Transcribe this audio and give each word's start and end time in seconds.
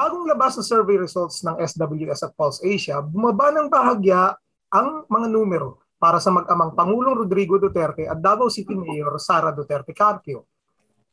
bagong 0.00 0.24
labas 0.24 0.56
na 0.56 0.64
survey 0.64 0.96
results 0.96 1.44
ng 1.44 1.60
SWS 1.60 2.24
at 2.24 2.32
Pulse 2.32 2.64
Asia, 2.64 3.04
bumaba 3.04 3.52
ng 3.52 3.68
bahagya 3.68 4.32
ang 4.72 5.04
mga 5.12 5.28
numero 5.28 5.84
para 6.00 6.16
sa 6.16 6.32
mag-amang 6.32 6.72
Pangulong 6.72 7.20
Rodrigo 7.20 7.60
Duterte 7.60 8.08
at 8.08 8.16
Davao 8.16 8.48
City 8.48 8.72
Mayor 8.72 9.20
Sara 9.20 9.52
Duterte 9.52 9.92
Carpio. 9.92 10.48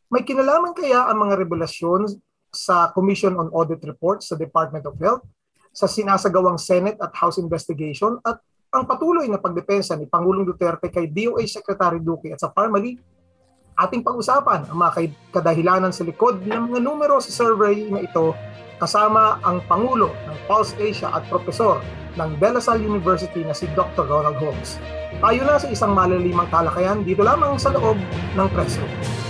May 0.08 0.24
kinalaman 0.24 0.72
kaya 0.72 1.04
ang 1.04 1.20
mga 1.20 1.36
revelasyon 1.36 2.16
sa 2.48 2.96
Commission 2.96 3.36
on 3.36 3.52
Audit 3.52 3.84
Report 3.84 4.24
sa 4.24 4.40
Department 4.40 4.88
of 4.88 4.96
Health, 5.04 5.28
sa 5.76 5.92
sinasagawang 5.92 6.56
Senate 6.56 6.96
at 7.04 7.12
House 7.12 7.36
investigation 7.44 8.16
at 8.24 8.40
ang 8.72 8.88
patuloy 8.88 9.28
na 9.28 9.36
pagdepensa 9.36 10.00
ni 10.00 10.08
Pangulong 10.08 10.48
Duterte 10.48 10.88
kay 10.88 11.12
DOA 11.12 11.44
Secretary 11.44 12.00
Duque 12.00 12.32
at 12.32 12.40
sa 12.40 12.56
family, 12.56 12.96
ating 13.76 14.00
pag-usapan 14.00 14.72
ang 14.72 14.80
mga 14.80 15.12
kadahilanan 15.36 15.92
sa 15.92 16.08
likod 16.08 16.40
ng 16.48 16.72
mga 16.72 16.80
numero 16.80 17.20
sa 17.20 17.36
survey 17.36 17.92
na 17.92 18.00
ito 18.00 18.32
kasama 18.78 19.42
ang 19.42 19.62
Pangulo 19.66 20.14
ng 20.30 20.38
Pulse 20.46 20.78
Asia 20.78 21.10
at 21.14 21.26
Profesor 21.30 21.82
ng 22.18 22.30
De 22.38 22.50
La 22.50 22.62
Salle 22.62 22.86
University 22.86 23.46
na 23.46 23.54
si 23.54 23.70
Dr. 23.78 24.06
Ronald 24.10 24.38
Holmes. 24.42 24.82
Tayo 25.18 25.42
na 25.46 25.58
sa 25.58 25.68
isang 25.70 25.94
malalimang 25.98 26.50
talakayan 26.50 27.02
dito 27.02 27.26
lamang 27.26 27.58
sa 27.58 27.74
loob 27.74 27.98
ng 28.38 28.48
press 28.54 28.78
room. 28.78 29.27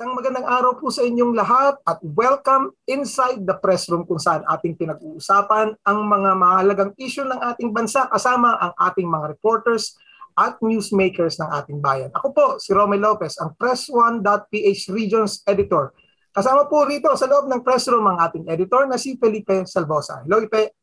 Isang 0.00 0.16
magandang 0.16 0.48
araw 0.48 0.80
po 0.80 0.88
sa 0.88 1.04
inyong 1.04 1.36
lahat 1.36 1.76
at 1.84 2.00
welcome 2.16 2.72
inside 2.88 3.44
the 3.44 3.52
press 3.60 3.84
room 3.92 4.08
kung 4.08 4.16
saan 4.16 4.40
ating 4.48 4.72
pinag-uusapan 4.80 5.76
ang 5.76 5.98
mga 6.08 6.40
mahalagang 6.40 6.92
issue 6.96 7.28
ng 7.28 7.36
ating 7.36 7.68
bansa 7.68 8.08
kasama 8.08 8.56
ang 8.64 8.72
ating 8.80 9.04
mga 9.04 9.36
reporters 9.36 10.00
at 10.40 10.56
newsmakers 10.64 11.36
ng 11.36 11.52
ating 11.52 11.84
bayan. 11.84 12.08
Ako 12.16 12.32
po 12.32 12.46
si 12.56 12.72
Romel 12.72 13.04
Lopez, 13.04 13.36
ang 13.44 13.52
Press1.ph 13.60 14.88
Regions 14.88 15.44
Editor. 15.44 15.92
Kasama 16.32 16.64
po 16.64 16.88
rito 16.88 17.12
sa 17.12 17.28
loob 17.28 17.52
ng 17.52 17.60
press 17.60 17.84
room 17.92 18.08
ang 18.08 18.24
ating 18.24 18.48
editor 18.48 18.88
na 18.88 18.96
si 18.96 19.20
Felipe 19.20 19.68
Salvosa. 19.68 20.24
Hello, 20.24 20.40
Ipe. 20.40 20.80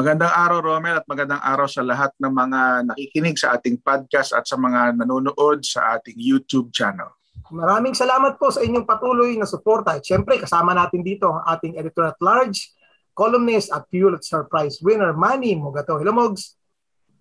Magandang 0.00 0.32
araw, 0.32 0.64
Romel, 0.64 0.96
at 0.96 1.04
magandang 1.04 1.44
araw 1.44 1.68
sa 1.68 1.84
lahat 1.84 2.16
ng 2.16 2.32
mga 2.32 2.60
nakikinig 2.88 3.36
sa 3.36 3.52
ating 3.60 3.76
podcast 3.84 4.32
at 4.32 4.48
sa 4.48 4.56
mga 4.56 4.96
nanonood 4.96 5.60
sa 5.60 6.00
ating 6.00 6.16
YouTube 6.16 6.72
channel. 6.72 7.12
Maraming 7.52 7.94
salamat 7.94 8.38
po 8.38 8.50
sa 8.50 8.62
inyong 8.62 8.86
patuloy 8.86 9.38
na 9.38 9.46
suporta. 9.46 9.98
At 9.98 10.02
syempre, 10.02 10.38
kasama 10.38 10.74
natin 10.74 11.02
dito 11.02 11.30
ang 11.30 11.46
ating 11.46 11.78
editor 11.78 12.10
at 12.10 12.18
large, 12.18 12.74
columnist 13.14 13.70
at 13.70 13.86
Pulitzer 13.86 14.46
Prize 14.50 14.82
winner, 14.82 15.14
Manny 15.14 15.54
Mugato. 15.54 15.98
Hello, 15.98 16.10
Mogs. 16.10 16.58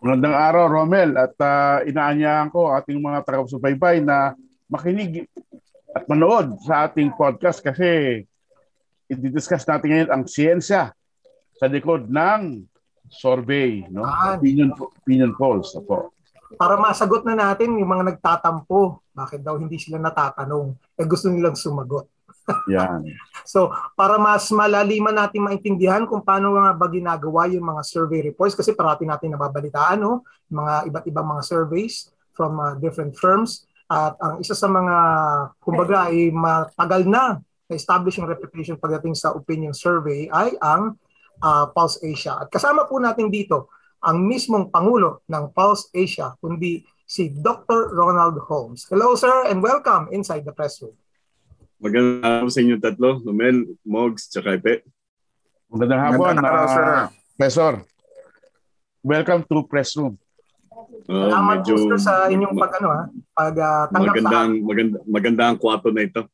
Magandang 0.02 0.36
araw, 0.36 0.66
Romel. 0.70 1.14
At 1.18 1.36
uh, 1.38 1.86
inaanyahan 1.86 2.50
ko 2.50 2.74
ating 2.74 2.98
mga 2.98 3.20
taga-subaybay 3.26 4.02
na 4.02 4.34
makinig 4.70 5.30
at 5.94 6.04
manood 6.10 6.58
sa 6.66 6.90
ating 6.90 7.14
podcast 7.14 7.62
kasi 7.62 8.22
i-discuss 9.08 9.64
natin 9.70 9.88
ngayon 9.94 10.10
ang 10.10 10.24
siyensya 10.26 10.92
sa 11.56 11.66
likod 11.70 12.10
ng 12.10 12.66
survey, 13.08 13.86
no? 13.94 14.04
Opinion, 14.36 14.74
opinion 14.74 15.32
polls. 15.38 15.72
Apo 15.78 16.16
para 16.56 16.80
masagot 16.80 17.26
na 17.28 17.36
natin 17.36 17.76
yung 17.76 17.90
mga 17.90 18.16
nagtatampo, 18.16 19.04
bakit 19.16 19.40
daw 19.42 19.56
hindi 19.56 19.80
sila 19.80 19.98
natatanong? 20.04 20.76
Eh 21.00 21.08
gusto 21.08 21.32
nilang 21.32 21.56
sumagot. 21.56 22.12
Yan. 22.70 23.10
so, 23.42 23.74
para 23.98 24.22
mas 24.22 24.54
malaliman 24.54 25.18
natin 25.18 25.42
maintindihan 25.42 26.06
kung 26.06 26.22
paano 26.22 26.54
nga 26.54 26.78
ba 26.78 26.86
ginagawa 26.92 27.50
yung 27.50 27.66
mga 27.66 27.82
survey 27.82 28.22
reports 28.22 28.54
kasi 28.54 28.78
parati 28.78 29.02
natin 29.02 29.34
nababalitaan 29.34 29.98
no, 29.98 30.22
mga 30.54 30.86
iba't 30.94 31.06
ibang 31.10 31.26
mga 31.26 31.42
surveys 31.42 32.14
from 32.38 32.62
uh, 32.62 32.78
different 32.78 33.18
firms 33.18 33.66
at 33.90 34.14
ang 34.22 34.38
isa 34.42 34.54
sa 34.54 34.70
mga 34.70 34.98
kumbaga 35.58 36.10
ay 36.10 36.30
matagal 36.30 37.06
na 37.10 37.42
establish 37.70 38.22
yung 38.22 38.30
reputation 38.30 38.78
pagdating 38.78 39.18
sa 39.18 39.34
opinion 39.34 39.74
survey 39.74 40.30
ay 40.30 40.54
ang 40.62 40.94
uh, 41.42 41.66
Pulse 41.74 42.02
Asia. 42.06 42.46
At 42.46 42.54
kasama 42.54 42.86
po 42.86 43.02
natin 43.02 43.34
dito 43.34 43.74
ang 44.06 44.22
mismong 44.22 44.70
Pangulo 44.70 45.26
ng 45.26 45.50
Pulse 45.50 45.90
Asia, 45.94 46.38
kundi 46.38 46.86
si 47.06 47.30
Dr. 47.30 47.94
Ronald 47.94 48.42
Holmes. 48.50 48.90
Hello 48.90 49.14
sir 49.14 49.46
and 49.46 49.62
welcome 49.62 50.10
inside 50.10 50.42
the 50.42 50.52
press 50.52 50.82
room. 50.82 50.98
Magandang 51.78 52.26
araw 52.26 52.50
sa 52.50 52.60
inyo 52.66 52.82
tatlo, 52.82 53.22
Lumel, 53.22 53.78
Mogs, 53.86 54.26
tsaka 54.26 54.58
Ipe. 54.58 54.82
Magandang 55.70 56.02
hapon, 56.02 56.34
Magandang 56.34 56.50
araw, 56.50 56.66
sir. 56.66 56.86
Professor. 57.38 57.74
Welcome 59.06 59.46
to 59.46 59.62
press 59.70 59.94
room. 59.94 60.18
Uh, 61.06 61.30
Salamat 61.30 61.62
medyo, 61.62 61.74
po 61.78 61.94
sa 62.02 62.26
inyong 62.26 62.58
pag 62.58 62.74
ano 62.82 62.88
ha, 62.90 63.04
pag 63.38 63.54
uh, 63.54 63.86
tanggap 63.94 64.18
magandang, 64.18 64.52
sa 64.58 64.66
maganda, 64.66 64.98
maganda 65.06 65.44
ang 65.46 65.58
kwarto 65.62 65.94
na 65.94 66.02
ito. 66.02 66.26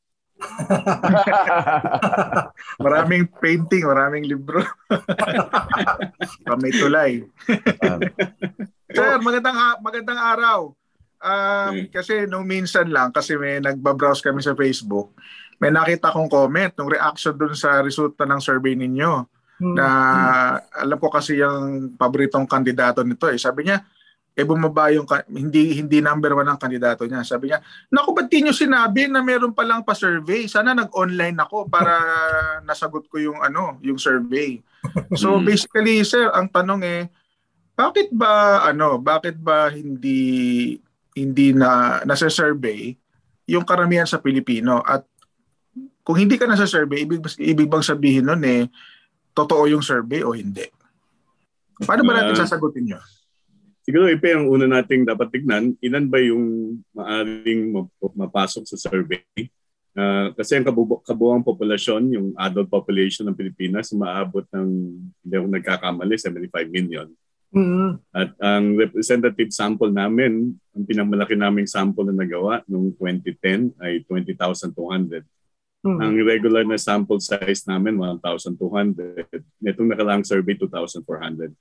maraming 2.86 3.28
painting, 3.44 3.84
maraming 3.84 4.26
libro. 4.26 4.64
May 6.64 6.74
tulay. 6.74 7.12
Sir, 8.92 9.18
magandang 9.24 9.58
magandang 9.80 10.20
araw. 10.20 10.60
Um, 11.22 11.86
kasi 11.94 12.26
nung 12.26 12.50
minsan 12.50 12.90
lang, 12.90 13.14
kasi 13.14 13.38
may 13.38 13.62
nagbabrowse 13.62 14.26
kami 14.26 14.42
sa 14.42 14.58
Facebook, 14.58 15.14
may 15.62 15.70
nakita 15.70 16.10
kong 16.10 16.26
comment 16.26 16.74
nung 16.76 16.90
reaction 16.90 17.38
dun 17.38 17.54
sa 17.54 17.86
resulta 17.86 18.26
ng 18.26 18.42
survey 18.42 18.74
ninyo. 18.74 19.30
Hmm. 19.62 19.76
Na 19.78 19.88
alam 20.74 20.98
ko 20.98 21.14
kasi 21.14 21.38
yung 21.38 21.94
paboritong 21.94 22.50
kandidato 22.50 23.06
nito 23.06 23.30
eh. 23.30 23.38
Sabi 23.38 23.70
niya, 23.70 23.86
eh 24.32 24.48
bumaba 24.48 24.90
yung 24.96 25.06
hindi 25.30 25.78
hindi 25.78 26.00
number 26.00 26.34
one 26.34 26.50
ang 26.50 26.58
kandidato 26.58 27.06
niya. 27.06 27.22
Sabi 27.22 27.52
niya, 27.52 27.62
"Naku, 27.94 28.16
ba't 28.16 28.32
niyo 28.32 28.56
sinabi 28.56 29.06
na 29.12 29.22
meron 29.22 29.54
pa 29.54 29.62
lang 29.62 29.86
pa-survey? 29.86 30.50
Sana 30.50 30.74
nag-online 30.74 31.38
ako 31.38 31.70
para 31.70 31.94
nasagot 32.68 33.06
ko 33.12 33.22
yung 33.22 33.40
ano, 33.44 33.78
yung 33.86 34.02
survey." 34.02 34.58
So 35.14 35.38
hmm. 35.38 35.46
basically, 35.46 36.02
sir, 36.02 36.34
ang 36.34 36.50
tanong 36.50 36.82
eh, 36.82 37.06
bakit 37.82 38.14
ba 38.14 38.62
ano, 38.70 39.02
bakit 39.02 39.42
ba 39.42 39.74
hindi 39.74 40.78
hindi 41.18 41.48
na 41.52 42.02
nasa 42.06 42.30
survey 42.30 42.94
yung 43.50 43.66
karamihan 43.66 44.06
sa 44.06 44.22
Pilipino 44.22 44.86
at 44.86 45.02
kung 46.06 46.18
hindi 46.18 46.38
ka 46.38 46.46
nasa 46.46 46.70
survey, 46.70 47.06
ibig 47.06 47.22
ibig 47.42 47.70
bang 47.70 47.86
sabihin 47.86 48.30
noon 48.30 48.44
eh 48.46 48.62
totoo 49.34 49.66
yung 49.66 49.82
survey 49.82 50.22
o 50.22 50.38
hindi? 50.38 50.70
Paano 51.82 52.06
ba 52.06 52.22
natin 52.22 52.38
uh, 52.38 52.42
sasagutin 52.46 52.94
'yon? 52.94 53.06
Siguro 53.82 54.06
ipe 54.14 54.30
ang 54.30 54.46
una 54.46 54.70
nating 54.70 55.10
dapat 55.10 55.34
tignan, 55.34 55.74
ilan 55.82 56.06
ba 56.06 56.22
yung 56.22 56.78
maaring 56.94 57.74
mapasok 58.14 58.70
sa 58.70 58.78
survey? 58.78 59.26
Uh, 59.92 60.32
kasi 60.38 60.56
ang 60.56 60.64
kabu- 60.64 61.02
kabuang 61.04 61.42
populasyon, 61.44 62.14
yung 62.14 62.28
adult 62.38 62.70
population 62.70 63.28
ng 63.28 63.36
Pilipinas, 63.36 63.92
maabot 63.92 64.46
ng, 64.54 64.70
hindi 65.26 65.34
ako 65.36 65.48
nagkakamali, 65.50 66.16
75 66.16 66.70
million. 66.70 67.10
Mm-hmm. 67.52 67.90
At 68.16 68.32
ang 68.40 68.80
representative 68.80 69.52
sample 69.52 69.92
namin, 69.92 70.56
ang 70.72 70.84
pinangmalaki 70.88 71.36
naming 71.36 71.68
sample 71.68 72.08
na 72.08 72.16
nagawa 72.16 72.64
noong 72.68 72.96
2010 72.96 73.76
ay 73.84 74.08
20,200. 74.08 75.24
Mm-hmm. 75.82 76.00
Ang 76.00 76.14
regular 76.24 76.64
na 76.64 76.80
sample 76.80 77.20
size 77.20 77.68
namin, 77.68 78.00
1,200. 78.00 78.56
Netong 79.60 79.90
nakalaang 79.92 80.24
survey, 80.24 80.56
2,400. 80.56 81.52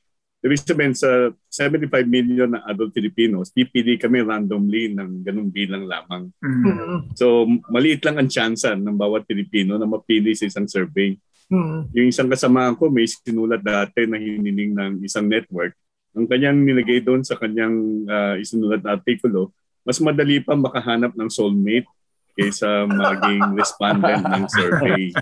Ibig 0.41 0.65
sabihin 0.65 0.97
sa 0.97 1.28
75 1.53 2.09
million 2.09 2.49
na 2.49 2.65
adult 2.65 2.97
Filipinos, 2.97 3.53
pipili 3.53 4.01
kami 4.01 4.25
randomly 4.25 4.89
ng 4.89 5.21
ganung 5.21 5.53
bilang 5.53 5.84
lamang. 5.84 6.33
Mm-hmm. 6.41 7.12
So 7.12 7.45
maliit 7.69 8.01
lang 8.01 8.17
ang 8.17 8.33
tsansa 8.33 8.72
ng 8.72 8.97
bawat 8.97 9.28
Pilipino 9.28 9.77
na 9.77 9.84
mapili 9.84 10.33
sa 10.33 10.49
isang 10.49 10.65
survey. 10.65 11.12
Mm-hmm. 11.53 11.81
Yung 11.93 12.09
isang 12.09 12.33
kasama 12.33 12.72
ko 12.72 12.89
may 12.89 13.04
sinulat 13.04 13.60
dati 13.60 14.09
na 14.09 14.16
hiniling 14.16 14.72
ng 14.72 14.93
isang 15.04 15.28
network. 15.28 15.77
Ang 16.16 16.27
kanyang 16.27 16.59
nilagay 16.66 17.01
doon 17.03 17.22
sa 17.22 17.39
kanyang 17.39 18.07
uh, 18.07 18.34
isinulat 18.41 18.83
na 18.83 18.98
artikulo, 18.98 19.54
mas 19.86 20.03
madali 20.03 20.42
pa 20.42 20.59
makahanap 20.59 21.15
ng 21.15 21.30
soulmate 21.30 21.86
kaysa 22.34 22.86
maging 22.89 23.42
respondent 23.54 24.22
ng 24.24 24.45
survey. 24.48 25.03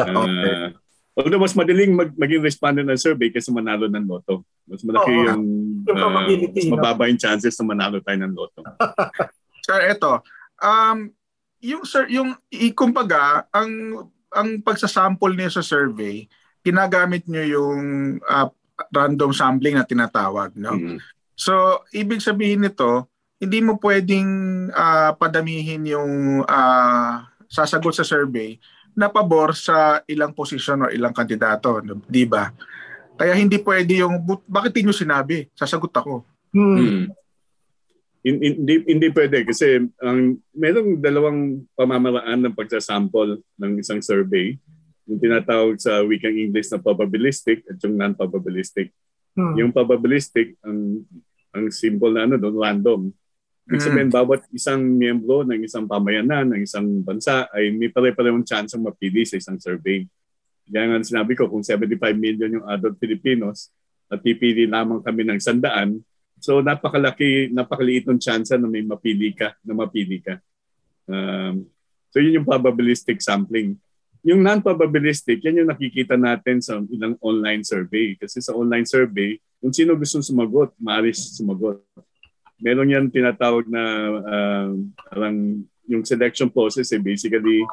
Uh. 0.00 0.70
Although 1.18 1.42
mas 1.42 1.52
madaling 1.58 1.92
mag, 1.92 2.10
maging 2.14 2.40
respondent 2.40 2.86
ng 2.86 3.00
survey 3.00 3.28
kaysa 3.34 3.50
manalo 3.50 3.90
ng 3.90 4.06
loto. 4.06 4.46
Mas 4.64 4.80
malaki 4.86 5.10
Oo, 5.10 5.26
yung, 5.26 5.42
yung 5.84 5.98
uh, 5.98 6.10
mas 6.54 6.66
mababa 6.70 7.10
yung 7.10 7.20
chances 7.20 7.58
na 7.58 7.66
manalo 7.66 7.98
tayo 8.00 8.18
ng 8.22 8.32
loto. 8.32 8.62
sir, 9.66 9.90
eto. 9.90 10.22
Um, 10.62 11.10
yung 11.60 11.82
sir, 11.84 12.06
yung 12.08 12.38
kumbaga, 12.72 13.44
ang 13.50 14.06
ang 14.30 14.62
pagsasample 14.62 15.34
niyo 15.34 15.50
sa 15.50 15.66
survey, 15.66 16.30
ginagamit 16.62 17.26
niyo 17.26 17.58
yung 17.60 17.82
uh, 18.24 18.48
random 18.88 19.30
sampling 19.36 19.76
na 19.76 19.84
tinatawag, 19.84 20.56
no? 20.56 20.72
Mm-hmm. 20.72 20.98
So, 21.36 21.84
ibig 21.92 22.24
sabihin 22.24 22.64
nito, 22.64 23.08
hindi 23.40 23.64
mo 23.64 23.80
pwedeng 23.80 24.28
uh, 24.68 25.16
padamihin 25.16 25.88
yung 25.88 26.44
uh, 26.44 27.12
sasagot 27.48 27.96
sa 27.96 28.04
survey 28.04 28.60
na 28.92 29.08
pabor 29.08 29.56
sa 29.56 30.04
ilang 30.04 30.36
posisyon 30.36 30.84
o 30.84 30.92
ilang 30.92 31.16
kandidato, 31.16 31.80
di 32.04 32.28
ba? 32.28 32.52
Kaya 33.16 33.32
hindi 33.36 33.56
pwede 33.60 34.04
yung, 34.04 34.20
bakit 34.44 34.76
niyo 34.76 34.92
sinabi? 34.92 35.48
Sasagot 35.56 35.92
ako. 35.92 36.24
Hmm. 36.52 36.76
Hmm. 36.76 37.04
Hindi, 38.20 38.84
hindi 38.84 39.08
pwede 39.16 39.48
kasi 39.48 39.80
ang 39.96 40.36
merong 40.52 41.00
dalawang 41.00 41.64
pamamaraan 41.72 42.44
ng 42.44 42.52
pagsasample 42.52 43.40
ng 43.56 43.80
isang 43.80 44.04
survey. 44.04 44.60
Yung 45.10 45.18
tinatawag 45.18 45.76
sa 45.82 46.06
wikang 46.06 46.38
English 46.38 46.70
na 46.70 46.78
probabilistic 46.78 47.66
at 47.66 47.82
yung 47.82 47.98
non-probabilistic. 47.98 48.94
Hmm. 49.34 49.58
Yung 49.58 49.74
probabilistic, 49.74 50.54
ang 50.62 51.02
ang 51.50 51.66
simple 51.74 52.14
na 52.14 52.30
ano 52.30 52.38
doon, 52.38 52.56
random. 52.62 53.00
Ibig 53.70 53.82
sabihin, 53.82 54.10
bawat 54.10 54.46
isang 54.50 54.82
miyembro 54.82 55.46
ng 55.46 55.62
isang 55.62 55.86
pamayanan, 55.86 56.54
ng 56.54 56.62
isang 56.62 57.02
bansa 57.06 57.46
ay 57.54 57.70
may 57.74 57.90
pare-parehong 57.90 58.42
chance 58.42 58.74
ang 58.74 58.86
mapili 58.86 59.22
sa 59.26 59.38
isang 59.38 59.58
survey. 59.58 60.06
Kaya 60.70 60.90
nga 60.90 61.02
sinabi 61.02 61.34
ko, 61.34 61.50
kung 61.50 61.62
75 61.62 61.98
million 62.14 62.50
yung 62.58 62.66
adult 62.66 62.98
Filipinos 62.98 63.70
at 64.10 64.22
pipili 64.22 64.66
lamang 64.66 65.02
kami 65.02 65.26
ng 65.26 65.38
sandaan, 65.42 66.02
so 66.38 66.62
napakalaki, 66.62 67.50
napakaliit 67.50 68.06
ng 68.06 68.18
chance 68.18 68.54
na 68.54 68.66
may 68.66 68.82
mapili 68.82 69.34
ka, 69.34 69.54
na 69.66 69.74
mapili 69.74 70.22
ka. 70.22 70.38
Um, 71.10 71.66
so 72.10 72.22
yun 72.22 72.42
yung 72.42 72.48
probabilistic 72.48 73.18
sampling. 73.22 73.78
Yung 74.26 74.44
non-probabilistic, 74.44 75.40
yan 75.40 75.64
yung 75.64 75.70
nakikita 75.72 76.16
natin 76.16 76.60
sa 76.60 76.76
ilang 76.92 77.16
online 77.24 77.64
survey. 77.64 78.16
Kasi 78.20 78.44
sa 78.44 78.52
online 78.52 78.84
survey, 78.84 79.40
kung 79.60 79.72
sino 79.72 79.96
gusto 79.96 80.20
sumagot, 80.20 80.76
maaari 80.76 81.12
sumagot. 81.16 81.80
Meron 82.60 82.92
yan 82.92 83.08
tinatawag 83.08 83.64
na 83.68 83.82
uh, 84.20 84.70
parang 85.08 85.64
yung 85.88 86.04
selection 86.04 86.52
process 86.52 86.92
eh, 86.92 87.00
basically 87.00 87.64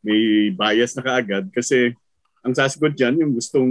may 0.00 0.48
bias 0.56 0.96
na 0.96 1.04
kaagad 1.04 1.52
kasi 1.52 1.92
ang 2.40 2.56
sasagot 2.56 2.96
dyan 2.96 3.20
yung 3.20 3.32
gustong 3.36 3.68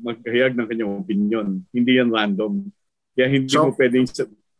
maghayag 0.00 0.56
ng 0.56 0.66
kanyang 0.66 0.92
opinion. 0.96 1.46
Hindi 1.68 2.00
yan 2.00 2.08
random. 2.08 2.64
Kaya 3.12 3.28
hindi 3.28 3.52
so, 3.52 3.68
mo 3.68 3.76
pwedeng 3.76 4.08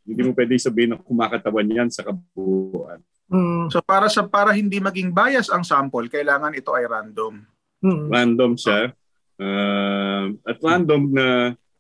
hindi 0.07 0.23
mo 0.23 0.33
pwedeng 0.37 0.61
sabihin 0.61 0.91
na 0.93 1.01
kumakatawan 1.01 1.67
yan 1.67 1.89
sa 1.89 2.05
kabuuan. 2.05 3.01
Mm. 3.27 3.71
So 3.75 3.83
para 3.83 4.07
sa 4.07 4.23
para 4.27 4.55
hindi 4.55 4.79
maging 4.79 5.11
bias 5.11 5.51
ang 5.51 5.67
sample, 5.67 6.07
kailangan 6.07 6.55
ito 6.55 6.71
ay 6.75 6.87
random. 6.87 7.43
Mm. 7.83 8.07
Random 8.11 8.53
siya. 8.55 8.95
Uh, 9.37 10.33
at 10.47 10.57
random 10.63 11.13
na 11.13 11.27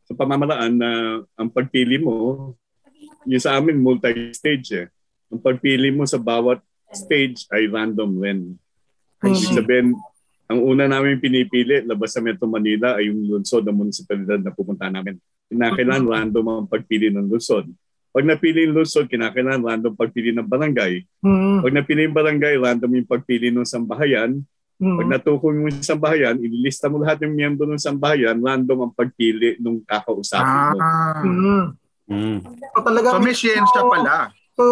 sa 0.06 0.12
pamamaraan 0.14 0.74
na 0.76 0.90
ang 1.34 1.48
pagpili 1.50 1.98
mo, 1.98 2.52
yung 3.26 3.42
sa 3.42 3.58
amin 3.58 3.78
multi-stage 3.78 4.68
eh. 4.74 4.86
Ang 5.30 5.42
pagpili 5.42 5.90
mo 5.90 6.06
sa 6.06 6.18
bawat 6.18 6.62
stage 6.94 7.46
ay 7.50 7.66
random 7.66 8.10
rin. 8.22 8.40
Mm. 9.22 9.34
Ibig 9.34 9.54
sabihin, 9.54 9.88
ang 10.46 10.62
una 10.62 10.86
namin 10.86 11.18
pinipili, 11.18 11.82
labas 11.82 12.14
sa 12.14 12.22
Metro 12.22 12.46
Manila, 12.46 12.94
ay 12.94 13.10
yung 13.10 13.26
lungsod 13.26 13.66
ng 13.66 13.74
munisipalidad 13.74 14.38
na 14.38 14.54
pupunta 14.54 14.86
namin. 14.86 15.18
Kinakailangan 15.50 16.06
random 16.06 16.46
ang 16.46 16.70
pagpili 16.70 17.10
ng 17.10 17.26
lungsod. 17.26 17.66
Pag 18.16 18.24
napili 18.24 18.64
yung 18.64 18.80
lungsod, 18.80 19.12
kinakailangan 19.12 19.60
random 19.60 19.92
pagpili 19.92 20.32
ng 20.32 20.48
barangay. 20.48 21.04
Mm. 21.20 21.60
Pag 21.60 21.74
napili 21.76 22.08
yung 22.08 22.16
barangay, 22.16 22.56
random 22.56 22.90
yung 22.96 23.08
pagpili 23.12 23.52
ng 23.52 23.68
sambahayan. 23.68 24.40
Mm. 24.80 24.96
Pag 24.96 25.08
natukoy 25.20 25.52
mo 25.52 25.68
yung 25.68 25.84
sambahayan, 25.84 26.40
ililista 26.40 26.88
mo 26.88 26.96
lahat 27.04 27.20
ng 27.20 27.36
miyembro 27.36 27.68
ng 27.68 27.76
sambahayan, 27.76 28.40
random 28.40 28.88
ang 28.88 28.92
pagpili 28.96 29.60
ng 29.60 29.84
kakausapin 29.84 30.48
mo. 30.48 30.80
Ah. 30.80 31.20
Mm. 31.20 31.64
Mm. 32.08 32.38
So, 32.40 32.80
talagang, 32.80 33.12
So 33.12 33.20
may 33.20 33.36
siyensya 33.36 33.80
pala. 33.84 34.32
So, 34.56 34.64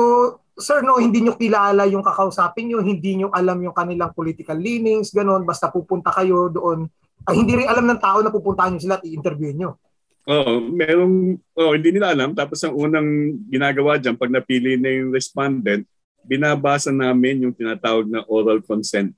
sir, 0.57 0.81
no, 0.81 0.97
hindi 0.97 1.21
nyo 1.21 1.37
kilala 1.37 1.85
yung 1.85 2.01
kakausapin 2.01 2.73
nyo, 2.73 2.81
hindi 2.81 3.21
nyo 3.21 3.29
alam 3.29 3.61
yung 3.61 3.77
kanilang 3.77 4.17
political 4.17 4.57
leanings, 4.57 5.13
ganun, 5.13 5.45
basta 5.45 5.69
pupunta 5.69 6.09
kayo 6.17 6.49
doon. 6.49 6.89
Ay, 7.29 7.45
hindi 7.45 7.61
rin 7.61 7.69
alam 7.69 7.85
ng 7.85 8.01
tao 8.01 8.25
na 8.25 8.33
pupuntahan 8.33 8.73
nyo 8.73 8.81
sila 8.81 8.97
at 8.97 9.05
i-interview 9.05 9.53
nyo. 9.53 9.77
Oo, 10.25 10.73
merong, 10.73 11.37
oh, 11.53 11.73
hindi 11.77 11.93
nila 11.93 12.17
alam. 12.17 12.33
Tapos 12.33 12.65
ang 12.65 12.73
unang 12.73 13.37
ginagawa 13.53 14.01
dyan, 14.01 14.17
pag 14.17 14.33
napili 14.33 14.81
na 14.81 14.89
yung 14.89 15.13
respondent, 15.13 15.85
binabasa 16.25 16.89
namin 16.89 17.45
yung 17.45 17.53
tinatawag 17.53 18.09
na 18.09 18.25
oral 18.25 18.65
consent. 18.65 19.13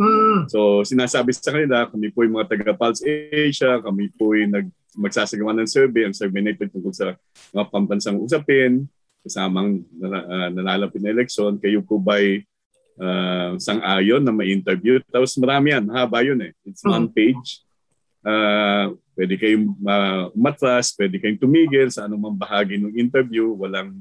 Mm. 0.00 0.48
So 0.48 0.80
sinasabi 0.88 1.36
sa 1.36 1.52
kanila, 1.52 1.84
kami 1.84 2.08
po 2.08 2.24
yung 2.24 2.40
mga 2.40 2.48
taga-Pulse 2.56 3.04
Asia, 3.28 3.76
kami 3.84 4.08
po 4.16 4.32
yung 4.32 4.56
nag, 4.56 4.66
magsasagawa 4.96 5.52
ng 5.60 5.68
survey. 5.68 6.08
Ang 6.08 6.16
survey 6.16 6.40
na 6.40 6.56
ito 6.56 6.64
tungkol 6.64 6.96
sa 6.96 7.12
mga 7.52 7.64
pambansang 7.68 8.16
usapin, 8.16 8.88
kasamang 9.20 9.84
uh, 10.00 10.48
nalalapit 10.48 11.04
na 11.04 11.12
eleksyon. 11.12 11.60
Kayo 11.60 11.84
po 11.84 12.00
ba'y 12.00 12.40
uh, 12.96 13.60
sang-ayon 13.60 14.24
na 14.24 14.32
ma-interview? 14.32 14.96
Tapos 15.12 15.36
marami 15.36 15.76
yan, 15.76 15.84
haba 15.92 16.24
yun 16.24 16.40
eh. 16.40 16.52
It's 16.64 16.82
one 16.82 17.12
page. 17.12 17.60
Uh, 18.24 18.96
pwede 19.16 19.34
kayong 19.36 19.76
uh, 19.84 20.24
umatras, 20.32 20.96
pwede 20.96 21.20
kayong 21.20 21.40
tumigil 21.40 21.88
sa 21.92 22.08
anumang 22.08 22.36
bahagi 22.36 22.80
ng 22.80 22.96
interview, 22.96 23.52
walang 23.56 23.92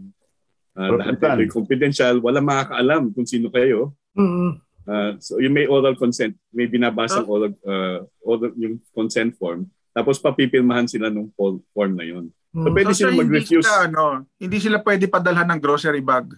uh, 0.76 0.90
lahat 0.96 1.20
ay 1.40 1.52
confidential, 1.52 2.20
walang 2.24 2.48
makakaalam 2.48 3.12
kung 3.12 3.28
sino 3.28 3.52
kayo. 3.52 3.92
Mm-hmm. 4.16 4.52
Uh, 4.82 5.12
so 5.22 5.38
yung 5.38 5.54
may 5.54 5.70
oral 5.70 5.94
consent, 5.94 6.34
may 6.50 6.66
binabasang 6.66 7.28
huh? 7.28 7.32
oral, 7.32 7.54
uh, 7.68 8.00
oral 8.24 8.52
yung 8.58 8.80
consent 8.96 9.36
form, 9.38 9.68
tapos 9.92 10.18
papipirmahan 10.18 10.88
sila 10.88 11.12
ng 11.12 11.30
form 11.38 11.94
na 11.96 12.08
yun. 12.08 12.32
So 12.52 12.68
Mm. 12.68 12.76
pwede 12.76 12.92
So, 12.92 13.00
sila 13.00 13.12
mag-refuse. 13.16 13.64
Hindi 13.64 13.72
sila, 13.72 13.88
ano, 13.88 14.04
hindi 14.36 14.58
sila 14.60 14.78
pwede 14.84 15.08
padalhan 15.08 15.48
ng 15.56 15.62
grocery 15.64 16.04
bag. 16.04 16.36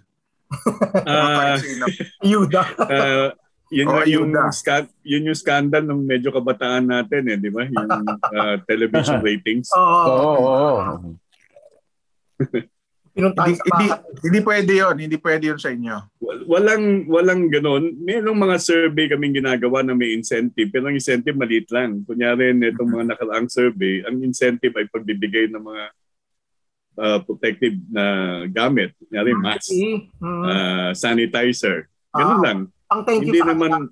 Ah, 1.10 1.58
Ayuda. 2.22 2.62
uh, 2.78 3.34
yun, 3.74 3.88
Oh, 3.88 4.06
yung 4.06 4.30
ayuda. 4.30 4.52
sca- 4.52 4.94
yun 5.02 5.26
yung 5.26 5.36
scandal 5.36 5.82
ng 5.82 6.02
medyo 6.02 6.30
kabataan 6.30 6.86
natin 6.86 7.26
eh, 7.26 7.36
di 7.36 7.50
ba? 7.50 7.66
Yung 7.66 7.90
uh, 8.06 8.56
television 8.70 9.18
ratings. 9.20 9.74
Oo. 9.74 10.30
Oo. 10.38 11.18
Pinuntahan 13.14 13.54
Hindi, 13.54 13.62
hindi, 13.64 13.88
hindi 14.24 14.40
pwede 14.42 14.72
yon 14.74 14.96
hindi 14.98 15.18
pwede 15.18 15.44
yon 15.48 15.60
sa 15.60 15.70
inyo. 15.70 15.96
Wal- 16.18 16.46
Walang 16.46 16.86
walang 17.08 17.42
ganon. 17.48 17.94
Merong 18.00 18.36
mga 18.36 18.58
survey 18.58 19.06
kaming 19.06 19.38
ginagawa 19.38 19.80
na 19.80 19.94
may 19.94 20.12
incentive, 20.12 20.68
pero 20.68 20.90
ang 20.90 20.98
incentive 20.98 21.34
maliit 21.34 21.70
lang. 21.70 22.02
Kunyari 22.04 22.52
nitong 22.52 22.90
mga 22.90 23.06
nakaraang 23.08 23.48
survey, 23.48 24.02
ang 24.02 24.18
incentive 24.20 24.74
ay 24.74 24.86
pagbibigay 24.88 25.46
ng 25.46 25.62
mga 25.62 25.84
uh, 26.96 27.20
protective 27.22 27.78
na 27.88 28.06
gamit. 28.48 28.98
Kunyari 29.00 29.32
mask, 29.36 29.70
Mm. 30.18 30.44
uh, 30.44 30.92
sanitizer. 30.94 31.86
Ganun 32.10 32.34
Ah, 32.34 32.44
lang. 32.44 32.60
Ang 32.94 33.02
thank 33.04 33.26
you 33.26 33.34
Hindi 33.34 33.42
sa 33.42 33.50
naman 33.50 33.72
kanila. 33.74 33.90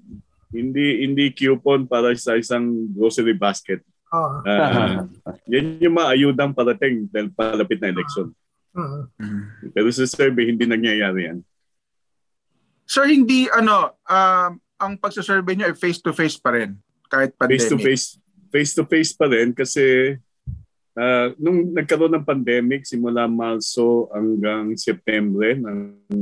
hindi 0.51 0.85
hindi 1.01 1.25
coupon 1.33 1.89
para 1.89 2.13
sa 2.13 2.37
isang 2.37 2.91
grocery 2.93 3.33
basket. 3.33 3.81
Oo. 4.11 4.43
Uh, 4.43 5.07
yan 5.47 5.79
yung 5.79 5.95
maayudang 5.95 6.51
parating 6.51 7.07
dahil 7.09 7.31
palapit 7.31 7.79
na 7.79 7.89
eleksyon. 7.89 8.29
Mm. 8.71 9.07
Pero 9.71 9.87
sa 9.91 10.03
survey, 10.05 10.47
hindi 10.47 10.63
nangyayari 10.63 11.31
yan. 11.31 11.39
So 12.83 13.07
hindi 13.07 13.47
ano, 13.47 13.95
um, 14.03 14.51
ang 14.77 14.93
pagsasurvey 14.99 15.55
niyo 15.55 15.71
ay 15.71 15.75
face 15.77 16.03
to 16.03 16.11
face 16.11 16.35
pa 16.35 16.51
rin 16.51 16.75
kahit 17.07 17.31
pandemic. 17.37 17.59
face 17.61 17.69
to 17.69 17.77
face 17.77 18.05
face 18.51 18.71
to 18.75 18.83
face 18.83 19.11
pa 19.13 19.29
rin 19.29 19.53
kasi 19.53 20.17
uh, 20.97 21.27
nung 21.37 21.71
nagkaroon 21.71 22.11
ng 22.17 22.25
pandemic 22.25 22.83
simula 22.83 23.29
Marso 23.29 24.09
hanggang 24.11 24.73
September 24.75 25.53
ng 25.53 25.77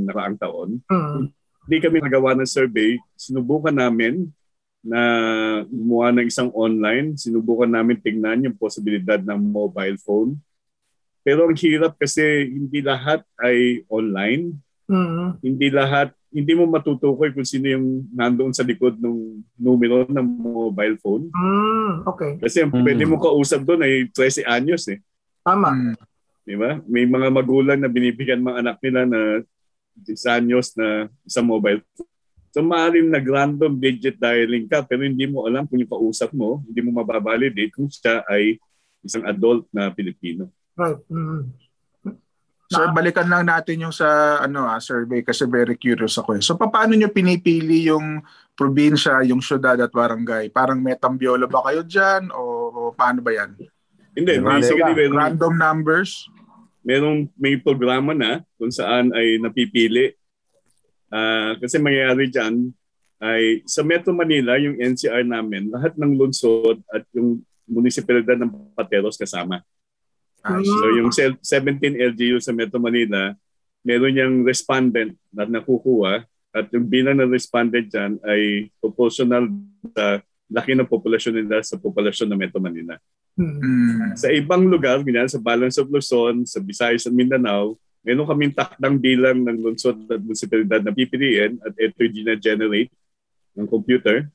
nakaraang 0.05 0.37
taon 0.37 0.69
Mm. 0.91 1.31
Hindi 1.69 1.85
kami 1.85 2.01
nagawa 2.01 2.33
ng 2.33 2.49
survey 2.49 2.97
sinubukan 3.13 3.69
namin 3.69 4.25
na 4.81 4.97
gumawa 5.69 6.09
ng 6.09 6.25
isang 6.25 6.49
online 6.49 7.13
sinubukan 7.13 7.69
namin 7.69 8.01
tingnan 8.01 8.49
yung 8.49 8.57
posibilidad 8.57 9.21
ng 9.21 9.37
mobile 9.37 10.01
phone 10.01 10.33
pero 11.21 11.45
ang 11.45 11.53
hirap 11.53 11.93
kasi 11.93 12.49
hindi 12.49 12.81
lahat 12.81 13.21
ay 13.37 13.85
online 13.85 14.57
Mm. 14.89 15.37
hindi 15.45 15.69
lahat 15.69 16.09
hindi 16.33 16.57
mo 16.57 16.65
matutukoy 16.65 17.29
kung 17.29 17.45
sino 17.45 17.69
yung 17.69 18.09
nandoon 18.09 18.49
sa 18.49 18.65
likod 18.65 18.97
ng 18.97 19.37
numero 19.53 20.09
ng 20.09 20.25
mobile 20.41 20.97
phone 20.97 21.29
Mm. 21.29 22.09
Okay. 22.09 22.41
kasi 22.41 22.65
ang 22.65 22.73
Mm. 22.73 22.81
pwede 22.81 23.03
mo 23.05 23.21
kausap 23.21 23.61
doon 23.61 23.85
ay 23.85 24.09
13 24.09 24.41
anyos 24.41 24.89
eh. 24.89 24.97
Tama. 25.45 25.69
Mm. 25.69 25.93
Di 26.41 26.57
ba? 26.57 26.81
May 26.89 27.05
mga 27.05 27.29
magulang 27.29 27.77
na 27.77 27.85
binibigyan 27.85 28.41
mga 28.41 28.65
anak 28.65 28.77
nila 28.81 29.05
na 29.05 29.19
10 30.03 30.37
anyos 30.39 30.73
na 30.75 31.07
sa 31.27 31.41
mobile 31.43 31.83
phone. 31.95 32.09
So 32.49 32.65
maaaring 32.65 33.13
nag-random 33.13 33.77
digit 33.77 34.17
dialing 34.17 34.65
ka 34.65 34.81
pero 34.81 35.05
hindi 35.05 35.29
mo 35.29 35.45
alam 35.45 35.69
kung 35.69 35.77
yung 35.77 35.91
kausap 35.91 36.33
mo, 36.33 36.65
hindi 36.65 36.81
mo 36.81 36.97
mababalidate 36.97 37.69
kung 37.69 37.85
siya 37.85 38.25
ay 38.25 38.57
isang 39.05 39.21
adult 39.29 39.69
na 39.69 39.93
Pilipino. 39.93 40.49
Right. 40.73 40.97
Mm. 41.13 41.53
So 42.69 42.85
balikan 42.93 43.25
lang 43.25 43.49
natin 43.49 43.81
yung 43.81 43.93
sa 43.93 44.37
ano 44.45 44.69
ah, 44.69 44.77
survey 44.77 45.25
kasi 45.25 45.49
very 45.49 45.73
curious 45.73 46.21
ako 46.21 46.37
eh. 46.37 46.41
So 46.45 46.53
paano 46.53 46.93
niyo 46.93 47.09
pinipili 47.09 47.89
yung 47.89 48.21
probinsya, 48.53 49.25
yung 49.25 49.41
syudad 49.41 49.77
at 49.81 49.89
barangay? 49.89 50.53
Parang 50.53 50.77
metambiola 50.77 51.49
ba 51.49 51.65
kayo 51.65 51.81
diyan 51.81 52.29
o, 52.29 52.41
o 52.69 52.79
paano 52.93 53.25
ba 53.25 53.33
'yan? 53.33 53.57
Hindi, 54.13 54.33
Random 54.37 54.61
basically 54.61 55.09
Random 55.09 55.53
numbers? 55.57 56.29
Merong 56.89 57.29
may 57.37 57.53
programa 57.61 58.17
na 58.17 58.41
kung 58.57 58.73
saan 58.73 59.13
ay 59.13 59.37
napipili. 59.37 60.17
Ah, 61.13 61.53
kasi 61.61 61.77
mangyayari 61.77 62.33
dyan, 62.33 62.73
ay 63.21 63.61
sa 63.69 63.85
Metro 63.85 64.09
Manila, 64.09 64.57
yung 64.57 64.79
NCR 64.81 65.21
namin, 65.21 65.69
lahat 65.69 65.93
ng 65.93 66.17
lungsod 66.17 66.81
at 66.89 67.05
yung 67.13 67.45
munisipalidad 67.69 68.41
ng 68.41 68.73
Pateros 68.73 69.19
kasama. 69.19 69.61
Ah, 70.41 70.57
So 70.65 70.85
yung 70.97 71.13
sel- 71.13 71.37
17 71.45 71.99
LGU 72.15 72.41
sa 72.41 72.55
Metro 72.55 72.81
Manila, 72.81 73.37
meron 73.85 74.15
niyang 74.15 74.35
respondent 74.41 75.13
na 75.29 75.45
nakukuha 75.45 76.25
at 76.49 76.65
yung 76.73 76.89
bilang 76.89 77.21
ng 77.21 77.29
respondent 77.29 77.85
dyan 77.85 78.17
ay 78.25 78.73
proportional 78.81 79.45
sa 79.93 80.25
laki 80.49 80.73
ng 80.73 80.89
populasyon 80.89 81.45
nila 81.45 81.61
sa 81.61 81.77
populasyon 81.77 82.33
ng 82.33 82.39
Metro 82.39 82.57
Manila. 82.57 82.97
Hmm. 83.37 83.57
mm, 83.59 83.99
Sa 84.17 84.27
ibang 84.31 84.65
lugar, 84.67 85.01
ganyan, 85.03 85.29
sa 85.29 85.39
Balance 85.39 85.77
of 85.79 85.89
Luzon, 85.89 86.43
sa 86.43 86.59
Visayas 86.59 87.07
at 87.07 87.15
Mindanao, 87.15 87.77
meron 88.03 88.27
kaming 88.27 88.55
takdang 88.55 88.95
bilang 88.97 89.43
ng 89.43 89.59
lungsod 89.59 89.95
at 90.07 90.21
munisipalidad 90.23 90.81
na 90.83 90.95
pipiliin 90.95 91.59
at 91.61 91.75
ito 91.75 91.99
gina-generate 91.99 92.91
ng 93.55 93.67
computer. 93.67 94.27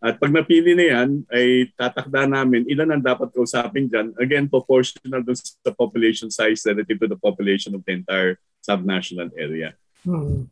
At 0.00 0.20
pag 0.20 0.28
napili 0.28 0.76
na 0.76 0.84
yan, 0.84 1.24
ay 1.32 1.72
tatakda 1.72 2.28
namin 2.28 2.68
ilan 2.68 2.92
ang 2.92 3.02
dapat 3.04 3.32
kausapin 3.32 3.88
dyan. 3.88 4.12
Again, 4.20 4.46
proportional 4.46 5.24
dun 5.24 5.36
sa 5.36 5.72
population 5.72 6.28
size 6.28 6.60
relative 6.68 7.00
to 7.00 7.08
the 7.08 7.20
population 7.20 7.72
of 7.72 7.82
the 7.84 7.92
entire 7.96 8.36
subnational 8.60 9.32
area. 9.34 9.72
Hmm. 10.04 10.46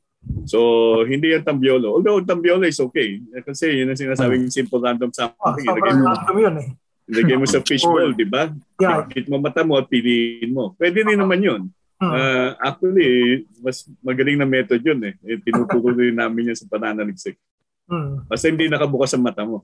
So, 0.49 0.59
hindi 1.05 1.37
yan 1.37 1.45
tambiolo. 1.45 2.01
Although 2.01 2.25
tambiolo 2.25 2.65
is 2.65 2.81
okay. 2.81 3.21
Kasi 3.45 3.85
yun 3.85 3.93
ang 3.93 4.01
sinasabing 4.01 4.49
simple 4.49 4.81
random 4.81 5.13
Ah, 5.21 5.29
sampling. 5.29 5.69
Ilagay 5.69 5.93
sobrang 5.93 5.99
mo, 6.01 6.07
random 6.09 6.37
yun 6.41 6.55
eh. 6.57 6.69
Ilagay 7.05 7.37
mo 7.37 7.45
sa 7.45 7.61
fishbowl, 7.61 8.17
di 8.17 8.25
ba? 8.25 8.49
Yeah. 8.81 9.05
Hit 9.13 9.29
mo 9.29 9.37
mata 9.37 9.61
mo 9.61 9.77
at 9.77 9.89
piliin 9.89 10.51
mo. 10.51 10.73
Pwede 10.75 11.05
rin 11.05 11.21
naman 11.21 11.41
yun. 11.41 11.63
Hmm. 12.01 12.11
Ah, 12.11 12.73
actually, 12.73 13.45
mas 13.63 13.87
magaling 14.03 14.35
na 14.37 14.49
method 14.49 14.81
yun 14.83 14.99
eh. 15.05 15.15
eh 15.23 15.39
tinuturo 15.39 15.95
rin 15.95 16.17
namin 16.21 16.51
yan 16.53 16.59
sa 16.59 16.67
pananaliksik. 16.67 17.37
Hmm. 17.85 18.25
Basta 18.25 18.49
hindi 18.49 18.67
nakabukas 18.67 19.13
ang 19.15 19.25
mata 19.25 19.45
mo. 19.45 19.63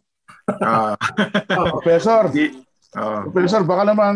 ah, 0.61 0.95
Oo. 1.61 1.81
Professor, 1.81 2.29
di, 2.29 2.53
ah, 2.95 3.25
Professor, 3.25 3.65
baka 3.65 3.89
naman 3.89 4.15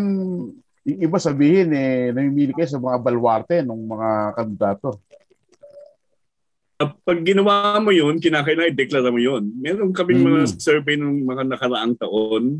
yung 0.85 0.99
iba 1.01 1.17
sabihin 1.17 1.73
eh, 1.73 2.13
namimili 2.13 2.53
kayo 2.53 2.69
sa 2.69 2.77
mga 2.77 2.97
balwarte 3.01 3.65
ng 3.65 3.81
mga 3.89 4.09
kandidato. 4.37 5.01
Pag 6.77 7.23
ginawa 7.23 7.79
mo 7.79 7.89
yun, 7.89 8.19
kinakailangan 8.19 8.69
i-declare 8.69 9.07
mo 9.09 9.17
yun. 9.17 9.47
Meron 9.57 9.95
kaming 9.95 10.21
Mm. 10.21 10.27
mga 10.27 10.59
survey 10.59 10.99
ng 10.99 11.23
mga 11.23 11.43
nakaraang 11.47 11.95
taon 11.95 12.59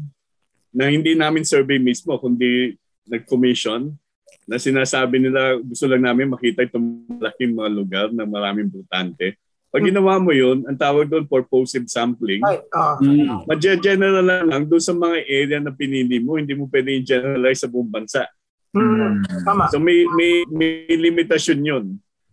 na 0.75 0.91
hindi 0.91 1.15
namin 1.15 1.47
survey 1.47 1.79
mismo, 1.79 2.19
kundi 2.19 2.75
nag-commission 3.07 3.95
na 4.45 4.59
sinasabi 4.59 5.17
nila 5.17 5.57
gusto 5.63 5.87
lang 5.87 6.03
namin 6.03 6.29
makita 6.29 6.67
itong 6.67 7.07
malaking 7.07 7.55
mga 7.55 7.71
lugar 7.71 8.07
na 8.11 8.27
maraming 8.27 8.67
butante. 8.67 9.39
Pag 9.71 9.81
Mm. 9.81 9.89
ginawa 9.91 10.13
mo 10.21 10.31
yun, 10.31 10.63
ang 10.67 10.77
tawag 10.77 11.07
doon 11.09 11.25
purposive 11.25 11.87
sampling, 11.89 12.43
Ay, 12.45 12.59
ah. 12.71 12.95
ma-general 13.47 14.23
lang 14.23 14.63
doon 14.67 14.83
sa 14.83 14.95
mga 14.95 15.17
area 15.25 15.59
na 15.59 15.73
pinili 15.73 16.19
mo, 16.19 16.37
hindi 16.37 16.53
mo 16.53 16.69
pwede 16.69 16.95
i-generalize 16.95 17.65
sa 17.65 17.71
buong 17.71 17.89
bansa. 17.89 18.27
Hmm. 18.75 19.23
Tama. 19.47 19.71
So 19.71 19.79
may 19.79 20.03
may 20.19 20.43
may 20.51 20.83
limitasyon 20.99 21.63
'yun. 21.63 21.85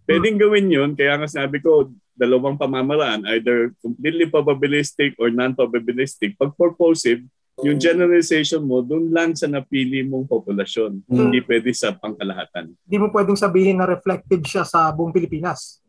Pwedeng 0.03 0.43
gawin 0.43 0.67
'yun 0.67 0.91
kaya 0.99 1.15
nga 1.15 1.31
sinabi 1.31 1.63
ko 1.63 1.95
dalawang 2.19 2.59
pamamaraan 2.59 3.23
either 3.31 3.71
completely 3.79 4.27
probabilistic 4.27 5.15
or 5.23 5.31
non-probabilistic. 5.31 6.35
Pag 6.35 6.51
purposive, 6.59 7.23
yung 7.63 7.79
generalization 7.79 8.63
mo 8.63 8.83
doon 8.83 9.11
lang 9.11 9.33
sa 9.39 9.47
napili 9.47 10.03
mong 10.03 10.27
populasyon. 10.27 11.03
Hmm. 11.07 11.31
Hindi 11.31 11.39
pwede 11.47 11.71
sa 11.71 11.95
pangkalahatan. 11.95 12.75
Hindi 12.75 12.97
mo 12.99 13.09
pwedeng 13.15 13.39
sabihin 13.39 13.79
na 13.79 13.87
reflective 13.87 14.43
siya 14.43 14.67
sa 14.67 14.91
buong 14.91 15.15
Pilipinas. 15.15 15.83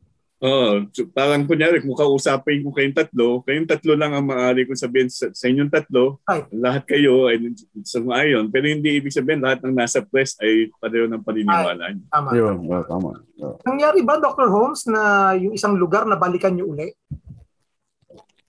Oo, 0.44 0.84
so 0.92 1.08
parang 1.16 1.48
kunyari, 1.48 1.80
kung 1.80 1.96
kausapin 1.96 2.68
ko 2.68 2.76
kayong 2.76 2.92
tatlo, 2.92 3.40
kayong 3.48 3.64
tatlo 3.64 3.96
lang 3.96 4.12
ang 4.12 4.28
maaari 4.28 4.68
ko 4.68 4.76
sabihin 4.76 5.08
sa, 5.08 5.32
sa 5.32 5.48
inyong 5.48 5.72
tatlo, 5.72 6.20
Right. 6.28 6.52
lahat 6.52 6.84
kayo 6.84 7.32
ay 7.32 7.40
sumaayon. 7.88 8.52
Pero 8.52 8.68
hindi 8.68 9.00
ibig 9.00 9.16
sabihin 9.16 9.40
lahat 9.40 9.64
ng 9.64 9.72
nasa 9.72 10.04
press 10.04 10.36
ay 10.44 10.68
pareho 10.84 11.08
ng 11.08 11.24
paniniwala. 11.24 11.96
niyo. 11.96 12.04
Tama. 12.12 12.30
Yun, 12.36 12.56
well, 12.68 12.84
tama. 12.84 13.24
Oh. 13.40 13.56
Nangyari 13.64 14.04
ba, 14.04 14.20
Dr. 14.20 14.52
Holmes, 14.52 14.84
na 14.84 15.32
yung 15.40 15.56
isang 15.56 15.80
lugar 15.80 16.04
na 16.04 16.20
balikan 16.20 16.52
niyo 16.52 16.76
uli? 16.76 16.92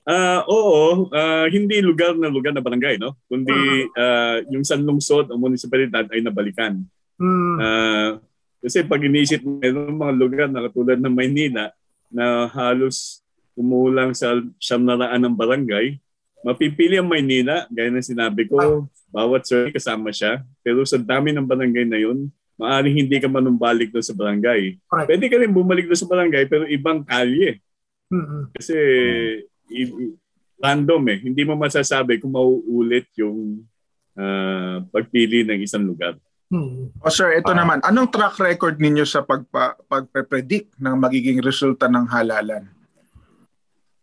Ah, 0.05 0.45
oo, 0.45 1.09
ah, 1.17 1.49
hindi 1.49 1.81
lugar 1.81 2.13
na 2.13 2.29
lugar 2.29 2.53
na 2.53 2.61
barangay, 2.61 3.01
no? 3.01 3.17
Kundi 3.25 3.89
ah, 3.97 4.45
yung 4.53 4.61
sanlungsod 4.61 5.33
o 5.33 5.41
munisipalidad 5.41 6.05
ay 6.13 6.21
nabalikan. 6.21 6.85
Hmm. 7.17 7.57
Ah, 7.57 8.11
kasi 8.61 8.85
pag 8.85 9.01
inisip 9.01 9.41
mo, 9.41 9.61
mga 9.65 10.15
lugar 10.17 10.49
na 10.53 10.65
katulad 10.69 11.01
ng 11.01 11.13
Maynila 11.13 11.73
na 12.13 12.49
halos 12.53 13.25
kumulang 13.57 14.13
sa 14.13 14.41
siyam 14.61 14.85
na 14.85 14.99
raan 14.99 15.25
ng 15.25 15.37
barangay, 15.37 15.97
mapipili 16.45 17.01
ang 17.01 17.09
Maynila, 17.09 17.65
gaya 17.73 17.89
ng 17.89 18.05
sinabi 18.05 18.45
ko, 18.45 18.85
bawat 19.09 19.49
survey 19.49 19.73
kasama 19.73 20.13
siya. 20.13 20.45
Pero 20.61 20.85
sa 20.85 21.01
dami 21.01 21.33
ng 21.33 21.47
barangay 21.49 21.87
na 21.89 21.97
yun, 21.97 22.29
maaaring 22.61 23.07
hindi 23.07 23.17
ka 23.19 23.31
manumbalik 23.31 23.91
doon 23.91 24.05
sa 24.05 24.15
barangay. 24.15 24.77
Correct. 24.85 25.09
Pwede 25.09 25.25
ka 25.31 25.37
rin 25.41 25.55
bumalik 25.55 25.87
doon 25.87 26.01
sa 26.01 26.11
barangay 26.11 26.45
pero 26.51 26.65
ibang 26.69 27.03
kalye. 27.07 27.63
Hmm. 28.11 28.51
Kasi 28.53 28.77
i- 28.77 29.43
random 30.59 31.03
eh. 31.13 31.19
Hindi 31.25 31.43
mo 31.45 31.59
masasabi 31.59 32.21
kung 32.23 32.33
mauulit 32.33 33.09
yung 33.19 33.65
ah, 34.15 34.79
pagpili 34.95 35.43
ng 35.43 35.67
isang 35.67 35.83
lugar. 35.83 36.15
Hmm. 36.55 36.93
oh, 37.03 37.11
sir, 37.11 37.35
ito 37.35 37.51
Ah. 37.51 37.59
naman. 37.59 37.83
Anong 37.83 38.15
track 38.15 38.39
record 38.39 38.79
ninyo 38.79 39.03
sa 39.03 39.27
pagpa, 39.27 39.75
pagpe-predict 39.91 40.79
ng 40.79 40.95
magiging 41.03 41.43
resulta 41.43 41.91
ng 41.91 42.07
halalan? 42.07 42.71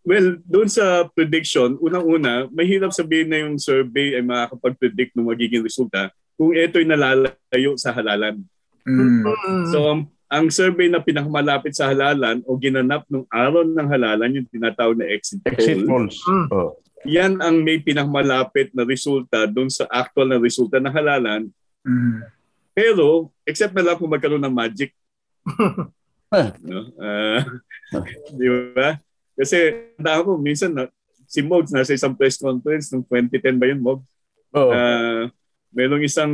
Well, 0.02 0.42
doon 0.50 0.68
sa 0.68 1.06
prediction, 1.14 1.78
unang-una, 1.78 2.50
mahirap 2.50 2.90
sabihin 2.92 3.30
na 3.30 3.40
yung 3.46 3.62
survey 3.62 4.18
ay 4.18 4.26
makakapag-predict 4.26 5.14
ng 5.14 5.30
magiging 5.30 5.62
resulta 5.62 6.10
kung 6.36 6.58
ito'y 6.58 6.90
nalalayo 6.90 7.78
sa 7.78 7.94
halalan. 7.94 8.42
Mm. 8.84 9.22
Hmm. 9.24 9.66
So, 9.70 9.78
ang, 9.86 10.10
ang 10.32 10.48
survey 10.48 10.88
na 10.88 11.04
pinakamalapit 11.04 11.76
sa 11.76 11.92
halalan 11.92 12.40
o 12.48 12.56
ginanap 12.56 13.04
nung 13.12 13.28
araw 13.28 13.68
ng 13.68 13.88
halalan, 13.92 14.40
yung 14.40 14.48
tinatawag 14.48 14.96
na 14.96 15.12
exit, 15.12 15.44
Exit 15.44 15.84
poll, 15.84 16.08
polls. 16.08 16.18
Mm. 16.24 16.48
Oh. 16.56 16.72
yan 17.04 17.34
ang 17.44 17.60
may 17.66 17.82
pinakamalapit 17.84 18.72
na 18.72 18.88
resulta 18.88 19.44
doon 19.50 19.68
sa 19.68 19.90
actual 19.92 20.32
na 20.32 20.40
resulta 20.40 20.80
ng 20.80 20.94
halalan 20.94 21.52
Mm. 21.86 22.22
Pero, 22.72 23.30
except 23.44 23.74
na 23.76 23.84
lang 23.84 23.98
kung 24.00 24.10
magkaroon 24.10 24.42
ng 24.42 24.54
magic. 24.54 24.96
Eh. 26.32 26.50
no? 26.70 26.82
Ah, 27.02 27.44
di 28.40 28.48
ba? 28.72 29.02
Kasi, 29.36 29.92
tanda 29.98 30.24
ko, 30.24 30.40
minsan, 30.40 30.72
na, 30.72 30.88
si 31.28 31.44
Mogs 31.44 31.72
nasa 31.72 31.96
isang 31.96 32.16
press 32.16 32.40
conference 32.40 32.92
noong 32.92 33.08
2010 33.08 33.60
ba 33.60 33.66
yun, 33.68 33.82
Mogs? 33.84 34.08
Oh. 34.56 34.72
Ah, 34.72 35.28
merong 35.72 36.04
isang 36.04 36.32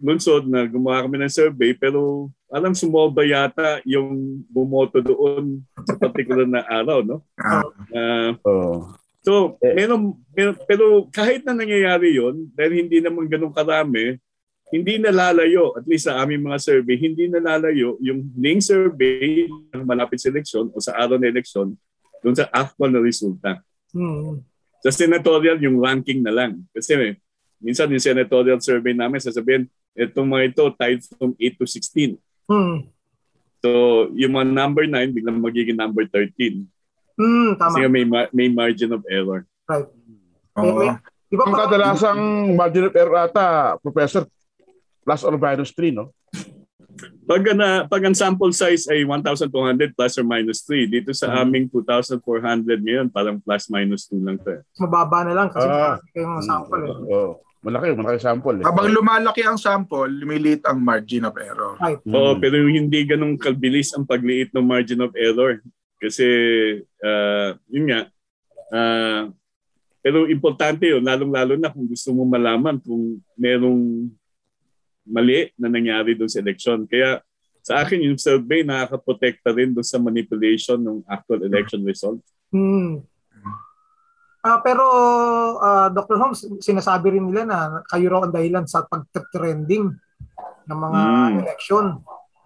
lungsod 0.00 0.48
na 0.48 0.68
gumawa 0.68 1.06
kami 1.06 1.22
ng 1.22 1.32
survey, 1.32 1.72
pero 1.72 2.28
alam 2.54 2.70
sumobra 2.70 3.26
yata 3.26 3.82
yung 3.82 4.38
bumoto 4.46 5.02
doon 5.02 5.58
sa 5.82 5.98
particular 5.98 6.46
na 6.46 6.62
araw, 6.62 7.02
no? 7.02 7.18
Ah, 7.34 7.66
Ah, 7.90 8.30
oh. 8.46 8.94
So, 9.26 9.58
Eh. 9.58 9.74
meron, 9.74 10.14
meron, 10.30 10.54
pero 10.68 11.08
kahit 11.10 11.42
na 11.42 11.56
nangyayari 11.56 12.14
yon 12.14 12.46
dahil 12.54 12.86
hindi 12.86 13.02
naman 13.02 13.26
ganun 13.26 13.50
karami, 13.50 14.20
hindi 14.70 15.00
nalalayo, 15.02 15.74
at 15.74 15.82
least 15.88 16.06
sa 16.06 16.22
aming 16.22 16.46
mga 16.46 16.58
survey, 16.62 16.94
hindi 16.94 17.26
nalalayo 17.26 17.98
yung 17.98 18.30
link 18.38 18.62
survey 18.62 19.50
ng 19.74 19.82
malapit 19.82 20.22
sa 20.22 20.30
eleksyon 20.30 20.70
o 20.70 20.78
sa 20.78 20.94
araw 20.94 21.18
ng 21.18 21.30
eleksyon 21.30 21.74
doon 22.22 22.36
sa 22.38 22.46
actual 22.54 22.90
na 22.92 23.02
resulta. 23.02 23.60
Hmm. 23.90 24.44
Sa 24.84 24.92
senatorial, 24.94 25.58
yung 25.58 25.80
ranking 25.80 26.20
na 26.20 26.30
lang. 26.30 26.60
Kasi 26.70 27.16
minsan 27.58 27.88
yung 27.88 28.02
senatorial 28.02 28.60
survey 28.60 28.92
namin, 28.92 29.18
sasabihin, 29.18 29.66
itong 29.96 30.28
mga 30.28 30.52
ito 30.52 30.64
tied 30.76 31.00
from 31.16 31.32
8 31.38 31.58
to 31.58 31.64
16. 31.64 32.18
Hmm. 32.44 32.88
So, 33.58 33.70
yung 34.12 34.36
mga 34.36 34.46
number 34.50 34.84
9, 34.84 35.10
biglang 35.10 35.40
magiging 35.40 35.74
number 35.74 36.04
13. 36.06 36.68
Hmm. 37.16 37.56
Kasi 37.56 37.76
nga 37.78 37.88
Tama. 37.88 37.94
may, 37.94 38.04
ma- 38.04 38.30
may 38.30 38.48
margin 38.48 38.92
of 38.92 39.02
error. 39.08 39.48
Right. 39.64 39.88
oo. 40.54 40.80
Eh, 40.82 40.92
Di 41.24 41.34
ba 41.34 41.48
Ang 41.48 41.50
parang- 41.50 41.66
kadalasang 41.66 42.20
margin 42.54 42.84
of 42.84 42.94
error 42.94 43.18
ata, 43.18 43.46
Professor, 43.80 44.28
plus 45.00 45.22
or 45.22 45.34
minus 45.34 45.72
3, 45.72 45.90
no? 45.90 46.12
Pag, 47.24 47.56
na, 47.56 47.88
pag 47.88 48.04
ang 48.04 48.14
sample 48.14 48.52
size 48.52 48.86
ay 48.86 49.02
1,200 49.02 49.50
plus 49.90 50.14
or 50.14 50.22
minus 50.22 50.60
3, 50.62 50.86
dito 50.86 51.10
sa 51.10 51.26
Mhm. 51.26 51.36
aming 51.40 51.64
2,400 51.66 52.20
ngayon, 52.78 53.08
parang 53.08 53.40
plus 53.40 53.66
minus 53.66 54.06
2 54.06 54.20
lang 54.20 54.36
to. 54.36 54.52
eh. 54.52 54.62
mababa 54.78 55.24
na 55.24 55.32
lang 55.34 55.48
kasi 55.48 55.64
Ah. 55.64 55.96
marami 55.96 56.08
kayong 56.12 56.44
sample 56.44 56.82
eh. 56.84 56.94
Oh. 57.10 57.32
Malaki, 57.64 57.96
malaki 57.96 58.20
sample. 58.20 58.60
Eh. 58.60 58.64
Habang 58.68 58.92
lumalaki 58.92 59.40
ang 59.40 59.56
sample, 59.56 60.12
lumiliit 60.12 60.68
ang 60.68 60.84
margin 60.84 61.24
of 61.24 61.32
error. 61.40 61.80
Right. 61.80 61.96
Mm. 62.04 62.12
Oo, 62.12 62.36
pero 62.36 62.60
hindi 62.60 63.00
ganun 63.08 63.40
kabilis 63.40 63.96
ang 63.96 64.04
pagliit 64.04 64.52
ng 64.52 64.68
margin 64.68 65.00
of 65.00 65.16
error. 65.16 65.64
Kasi, 65.96 66.28
ah, 67.00 67.56
yun 67.72 67.88
nga, 67.88 68.00
ah, 68.68 69.32
pero 70.04 70.28
importante 70.28 70.84
yun, 70.84 71.00
lalong-lalo 71.00 71.56
na 71.56 71.72
kung 71.72 71.88
gusto 71.88 72.12
mo 72.12 72.28
malaman 72.28 72.76
kung 72.84 73.24
merong 73.40 74.12
mali 75.08 75.48
na 75.56 75.72
nangyari 75.72 76.12
doon 76.12 76.28
sa 76.28 76.44
election. 76.44 76.84
Kaya 76.84 77.24
sa 77.64 77.80
akin, 77.80 78.04
yung 78.04 78.20
survey 78.20 78.60
nakakaprotekta 78.60 79.56
rin 79.56 79.72
doon 79.72 79.88
sa 79.88 79.96
manipulation 79.96 80.76
ng 80.76 81.00
actual 81.08 81.48
election 81.48 81.80
result. 81.80 82.20
Hmm. 82.52 83.00
Uh, 84.44 84.60
pero 84.60 84.84
uh, 85.56 85.88
Dr. 85.88 86.20
Holmes, 86.20 86.44
sinasabi 86.60 87.16
rin 87.16 87.24
nila 87.32 87.48
na 87.48 87.58
kayo 87.88 88.12
raw 88.12 88.28
ang 88.28 88.34
dahilan 88.36 88.68
sa 88.68 88.84
pag-trending 88.84 89.88
ng 90.68 90.78
mga 90.78 91.00
mm. 91.00 91.34
election. 91.48 91.84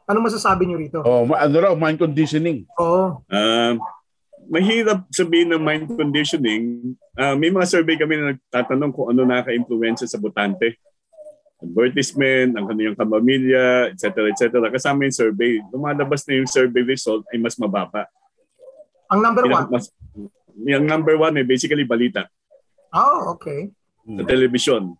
Ano 0.06 0.18
masasabi 0.22 0.64
niyo 0.64 0.78
rito? 0.78 0.98
Oh, 1.02 1.26
ano 1.26 1.56
raw, 1.58 1.74
mind 1.74 1.98
conditioning. 1.98 2.62
Oo. 2.78 3.18
Uh, 3.26 3.74
mahirap 4.46 5.10
sabihin 5.10 5.50
ng 5.50 5.60
mind 5.60 5.84
conditioning. 5.90 6.94
Uh, 7.18 7.34
may 7.34 7.50
mga 7.50 7.66
survey 7.66 7.98
kami 7.98 8.14
na 8.14 8.38
nagtatanong 8.38 8.94
kung 8.94 9.10
ano 9.10 9.26
naka-influensya 9.26 10.06
sa 10.06 10.22
botante. 10.22 10.78
Advertisement, 11.58 12.54
ang 12.54 12.70
kanyang 12.70 12.94
kamamilya, 12.94 13.90
etc. 13.90 14.30
etc. 14.30 14.62
Kasama 14.70 15.02
yung 15.02 15.18
survey. 15.18 15.58
Lumalabas 15.74 16.22
na 16.30 16.38
yung 16.38 16.46
survey 16.46 16.86
result 16.86 17.26
ay 17.34 17.42
mas 17.42 17.58
mababa. 17.58 18.06
Ang 19.10 19.20
number 19.26 19.44
one? 19.50 19.66
Mas, 19.66 19.90
yung 20.64 20.86
number 20.86 21.14
one 21.14 21.38
ay 21.38 21.46
basically 21.46 21.86
balita. 21.86 22.26
Oh, 22.90 23.36
okay. 23.36 23.70
Sa 24.02 24.24
television. 24.24 24.96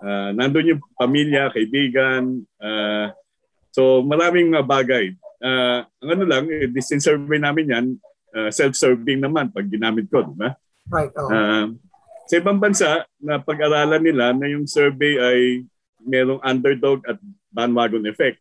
Uh, 0.00 0.30
nandun 0.36 0.76
yung 0.76 0.82
pamilya, 0.94 1.50
kaibigan. 1.50 2.44
Uh, 2.60 3.10
so 3.74 4.00
maraming 4.06 4.52
mga 4.52 4.64
bagay. 4.64 5.04
Uh, 5.42 5.84
ang 6.00 6.10
ano 6.16 6.24
lang, 6.24 6.44
eh, 6.48 6.70
distance 6.70 7.04
survey 7.04 7.36
namin 7.36 7.72
yan, 7.72 7.86
uh, 8.36 8.50
self-serving 8.52 9.20
naman 9.20 9.52
pag 9.52 9.66
ginamit 9.68 10.08
ko. 10.08 10.24
Diba? 10.24 10.56
Right. 10.88 11.12
Oh. 11.18 11.28
Uh, 11.28 11.66
sa 12.26 12.34
ibang 12.42 12.58
bansa, 12.58 13.06
na 13.22 13.38
pag-aralan 13.38 14.02
nila 14.02 14.34
na 14.34 14.46
yung 14.50 14.66
survey 14.66 15.18
ay 15.18 15.38
merong 16.02 16.42
underdog 16.42 17.02
at 17.06 17.18
bandwagon 17.50 18.06
effect. 18.06 18.38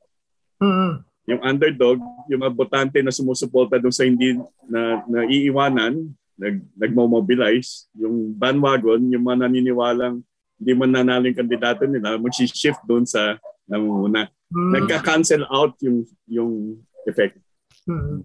Mm-hmm. 0.61 0.91
Yung 1.25 1.41
underdog, 1.41 1.97
yung 2.29 2.41
mga 2.45 2.53
botante 2.53 2.97
na 3.01 3.13
sumusuporta 3.13 3.81
doon 3.81 3.95
sa 3.95 4.05
hindi 4.05 4.37
na 4.69 5.01
naiiwanan, 5.09 6.13
nag, 6.35 6.61
nagmo-mobilize. 6.75 7.87
Yung 7.95 8.35
bandwagon, 8.35 9.07
yung 9.11 9.23
mga 9.23 9.47
naniniwalang 9.47 10.23
hindi 10.55 10.71
man 10.71 10.91
nanalo 10.95 11.27
yung 11.27 11.39
kandidato 11.39 11.83
nila, 11.83 12.15
mag-shift 12.15 12.79
doon 12.87 13.03
sa 13.03 13.35
namumuna. 13.67 14.31
Mm. 14.55 14.71
Nagka-cancel 14.71 15.43
out 15.51 15.75
yung 15.83 16.07
yung 16.31 16.79
effect. 17.03 17.35
Mm. 17.83 18.23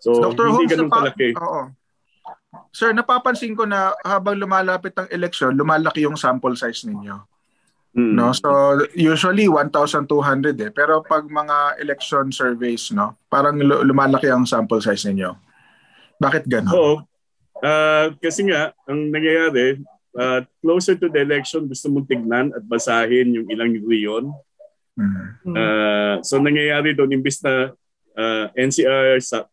So, 0.00 0.16
Dr. 0.18 0.48
hindi 0.48 0.64
Holmes, 0.64 0.70
ganun 0.72 0.88
napa- 0.88 0.98
kalaki. 1.04 1.28
Oo. 1.36 1.62
Sir, 2.72 2.92
napapansin 2.92 3.56
ko 3.56 3.64
na 3.68 3.96
habang 4.04 4.36
lumalapit 4.36 4.92
ang 4.96 5.08
eleksyon, 5.08 5.56
lumalaki 5.56 6.04
yung 6.04 6.16
sample 6.16 6.56
size 6.56 6.88
ninyo. 6.88 7.16
Mm. 7.92 8.16
No? 8.16 8.32
So 8.32 8.80
usually 8.96 9.48
1,200 9.48 10.08
eh. 10.60 10.72
Pero 10.72 11.04
pag 11.04 11.28
mga 11.28 11.80
election 11.80 12.32
surveys, 12.32 12.88
no, 12.92 13.20
parang 13.28 13.60
lumalaki 13.60 14.32
ang 14.32 14.48
sample 14.48 14.80
size 14.80 15.12
ninyo. 15.12 15.36
Bakit 16.16 16.48
gano'n? 16.48 16.72
Oo. 16.72 17.04
Uh, 17.62 18.10
kasi 18.18 18.50
nga, 18.50 18.74
ang 18.90 19.14
nangyayari, 19.14 19.78
uh, 20.18 20.42
closer 20.58 20.98
to 20.98 21.06
the 21.06 21.22
election, 21.22 21.70
gusto 21.70 21.86
mong 21.86 22.10
tignan 22.10 22.50
at 22.50 22.64
basahin 22.66 23.38
yung 23.38 23.46
ilang 23.46 23.70
riyon. 23.86 24.34
Mm-hmm. 24.98 25.54
Uh, 25.54 26.16
so 26.26 26.42
nangyayari 26.42 26.92
doon, 26.92 27.14
imbis 27.14 27.38
na 27.40 27.70
uh, 28.18 28.46
NCR 28.58 29.22
sa 29.22 29.46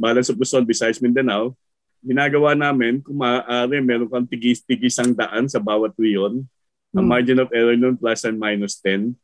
Balance 0.00 0.32
of 0.32 0.40
Luzon 0.40 0.66
besides 0.66 0.98
Mindanao, 0.98 1.54
ginagawa 2.00 2.56
namin, 2.56 3.04
kung 3.04 3.20
maaari, 3.20 3.78
meron 3.84 4.08
kang 4.08 4.26
tigis-tigisang 4.26 5.12
daan 5.12 5.46
sa 5.46 5.60
bawat 5.60 5.92
riyon. 6.00 6.42
Mm-hmm. 6.42 6.96
Ang 6.96 7.06
margin 7.06 7.38
of 7.44 7.52
error 7.52 7.76
nun 7.76 7.94
plus 7.94 8.24
and 8.24 8.40
minus 8.40 8.80
10. 8.82 9.14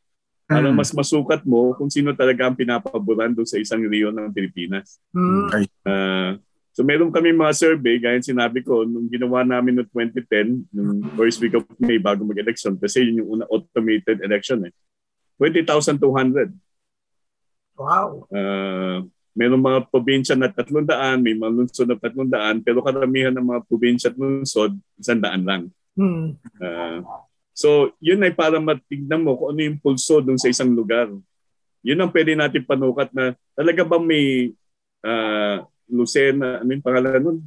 Para 0.47 0.63
mm-hmm. 0.63 0.77
mas 0.79 0.95
masukat 0.95 1.43
mo 1.43 1.75
kung 1.75 1.91
sino 1.91 2.15
talaga 2.15 2.47
ang 2.47 2.55
pinapaboran 2.55 3.35
doon 3.35 3.49
sa 3.49 3.59
isang 3.59 3.83
riyon 3.83 4.15
ng 4.15 4.31
Pilipinas. 4.31 5.01
Mm-hmm. 5.11 5.67
Uh, 5.83 6.39
So 6.77 6.85
meron 6.85 7.09
kami 7.09 7.33
mga 7.33 7.57
survey, 7.57 7.97
gaya 7.97 8.21
sinabi 8.21 8.61
ko, 8.61 8.85
nung 8.85 9.09
ginawa 9.09 9.41
namin 9.41 9.81
noong 9.81 9.89
2010, 9.89 10.69
nung 10.69 11.01
first 11.17 11.41
week 11.41 11.57
of 11.57 11.65
May 11.81 11.97
bago 11.97 12.21
mag-election, 12.21 12.77
kasi 12.77 13.01
yun 13.01 13.25
yung 13.25 13.41
una 13.41 13.49
automated 13.49 14.21
election 14.21 14.61
eh. 14.61 14.73
20,200. 15.41 16.53
Wow. 17.81 18.29
Uh, 18.29 19.09
meron 19.33 19.65
mga 19.65 19.89
probinsya 19.89 20.37
na 20.37 20.53
300, 20.53 21.17
may 21.17 21.33
mga 21.33 21.49
lungsod 21.49 21.89
na 21.89 21.97
300, 21.97 22.61
pero 22.61 22.85
karamihan 22.85 23.33
ng 23.33 23.57
mga 23.57 23.61
probinsya 23.65 24.13
at 24.13 24.17
lungsod, 24.21 24.77
100 25.01 25.49
lang. 25.49 25.73
Hmm. 25.97 26.37
Uh, 26.61 27.01
so 27.57 27.89
yun 27.97 28.21
ay 28.21 28.37
para 28.37 28.61
matignan 28.61 29.25
mo 29.25 29.33
kung 29.33 29.57
ano 29.57 29.65
yung 29.65 29.81
pulso 29.81 30.21
dun 30.21 30.37
sa 30.37 30.45
isang 30.45 30.77
lugar. 30.77 31.09
Yun 31.81 32.05
ang 32.05 32.13
pwede 32.13 32.37
natin 32.37 32.61
panukat 32.69 33.09
na 33.17 33.33
talaga 33.57 33.81
ba 33.81 33.97
may 33.97 34.53
uh, 35.01 35.65
Lucena, 35.87 36.61
ano 36.61 36.69
yung 36.69 36.85
pangalan 36.85 37.21
nun? 37.23 37.37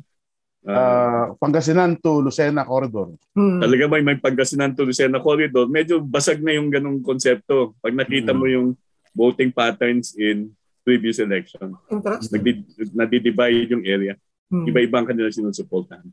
Uh, 0.61 0.77
uh, 0.77 1.25
Pangasinan 1.41 1.97
to 2.01 2.21
Lucena 2.21 2.69
Corridor. 2.69 3.17
Hmm. 3.33 3.65
Talaga 3.65 3.89
may 3.89 4.03
may 4.05 4.19
Pangasinan 4.21 4.77
to 4.77 4.85
Lucena 4.85 5.21
Corridor. 5.21 5.69
Medyo 5.69 6.05
basag 6.05 6.45
na 6.45 6.53
yung 6.53 6.69
ganong 6.69 7.01
konsepto. 7.01 7.77
Pag 7.81 7.97
nakita 7.97 8.37
hmm. 8.37 8.39
mo 8.41 8.45
yung 8.49 8.69
voting 9.17 9.49
patterns 9.53 10.13
in 10.21 10.53
previous 10.85 11.21
election. 11.21 11.77
Interesting. 11.89 12.33
Nagdi- 12.41 12.93
nadidivide 12.93 13.73
yung 13.73 13.85
area. 13.85 14.15
Hmm. 14.53 14.67
Iba-ibang 14.69 15.09
kanila 15.09 15.33
sinusuportahan. 15.33 16.05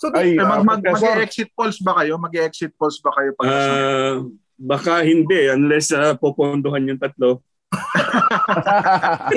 So, 0.00 0.08
Ay, 0.16 0.32
uh, 0.40 0.48
mag, 0.48 0.64
mag, 0.64 0.80
mag-exit 0.80 1.52
polls 1.52 1.76
ba 1.84 2.00
kayo? 2.00 2.16
Mag-exit 2.16 2.72
polls 2.80 2.96
ba 3.04 3.12
kayo? 3.12 3.36
Pag 3.36 3.46
uh, 3.52 4.16
baka 4.56 5.04
hindi 5.04 5.52
unless 5.52 5.92
uh, 5.92 6.16
popondohan 6.16 6.88
yung 6.88 7.00
tatlo. 7.00 7.44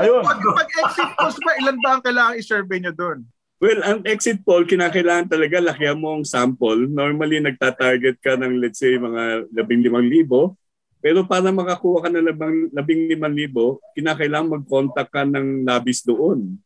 Ayun. 0.00 0.22
Pag, 0.22 0.38
pag 0.38 0.70
exit 0.86 1.10
polls 1.18 1.38
ba, 1.42 1.50
ilan 1.58 1.76
ba 1.82 1.88
ang 1.98 2.02
kailangan 2.02 2.38
i-survey 2.38 2.78
nyo 2.78 2.94
doon? 2.94 3.18
Well, 3.60 3.84
ang 3.84 4.00
exit 4.08 4.40
poll, 4.40 4.64
kinakailangan 4.64 5.28
talaga 5.28 5.60
lakihan 5.60 6.00
mo 6.00 6.16
ang 6.16 6.24
sample. 6.24 6.88
Normally, 6.88 7.44
nagta-target 7.44 8.16
ka 8.24 8.40
ng, 8.40 8.56
let's 8.56 8.80
say, 8.80 8.96
mga 8.96 9.52
15,000. 9.52 10.56
Pero 11.00 11.24
para 11.28 11.52
makakuha 11.52 12.04
ka 12.04 12.08
ng 12.08 12.24
15,000, 12.72 13.96
kinakailangan 13.96 14.52
mag-contact 14.56 15.12
ka 15.12 15.28
ng 15.28 15.68
labis 15.68 16.00
doon. 16.08 16.56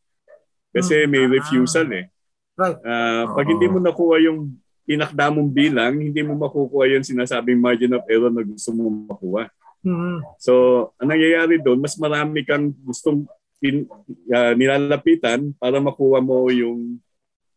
Kasi 0.71 1.07
may 1.11 1.27
ah. 1.27 1.31
refusal 1.35 1.91
eh. 1.91 2.07
Right. 2.55 2.79
Uh, 2.79 3.27
pag 3.35 3.47
hindi 3.51 3.67
mo 3.67 3.83
nakuha 3.83 4.23
yung 4.23 4.55
pinakda 4.87 5.35
mong 5.35 5.51
bilang, 5.51 5.99
hindi 5.99 6.23
mo 6.23 6.39
makukuha 6.39 6.95
yung 6.95 7.03
sinasabing 7.03 7.59
margin 7.59 7.99
of 7.99 8.07
error 8.07 8.31
na 8.31 8.47
gusto 8.47 8.71
mo 8.71 8.87
makuha. 9.11 9.51
Mm-hmm. 9.85 10.17
So, 10.41 10.53
ang 10.97 11.13
nangyayari 11.13 11.61
doon, 11.61 11.85
mas 11.85 11.95
marami 12.01 12.41
kang 12.43 12.73
gustong 12.83 13.29
pin, 13.61 13.85
uh, 14.33 14.53
nilalapitan 14.57 15.53
para 15.61 15.77
makuha 15.77 16.25
mo 16.25 16.49
yung 16.49 16.99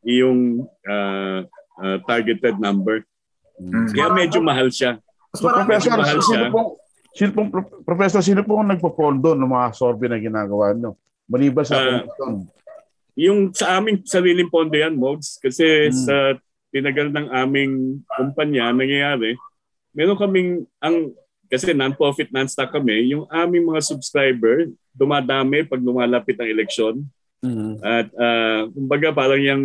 yung 0.03 0.67
uh, 0.87 1.43
uh, 1.79 1.97
targeted 2.03 2.59
number. 2.59 3.07
Mm-hmm. 3.57 3.95
Kaya 3.95 4.07
medyo 4.13 4.39
mahal 4.43 4.67
siya. 4.69 4.99
So, 5.33 5.49
Professor, 5.49 5.95
mahal 5.95 6.19
siya. 6.19 6.47
Sino 6.47 6.53
pong, 6.53 6.69
sino 7.15 7.31
pong, 7.33 7.49
Professor, 7.83 8.21
sino 8.21 8.41
pong 8.43 8.75
nagpo-pondo 8.75 9.33
ng 9.33 9.49
mga 9.49 9.67
survey 9.73 10.07
na 10.11 10.19
ginagawa 10.19 10.75
nyo? 10.75 10.99
Maliban 11.27 11.65
sa 11.67 12.03
uh, 12.03 12.39
Yung 13.17 13.49
sa 13.51 13.81
aming 13.81 14.05
sariling 14.05 14.47
pondo 14.47 14.77
yan, 14.77 14.93
Mogs, 14.93 15.41
kasi 15.41 15.89
hmm. 15.89 15.95
sa 16.05 16.15
tinagal 16.69 17.09
ng 17.09 17.27
aming 17.33 18.03
kumpanya, 18.05 18.69
nangyayari, 18.69 19.33
meron 19.97 20.19
kaming, 20.19 20.69
ang 20.77 21.11
kasi 21.47 21.71
non-profit, 21.71 22.27
non-stock 22.31 22.71
kami, 22.71 23.15
yung 23.15 23.23
aming 23.31 23.71
mga 23.71 23.81
subscriber 23.83 24.67
dumadami 24.97 25.63
pag 25.63 25.79
lumalapit 25.79 26.35
ang 26.41 26.49
eleksyon. 26.49 26.95
Mm-hmm. 27.45 27.73
At 27.85 28.07
uh, 28.17 28.61
kumbaga 28.73 29.13
parang 29.13 29.41
yung 29.41 29.63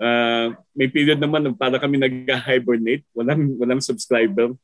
uh, 0.00 0.46
may 0.72 0.88
period 0.88 1.20
naman 1.20 1.52
para 1.54 1.76
kami 1.76 2.00
nag-hibernate, 2.00 3.04
walang, 3.12 3.52
walang 3.60 3.82
subscriber. 3.84 4.56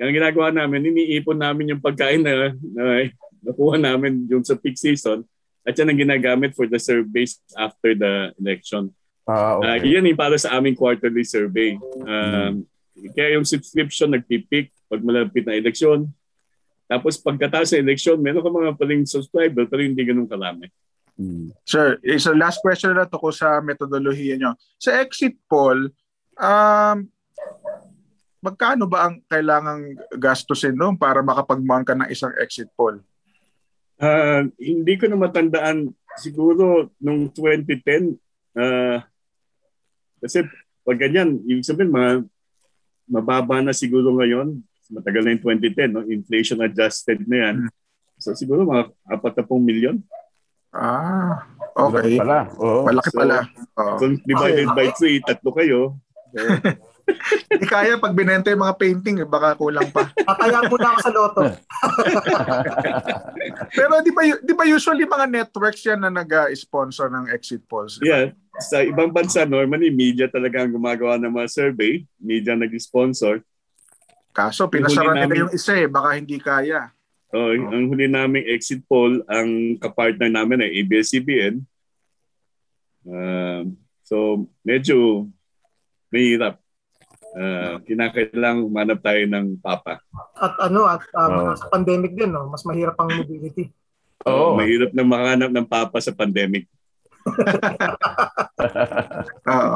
Ang 0.00 0.16
ginagawa 0.16 0.48
namin, 0.48 0.88
iniipon 0.88 1.36
namin 1.36 1.76
yung 1.76 1.82
pagkain 1.84 2.24
na, 2.24 2.56
na 2.56 3.12
nakuha 3.44 3.76
namin 3.76 4.24
yung 4.32 4.40
sa 4.40 4.56
peak 4.56 4.80
season 4.80 5.28
at 5.60 5.76
yan 5.76 5.92
ang 5.92 6.00
ginagamit 6.00 6.56
for 6.56 6.64
the 6.64 6.80
surveys 6.80 7.36
after 7.52 7.92
the 7.92 8.32
election. 8.40 8.88
Ah, 9.28 9.60
okay. 9.60 9.84
uh, 9.84 10.00
yan 10.00 10.08
yung 10.08 10.16
para 10.16 10.40
sa 10.40 10.56
aming 10.56 10.74
quarterly 10.74 11.22
survey. 11.22 11.76
Um. 12.00 12.69
Kaya 13.14 13.40
yung 13.40 13.48
subscription 13.48 14.12
nagpipik 14.12 14.68
pag 14.90 15.00
malapit 15.00 15.46
na 15.48 15.56
eleksyon. 15.56 16.10
Tapos 16.90 17.16
pagkatapos 17.22 17.72
ng 17.72 17.86
eleksyon, 17.86 18.18
meron 18.18 18.42
ka 18.42 18.50
mga 18.50 18.74
paling 18.76 19.02
subscriber 19.06 19.64
pero 19.64 19.80
hindi 19.80 20.02
ganun 20.02 20.26
karami. 20.26 20.66
Hmm. 21.14 21.54
Sir, 21.68 22.00
so 22.18 22.32
last 22.34 22.64
question 22.64 22.96
na 22.96 23.06
to 23.06 23.20
ko 23.20 23.30
sa 23.30 23.62
metodolohiya 23.62 24.40
nyo. 24.40 24.58
Sa 24.80 24.98
exit 24.98 25.36
poll, 25.46 25.92
um, 26.40 26.96
magkano 28.40 28.88
ba 28.88 29.08
ang 29.08 29.20
kailangang 29.28 30.00
gastusin 30.16 30.74
doon 30.74 30.96
para 30.96 31.20
makapagmuhan 31.20 31.84
ka 31.84 31.92
ng 31.92 32.08
isang 32.08 32.32
exit 32.40 32.72
poll? 32.72 32.98
Uh, 34.00 34.48
hindi 34.56 34.96
ko 34.96 35.12
na 35.12 35.20
matandaan. 35.20 35.92
Siguro 36.16 36.88
nung 36.96 37.28
2010, 37.28 38.16
uh, 38.56 38.60
ah, 38.96 38.98
kasi 40.24 40.48
pag 40.82 40.98
ganyan, 40.98 41.38
ibig 41.44 41.68
sabihin, 41.68 41.92
mga, 41.92 42.24
mababa 43.10 43.58
na 43.60 43.74
siguro 43.74 44.14
ngayon 44.14 44.62
matagal 44.90 45.22
na 45.22 45.32
yung 45.34 45.42
2010, 45.42 45.94
no? 45.94 46.02
inflation 46.10 46.58
adjusted 46.62 47.22
na 47.30 47.36
yan. 47.46 47.56
Hmm. 47.66 47.70
So 48.20 48.34
siguro 48.34 48.66
mga 48.66 48.90
40 49.06 49.46
milyon. 49.62 49.96
Ah. 50.70 51.46
Okay. 51.74 52.18
Malaki 52.18 52.20
pala. 52.20 52.38
Oo. 52.58 52.80
Malaki 52.86 53.10
So, 53.10 53.18
pala. 53.18 53.36
Oo. 53.78 53.96
Kung 53.98 54.14
divided 54.26 54.68
by 54.74 54.88
3, 54.92 55.26
tatlo 55.26 55.50
kayo. 55.54 55.80
So, 56.34 56.38
Hindi 57.50 57.66
kaya 57.66 57.98
pag 57.98 58.14
binenta 58.14 58.54
yung 58.54 58.62
mga 58.62 58.78
painting, 58.78 59.16
eh, 59.18 59.26
baka 59.26 59.58
kulang 59.58 59.90
pa. 59.90 60.06
Tataya 60.14 60.62
muna 60.70 60.94
ako 60.94 61.00
sa 61.02 61.10
loto. 61.10 61.42
Pero 63.78 63.98
di 63.98 64.14
ba, 64.14 64.22
di 64.38 64.54
ba 64.54 64.62
usually 64.62 65.02
mga 65.02 65.26
networks 65.26 65.82
yan 65.82 66.06
na 66.06 66.10
nag-sponsor 66.12 67.10
ng 67.10 67.26
exit 67.34 67.66
polls? 67.66 67.98
di 67.98 68.06
ba? 68.06 68.30
yeah, 68.30 68.30
sa 68.60 68.84
ibang 68.84 69.10
bansa, 69.10 69.48
normally, 69.48 69.88
media 69.88 70.28
talaga 70.28 70.62
ang 70.62 70.76
gumagawa 70.76 71.16
ng 71.16 71.32
mga 71.32 71.48
survey. 71.48 72.04
Media 72.20 72.52
nag-sponsor. 72.54 73.40
Kaso 74.30 74.70
pinasara 74.70 75.16
nila 75.16 75.26
namin- 75.26 75.40
yung 75.48 75.52
isa 75.52 75.74
eh, 75.74 75.90
baka 75.90 76.08
hindi 76.14 76.38
kaya. 76.38 76.92
Oh, 77.30 77.54
Ang 77.54 77.94
huli 77.94 78.10
naming 78.10 78.42
exit 78.50 78.82
poll, 78.90 79.22
ang 79.30 79.78
kapartner 79.78 80.30
namin 80.30 80.66
ay 80.66 80.82
ABS-CBN. 80.82 81.62
Um, 83.06 83.78
so, 84.02 84.46
medyo 84.66 85.30
mahirap. 86.10 86.58
Uh, 87.30 87.78
kinakailangan 87.86 88.66
umanap 88.66 88.98
tayo 88.98 89.22
ng 89.30 89.62
papa. 89.62 90.02
At 90.34 90.58
ano, 90.66 90.82
at 90.90 91.06
um, 91.14 91.54
sa 91.54 91.70
pandemic 91.70 92.18
din, 92.18 92.34
no? 92.34 92.50
mas 92.50 92.66
mahirap 92.66 92.98
ang 92.98 93.22
mobility. 93.22 93.70
Oo. 94.26 94.58
Mahirap 94.58 94.90
na 94.90 95.06
makahanap 95.06 95.50
ng 95.54 95.66
papa 95.70 96.02
sa 96.02 96.10
pandemic. 96.10 96.66
Oo. 99.54 99.74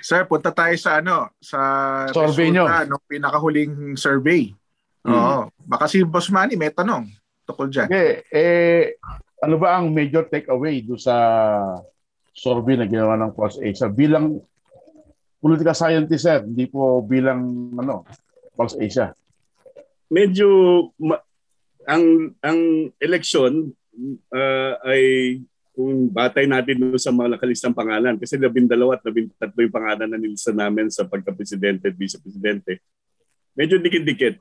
Sir, 0.00 0.24
punta 0.24 0.48
tayo 0.48 0.72
sa 0.80 1.04
ano, 1.04 1.36
sa 1.44 1.60
Survey 2.08 2.48
resulta 2.48 2.88
nung 2.88 3.04
pinakahuling 3.04 4.00
survey. 4.00 4.48
Hmm. 5.04 5.12
Oo. 5.12 5.38
Baka 5.64 5.88
si 5.88 6.04
Boss 6.04 6.32
Manny 6.32 6.56
may 6.56 6.72
tanong 6.72 7.08
tukol 7.44 7.68
dyan. 7.68 7.88
Okay, 7.88 8.24
eh, 8.32 8.96
ano 9.40 9.56
ba 9.60 9.76
ang 9.76 9.92
major 9.92 10.28
takeaway 10.28 10.80
do 10.84 10.96
sa 10.96 11.16
survey 12.32 12.80
na 12.80 12.88
ginawa 12.88 13.16
ng 13.20 13.36
Pulse 13.36 13.60
Asia 13.60 13.88
bilang 13.90 14.40
political 15.40 15.76
scientist, 15.76 16.24
sir, 16.24 16.40
hindi 16.44 16.68
po 16.68 17.00
bilang 17.04 17.72
ano, 17.76 18.04
Pulse 18.56 18.76
Asia. 18.80 19.12
Medyo 20.12 20.48
ma- 21.00 21.24
ang 21.88 22.36
ang 22.44 22.60
election 23.00 23.72
uh, 24.32 24.72
ay 24.84 25.36
kung 25.80 26.12
batay 26.12 26.44
natin 26.44 26.76
doon 26.76 27.00
sa 27.00 27.08
mga 27.08 27.40
nakalistang 27.40 27.72
pangalan 27.72 28.20
kasi 28.20 28.36
labindalawa 28.36 29.00
at 29.00 29.04
labintatlo 29.08 29.64
yung 29.64 29.72
pangalan 29.72 30.12
na 30.12 30.20
nilista 30.20 30.52
namin 30.52 30.92
sa 30.92 31.08
pagka-presidente 31.08 31.88
at 31.88 31.96
vice-presidente. 31.96 32.84
Medyo 33.56 33.80
dikit-dikit. 33.80 34.36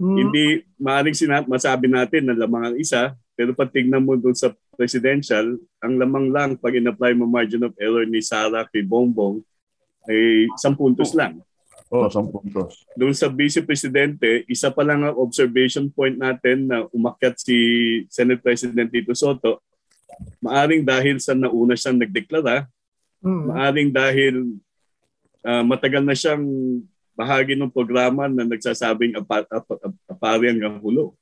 Hmm. 0.00 0.16
Hindi 0.16 0.64
maaaring 0.80 1.12
sina- 1.12 1.44
masabi 1.44 1.92
natin 1.92 2.32
na 2.32 2.32
lamang 2.32 2.72
ang 2.72 2.76
isa, 2.80 3.12
pero 3.36 3.52
pag 3.52 3.68
tignan 3.68 4.00
mo 4.00 4.16
doon 4.16 4.32
sa 4.32 4.56
presidential, 4.72 5.60
ang 5.84 6.00
lamang 6.00 6.32
lang 6.32 6.56
pag 6.56 6.72
in-apply 6.72 7.12
mo 7.12 7.28
margin 7.28 7.68
of 7.68 7.76
error 7.76 8.08
ni 8.08 8.24
Sara 8.24 8.64
kay 8.72 8.80
Bongbong 8.80 9.44
ay 10.08 10.48
isang 10.48 10.72
puntos 10.72 11.12
lang. 11.12 11.44
Oh, 11.92 12.08
10 12.08 12.32
puntos. 12.32 12.88
Doon 12.96 13.12
sa 13.12 13.28
vice-presidente, 13.28 14.48
isa 14.48 14.72
pa 14.72 14.80
lang 14.80 15.04
ang 15.04 15.16
observation 15.20 15.92
point 15.92 16.16
natin 16.16 16.68
na 16.68 16.88
umakyat 16.88 17.36
si 17.36 17.56
Senate 18.08 18.40
President 18.40 18.88
Tito 18.88 19.12
Soto. 19.12 19.67
Maaring 20.38 20.82
dahil 20.82 21.16
sa 21.18 21.32
nauna 21.32 21.74
siyang 21.74 21.98
nagdeklara, 21.98 22.66
Hmm. 23.18 23.50
maaring 23.50 23.90
dahil 23.90 24.34
ah, 25.42 25.66
matagal 25.66 26.02
na 26.02 26.14
siyang 26.14 26.44
bahagi 27.18 27.58
ng 27.58 27.66
programa 27.66 28.30
na 28.30 28.46
nagsasabing 28.46 29.18
apa, 29.18 29.42
apa, 29.50 29.74
apa, 29.74 29.96
aparian 30.06 30.54
ng 30.54 30.78
hulo. 30.78 31.18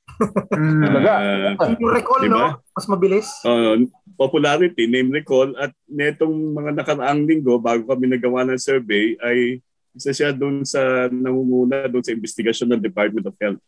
Mm. 0.53 0.83
Talaga? 0.85 1.13
Ah, 1.57 1.73
Yung 1.81 1.89
recall, 1.89 2.21
Diba? 2.21 2.37
no? 2.37 2.61
Mas 2.77 2.85
mabilis. 2.85 3.29
uh, 3.49 3.81
popularity, 4.13 4.85
name 4.85 5.09
recall, 5.09 5.57
at 5.57 5.73
netong 5.89 6.53
mga 6.53 6.77
nakaraang 6.77 7.25
linggo 7.25 7.57
bago 7.57 7.89
kami 7.89 8.13
nagawa 8.13 8.45
ng 8.45 8.61
survey 8.61 9.17
ay 9.25 9.65
isa 9.97 10.13
siya 10.13 10.37
doon 10.37 10.69
sa 10.69 11.09
nangunguna 11.09 11.89
doon 11.89 12.05
sa 12.05 12.13
investigasyon 12.13 12.77
ng 12.77 12.85
Department 12.85 13.25
of 13.25 13.37
Health. 13.41 13.65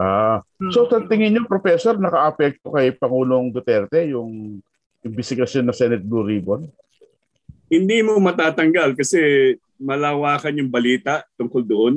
Ah, 0.00 0.40
so 0.72 0.88
sa 0.88 1.04
tingin 1.04 1.36
niyo, 1.36 1.44
Professor, 1.44 1.92
naka-apekto 2.00 2.72
kay 2.72 2.88
Pangulong 2.96 3.52
Duterte 3.52 4.00
yung 4.08 4.64
investigasyon 5.04 5.68
ng 5.68 5.76
Senate 5.76 6.00
Blue 6.00 6.24
Ribbon? 6.24 6.64
Hindi 7.68 8.00
mo 8.00 8.16
matatanggal 8.16 8.96
kasi 8.96 9.20
malawakan 9.76 10.64
yung 10.64 10.70
balita 10.72 11.28
tungkol 11.36 11.60
doon. 11.60 11.94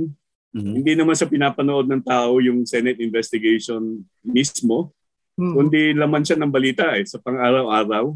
Mhm. 0.51 0.73
Hindi 0.83 0.93
naman 0.99 1.15
sa 1.15 1.29
pinapanood 1.29 1.87
ng 1.87 2.03
tao 2.03 2.43
yung 2.43 2.67
Senate 2.67 2.99
investigation 2.99 4.03
mismo, 4.19 4.91
Hmm. 5.37 5.53
kundi 5.53 5.93
laman 5.93 6.25
siya 6.25 6.33
ng 6.41 6.49
balita 6.49 6.97
eh, 6.97 7.05
sa 7.05 7.21
pang-araw-araw. 7.21 8.09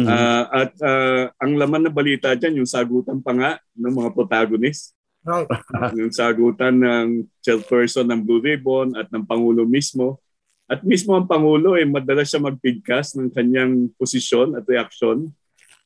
Mhm. 0.00 0.08
Ah, 0.08 0.44
at 0.50 0.70
ah, 0.80 1.24
ang 1.36 1.52
laman 1.54 1.86
ng 1.86 1.94
balita 1.94 2.32
dyan, 2.32 2.64
yung 2.64 2.68
sagutan 2.68 3.20
pa 3.20 3.30
nga 3.36 3.50
ng 3.76 3.92
mga 3.92 4.10
protagonist. 4.16 4.95
Right. 5.26 5.50
yung 5.98 6.14
sagutan 6.14 6.78
ng 6.78 7.26
chairperson 7.42 8.06
ng 8.06 8.22
Blue 8.22 8.38
Ribbon 8.38 8.94
at 8.94 9.10
ng 9.10 9.26
Pangulo 9.26 9.66
mismo. 9.66 10.22
At 10.70 10.86
mismo 10.86 11.18
ang 11.18 11.26
Pangulo 11.26 11.74
ay 11.74 11.82
eh, 11.82 11.90
madalas 11.90 12.30
siya 12.30 12.46
mag-feedcast 12.46 13.18
ng 13.18 13.34
kanyang 13.34 13.90
posisyon 13.98 14.54
at 14.54 14.62
reaksyon 14.62 15.34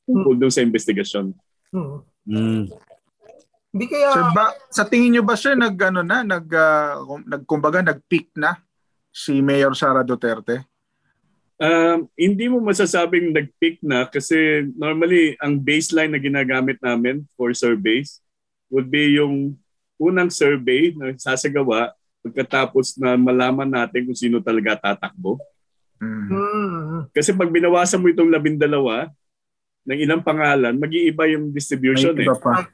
tungkol 0.05 0.37
doon 0.37 0.53
sa 0.53 0.65
investigasyon. 0.65 1.33
Hmm. 1.73 2.05
Mm. 2.29 2.65
Hindi 3.71 3.87
kaya... 3.87 4.09
Sir, 4.13 4.29
ba, 4.37 4.53
sa 4.69 4.85
tingin 4.85 5.17
niyo 5.17 5.23
ba 5.25 5.39
sir 5.39 5.55
nag 5.55 5.79
ano 5.79 6.03
na 6.03 6.27
nag 6.27 6.47
kum- 7.07 7.27
nag 7.29 7.43
kumbaga 7.47 7.81
nag-peak 7.81 8.35
na 8.35 8.59
si 9.15 9.39
Mayor 9.41 9.73
Sara 9.79 10.03
Duterte? 10.03 10.67
Um, 11.61 12.09
hindi 12.17 12.49
mo 12.49 12.59
masasabing 12.65 13.37
nag-peak 13.37 13.85
na 13.85 14.09
kasi 14.09 14.65
normally 14.75 15.37
ang 15.39 15.61
baseline 15.61 16.09
na 16.09 16.21
ginagamit 16.21 16.81
namin 16.81 17.29
for 17.37 17.53
surveys 17.53 18.25
would 18.71 18.89
be 18.89 19.19
yung 19.19 19.59
unang 20.01 20.33
survey 20.33 20.97
na 20.97 21.13
sasagawa 21.19 21.93
pagkatapos 22.25 22.97
na 22.97 23.19
malaman 23.19 23.69
natin 23.69 24.09
kung 24.09 24.17
sino 24.17 24.41
talaga 24.41 24.79
tatakbo. 24.79 25.37
Mm. 26.01 26.27
Hmm. 26.33 27.01
Kasi 27.13 27.37
pag 27.37 27.53
binawasan 27.53 28.01
mo 28.01 28.09
itong 28.09 28.33
labindalawa 28.33 29.13
ng 29.85 29.99
ilang 30.01 30.21
pangalan, 30.25 30.77
mag-iiba 30.77 31.25
yung 31.33 31.53
distribution 31.53 32.13
May 32.13 32.29
eh. 32.29 32.37
pa. 32.37 32.69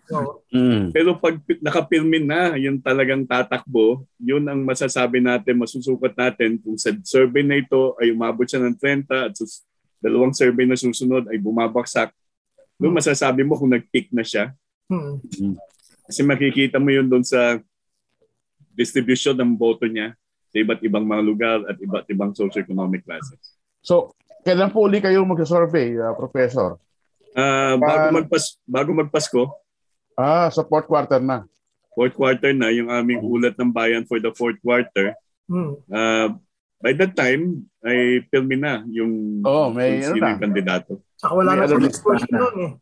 Mm. 0.51 0.91
Pero 0.91 1.15
pag 1.19 1.39
pi- 1.43 1.63
nakapirmin 1.63 2.27
na 2.27 2.59
yung 2.59 2.83
talagang 2.83 3.23
tatakbo, 3.23 4.03
yun 4.19 4.43
ang 4.47 4.63
masasabi 4.67 5.23
natin, 5.23 5.59
masusukat 5.59 6.15
natin 6.19 6.59
kung 6.59 6.75
sa 6.75 6.91
survey 7.07 7.47
na 7.47 7.59
ito 7.63 7.95
ay 8.03 8.11
umabot 8.11 8.47
siya 8.47 8.63
ng 8.63 8.75
30 8.75 9.31
at 9.31 9.33
sa 9.39 9.47
s- 9.47 9.63
dalawang 10.03 10.35
survey 10.35 10.67
na 10.67 10.79
susunod 10.79 11.31
ay 11.31 11.39
bumabaksak. 11.39 12.11
Doon 12.77 12.99
masasabi 12.99 13.47
mo 13.47 13.55
kung 13.55 13.71
nag-peak 13.71 14.11
na 14.11 14.27
siya. 14.27 14.53
hmm. 14.91 15.57
Kasi 16.07 16.23
makikita 16.23 16.79
mo 16.79 16.89
yun 16.89 17.05
doon 17.05 17.23
sa 17.23 17.59
distribution 18.73 19.35
ng 19.35 19.53
boto 19.53 19.85
niya 19.85 20.15
sa 20.47 20.57
iba't 20.57 20.81
ibang 20.81 21.03
mga 21.03 21.23
lugar 21.23 21.59
at 21.67 21.77
iba't 21.77 22.07
ibang 22.07 22.31
socioeconomic 22.31 23.03
classes. 23.03 23.41
So, 23.81 24.15
kailan 24.43 24.71
po 24.71 24.87
uli 24.87 25.01
kayo 25.01 25.23
mag-survey, 25.23 25.97
uh, 25.97 26.15
Professor? 26.15 26.79
Ah, 27.33 27.75
bago 27.75 28.05
Ah. 28.07 28.15
magpas 28.15 28.57
bago 28.65 28.91
magpasko, 28.93 29.43
Ah, 30.15 30.49
sa 30.49 30.63
fourth 30.63 30.87
quarter 30.87 31.21
na. 31.21 31.45
fourth 31.93 32.13
quarter 32.13 32.53
na 32.53 32.69
yung 32.69 32.89
aming 32.89 33.21
ulat 33.21 33.53
ng 33.55 33.69
bayan 33.71 34.05
for 34.05 34.17
the 34.17 34.31
fourth 34.31 34.57
quarter. 34.59 35.13
Hmm. 35.45 35.77
Uh, 35.87 36.29
by 36.79 36.93
that 36.93 37.13
time, 37.13 37.65
ay 37.81 38.21
filmin 38.27 38.61
na 38.61 38.85
yung 38.87 39.41
Oo, 39.41 39.69
may 39.71 40.01
ano 40.01 40.13
sino 40.13 40.23
na. 40.23 40.33
yung 40.33 40.43
kandidato. 40.43 41.01
Saka 41.17 41.33
wala 41.35 41.51
May 41.51 41.57
nang 41.57 41.65
alam- 41.67 41.75
substitution 41.83 42.31
nun 42.31 42.57
eh. 42.59 42.73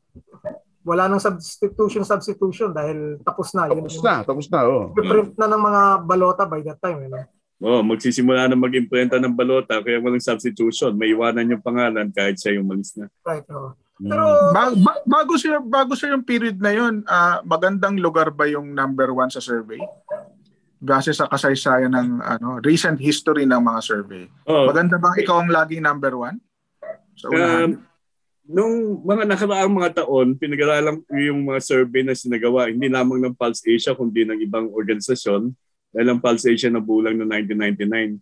Wala 0.84 1.08
nang 1.08 1.16
substitution 1.18 2.04
substitution 2.04 2.68
dahil 2.70 3.16
tapos 3.24 3.56
na. 3.56 3.72
Yun 3.72 3.80
Tapos 3.80 3.96
na, 4.04 4.14
tapos 4.20 4.46
na. 4.52 4.60
Oh. 4.68 4.92
Print 4.92 5.32
na 5.40 5.48
ng 5.48 5.62
mga 5.64 5.82
balota 6.04 6.42
by 6.44 6.60
that 6.60 6.76
time. 6.78 7.00
You 7.00 7.10
know? 7.10 7.24
Oh, 7.64 7.80
magsisimula 7.80 8.44
na 8.44 8.56
mag-imprenta 8.58 9.16
ng 9.16 9.32
balota 9.32 9.80
kaya 9.80 9.96
walang 9.96 10.20
substitution. 10.20 10.92
May 10.92 11.16
iwanan 11.16 11.48
yung 11.48 11.64
pangalan 11.64 12.12
kahit 12.12 12.36
siya 12.36 12.60
yung 12.60 12.68
malis 12.68 12.92
na. 13.00 13.08
Right. 13.24 13.48
Oh. 13.48 13.72
Mm. 13.96 14.10
Pero, 14.12 14.24
Ba- 14.52 14.76
ba- 14.76 15.04
bago 15.06 15.32
siya 15.40 15.62
bago 15.64 15.96
sa 15.96 16.12
yung 16.12 16.26
period 16.26 16.60
na 16.60 16.76
yun, 16.76 17.00
ah, 17.08 17.40
magandang 17.40 17.96
lugar 17.96 18.28
ba 18.28 18.44
yung 18.44 18.74
number 18.76 19.08
one 19.08 19.32
sa 19.32 19.40
survey? 19.40 19.80
Base 20.84 21.16
sa 21.16 21.24
kasaysayan 21.24 21.96
ng 21.96 22.20
ano 22.20 22.60
recent 22.60 23.00
history 23.00 23.48
ng 23.48 23.62
mga 23.62 23.80
survey. 23.80 24.28
Oh, 24.44 24.68
Maganda 24.68 25.00
bang 25.00 25.16
ikaw 25.16 25.40
ang 25.40 25.48
laging 25.48 25.80
number 25.80 26.12
one? 26.12 26.36
Sa 27.16 27.32
unahan? 27.32 27.80
um, 27.80 27.93
nung 28.44 29.00
mga 29.00 29.24
nakaraang 29.24 29.72
mga 29.72 30.04
taon, 30.04 30.36
pinag-aralan 30.36 31.00
ko 31.00 31.12
yung 31.16 31.48
mga 31.48 31.60
survey 31.64 32.04
na 32.04 32.12
sinagawa, 32.12 32.68
hindi 32.68 32.92
lamang 32.92 33.20
ng 33.24 33.34
Pulse 33.36 33.64
Asia, 33.64 33.96
kundi 33.96 34.28
ng 34.28 34.40
ibang 34.44 34.68
organisasyon. 34.68 35.48
Dahil 35.94 36.08
ang 36.12 36.20
Pulse 36.20 36.52
Asia 36.52 36.68
nabulang 36.68 37.16
noong 37.16 37.32
1999. 37.48 38.20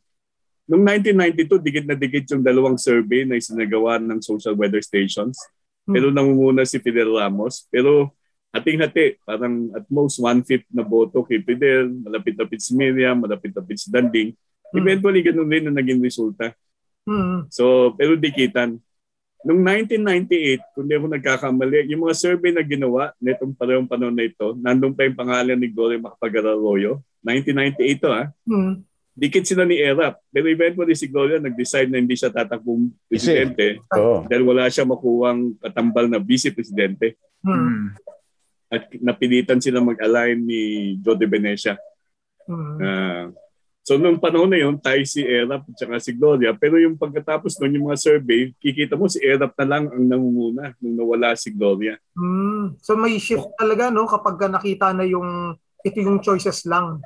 Noong 0.70 0.84
1992, 0.86 1.66
digit 1.66 1.86
na 1.90 1.96
digit 1.98 2.26
yung 2.30 2.44
dalawang 2.46 2.78
survey 2.78 3.26
na 3.26 3.34
isinagawa 3.34 3.98
ng 3.98 4.22
social 4.22 4.54
weather 4.54 4.78
stations. 4.78 5.34
Hmm. 5.82 5.98
Pero 5.98 6.14
nangunguna 6.14 6.62
si 6.62 6.78
Fidel 6.78 7.10
Ramos. 7.10 7.66
Pero 7.66 8.14
hating-hati, 8.54 9.18
parang 9.26 9.74
at 9.74 9.82
most 9.90 10.22
one-fifth 10.22 10.70
na 10.70 10.86
boto 10.86 11.26
kay 11.26 11.42
Fidel, 11.42 11.90
malapit-lapit 11.90 12.62
si 12.62 12.78
Miriam, 12.78 13.18
malapit-lapit 13.18 13.74
si 13.74 13.90
Danding. 13.90 14.30
Hmm. 14.70 14.78
Eventually, 14.78 15.20
ganun 15.26 15.50
din 15.50 15.66
na 15.66 15.74
naging 15.82 15.98
resulta. 15.98 16.54
hmm. 17.10 17.50
So, 17.50 17.96
pero 17.98 18.14
dikitan. 18.14 18.78
Noong 19.42 19.58
1998, 19.98 20.70
kung 20.70 20.86
di 20.86 20.94
ako 20.94 21.06
nagkakamali, 21.10 21.90
yung 21.90 22.06
mga 22.06 22.14
survey 22.14 22.54
na 22.54 22.62
ginawa 22.62 23.10
nitong 23.18 23.50
parehong 23.58 23.90
panahon 23.90 24.14
na 24.14 24.22
ito, 24.22 24.54
nandun 24.54 24.94
pa 24.94 25.02
yung 25.02 25.18
pangalan 25.18 25.58
ni 25.58 25.66
Gloria 25.66 25.98
Macapagal-Arroyo. 25.98 27.02
1998 27.26 28.02
to 28.02 28.10
ha. 28.14 28.30
Hmm. 28.46 28.86
Dikit 29.12 29.44
sila 29.44 29.66
ni 29.66 29.82
Erap. 29.82 30.22
Pero 30.30 30.46
eventually 30.46 30.94
si 30.94 31.10
Gloria 31.10 31.42
nag-decide 31.42 31.90
na 31.90 31.98
hindi 31.98 32.14
siya 32.14 32.30
tatakbong 32.30 32.94
presidente 33.10 33.82
Oo. 33.92 34.24
dahil 34.30 34.46
wala 34.46 34.70
siya 34.70 34.86
makuwang 34.86 35.58
katambal 35.58 36.06
na 36.06 36.22
vice-presidente. 36.22 37.18
Hmm. 37.42 37.52
Mm. 37.52 37.86
At 38.72 38.82
napilitan 39.04 39.60
sila 39.60 39.84
mag-align 39.84 40.38
ni 40.38 40.94
Joe 41.02 41.18
de 41.18 41.26
Venecia. 41.28 41.76
Hmm. 42.46 42.78
Ah, 42.78 43.26
so 43.82 43.98
nung 43.98 44.18
panahon 44.18 44.48
na 44.48 44.62
yun, 44.62 44.78
tayo 44.78 45.02
si 45.02 45.22
Erap 45.22 45.66
at 45.66 45.74
saka 45.76 45.98
si 45.98 46.14
Gloria. 46.14 46.54
Pero 46.54 46.78
yung 46.78 46.94
pagkatapos 46.94 47.58
nun, 47.58 47.74
yung 47.74 47.86
mga 47.90 47.98
survey, 47.98 48.54
kikita 48.58 48.94
mo 48.94 49.06
si 49.06 49.18
Erap 49.20 49.52
na 49.58 49.66
lang 49.66 49.90
ang 49.90 50.04
nangunguna 50.06 50.72
nung 50.78 50.96
nawala 50.96 51.34
si 51.34 51.50
Gloria. 51.50 51.98
Hmm. 52.14 52.78
So 52.78 52.94
may 52.94 53.18
shift 53.18 53.50
talaga 53.58 53.90
no 53.90 54.06
kapag 54.06 54.38
ka 54.38 54.46
nakita 54.46 54.94
na 54.94 55.02
yung 55.02 55.54
ito 55.82 55.98
yung 55.98 56.22
choices 56.22 56.62
lang. 56.64 57.02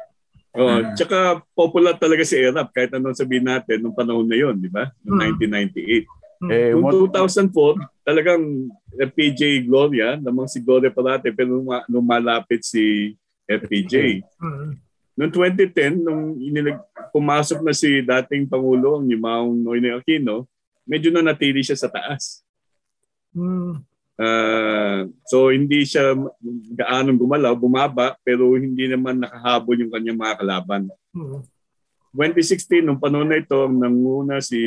Oh, 0.57 0.81
Mm. 0.81 0.97
Tsaka 0.97 1.45
popular 1.53 2.01
talaga 2.01 2.25
si 2.25 2.33
Erap 2.41 2.73
kahit 2.73 2.89
anong 2.97 3.12
sabihin 3.12 3.45
natin 3.45 3.77
nung 3.77 3.93
panahon 3.93 4.25
na 4.25 4.41
yun, 4.41 4.57
di 4.57 4.73
ba? 4.73 4.89
Noong 5.05 5.37
Mm. 5.37 5.37
1998. 5.37 6.09
Eh, 6.49 6.73
Noong 6.73 6.85
what, 6.85 7.12
2004, 7.12 7.77
talagang 8.01 8.69
FPJ 8.97 9.69
Gloria, 9.69 10.17
namang 10.17 10.49
si 10.49 10.61
Gloria 10.61 10.89
parate, 10.89 11.29
pero 11.33 11.61
nung, 11.61 11.69
nung 11.89 12.05
malapit 12.05 12.65
si 12.65 13.12
FPJ. 13.45 14.25
Hmm. 14.41 14.81
Noong 15.16 15.33
2010, 15.33 16.05
nung 16.05 16.37
inilag, 16.37 16.76
pumasok 17.09 17.64
na 17.64 17.72
si 17.72 18.05
dating 18.05 18.44
Pangulo, 18.44 19.00
ang 19.00 19.09
Maong 19.09 19.57
Noynoy 19.64 19.96
Aquino, 19.96 20.44
medyo 20.85 21.09
na 21.09 21.24
natili 21.24 21.64
siya 21.64 21.74
sa 21.74 21.88
taas. 21.88 22.44
Hmm. 23.33 23.81
Ah, 24.16 25.05
so 25.29 25.52
hindi 25.52 25.85
siya 25.85 26.16
gaanong 26.76 27.20
gumalaw, 27.20 27.52
bumaba, 27.57 28.16
pero 28.20 28.57
hindi 28.57 28.88
naman 28.88 29.20
nakahabol 29.20 29.76
yung 29.81 29.92
kanyang 29.92 30.20
mga 30.20 30.37
kalaban. 30.40 30.83
Hmm. 31.16 31.40
2016, 32.12 32.85
nung 32.85 33.00
panahon 33.00 33.29
na 33.29 33.40
ito, 33.40 33.57
ang 33.57 33.76
nanguna 33.76 34.40
si 34.44 34.61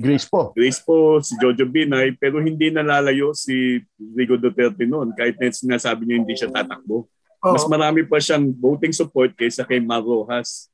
Grace 0.00 0.24
po. 0.24 0.56
Grace 0.56 0.80
po, 0.80 1.20
si 1.20 1.36
Jojo 1.36 1.68
Binay, 1.68 2.16
pero 2.16 2.40
hindi 2.40 2.72
nalalayo 2.72 3.36
si 3.36 3.84
Rigo 4.16 4.40
Duterte 4.40 4.88
noon 4.88 5.12
kahit 5.12 5.36
na 5.36 5.52
sinasabi 5.52 6.08
niya 6.08 6.16
hindi 6.24 6.34
siya 6.40 6.48
tatakbo. 6.48 7.04
Mas 7.40 7.64
marami 7.64 8.04
pa 8.04 8.20
siyang 8.20 8.52
voting 8.52 8.92
support 8.92 9.32
kaysa 9.32 9.64
kay 9.64 9.80
Mar 9.80 10.04
Rojas 10.04 10.68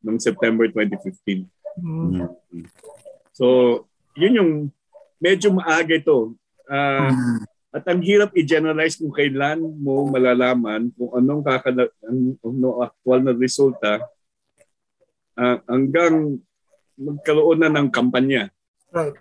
noong 0.00 0.20
September 0.20 0.64
2015. 0.68 1.44
Hmm. 1.76 2.24
So, 3.36 3.84
yun 4.16 4.40
yung 4.40 4.52
medyo 5.20 5.52
maaga 5.52 5.92
ito. 5.92 6.32
Ah, 6.66 7.12
Mm. 7.12 7.44
At 7.76 7.84
ang 7.92 8.00
hirap 8.00 8.32
i-generalize 8.32 8.96
kung 8.96 9.12
kailan 9.12 9.60
mo 9.60 10.08
malalaman 10.08 10.88
kung 10.96 11.12
anong 11.12 11.44
kakala, 11.44 11.92
ang, 12.08 12.32
ano 12.40 12.80
actual 12.80 13.20
na 13.20 13.36
resulta 13.36 14.00
ah, 15.36 15.60
hanggang 15.68 16.40
magkaroon 16.96 17.60
na 17.60 17.68
ng 17.68 17.92
kampanya. 17.92 18.48
Right. 18.88 19.12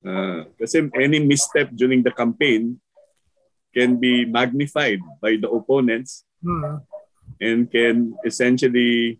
Ah, 0.00 0.48
kasi 0.56 0.88
any 0.96 1.20
misstep 1.20 1.68
during 1.76 2.00
the 2.00 2.08
campaign 2.16 2.80
can 3.74 3.98
be 3.98 4.24
magnified 4.24 5.02
by 5.18 5.34
the 5.36 5.50
opponents 5.50 6.22
Hmm. 6.44 6.84
and 7.40 7.66
can 7.66 8.12
essentially 8.20 9.16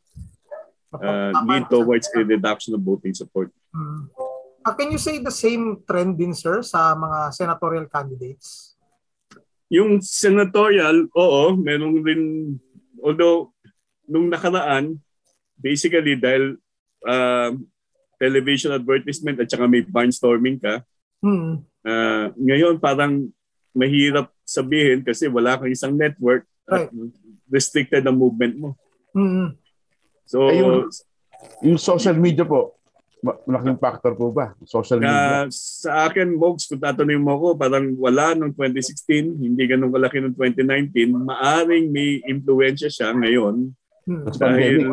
uh, 0.92 1.32
lead 1.48 1.66
towards 1.72 2.04
a 2.12 2.20
reduction 2.20 2.76
of 2.76 2.84
voting 2.84 3.16
support. 3.16 3.48
Hmm. 3.72 4.12
Ah, 4.60 4.76
can 4.76 4.92
you 4.92 5.00
say 5.00 5.20
the 5.20 5.32
same 5.32 5.80
trend 5.88 6.16
din 6.16 6.36
sir 6.36 6.60
sa 6.60 6.92
mga 6.92 7.32
senatorial 7.32 7.88
candidates? 7.88 8.76
Yung 9.72 10.04
senatorial, 10.04 11.08
oo, 11.16 11.56
meron 11.56 12.00
rin, 12.04 12.22
although 13.00 13.52
nung 14.04 14.28
nakaraan, 14.28 15.00
basically 15.56 16.16
dahil 16.20 16.60
uh, 17.08 17.56
television 18.20 18.76
advertisement 18.76 19.40
at 19.40 19.48
saka 19.48 19.64
may 19.64 19.80
barnstorming 19.80 20.60
ka, 20.60 20.84
Hmm. 21.24 21.64
uh, 21.88 22.28
ngayon 22.36 22.76
parang 22.76 23.32
mahirap 23.72 24.28
sabihin 24.44 25.00
kasi 25.00 25.26
wala 25.26 25.56
kang 25.56 25.72
isang 25.72 25.92
network 25.92 26.44
at 26.64 26.88
restricted 27.48 28.04
ang 28.04 28.16
movement 28.16 28.54
mo. 28.54 28.70
Hmm. 29.10 29.56
So, 30.24 30.48
Ayun. 30.48 30.88
Yung 31.60 31.76
social 31.76 32.16
media 32.16 32.40
po, 32.40 32.80
ma- 33.20 33.36
malaking 33.44 33.76
factor 33.76 34.16
po 34.16 34.32
ba? 34.32 34.56
Social 34.64 34.96
media. 34.96 35.44
uh, 35.44 35.46
sa 35.52 36.08
akin, 36.08 36.32
Mogs, 36.32 36.64
kung 36.64 36.80
tatanungin 36.80 37.20
mo 37.20 37.36
ako, 37.36 37.46
parang 37.54 37.92
wala 37.96 38.32
nung 38.32 38.52
2016, 38.52 39.36
hindi 39.36 39.62
ganun 39.64 39.92
kalaki 39.92 40.20
nung 40.20 40.32
2019, 40.32 40.88
maaring 41.10 41.88
may 41.88 42.24
impluensya 42.24 42.88
siya 42.88 43.12
ngayon 43.12 43.72
Hmm. 44.04 44.20
Dahil 44.28 44.84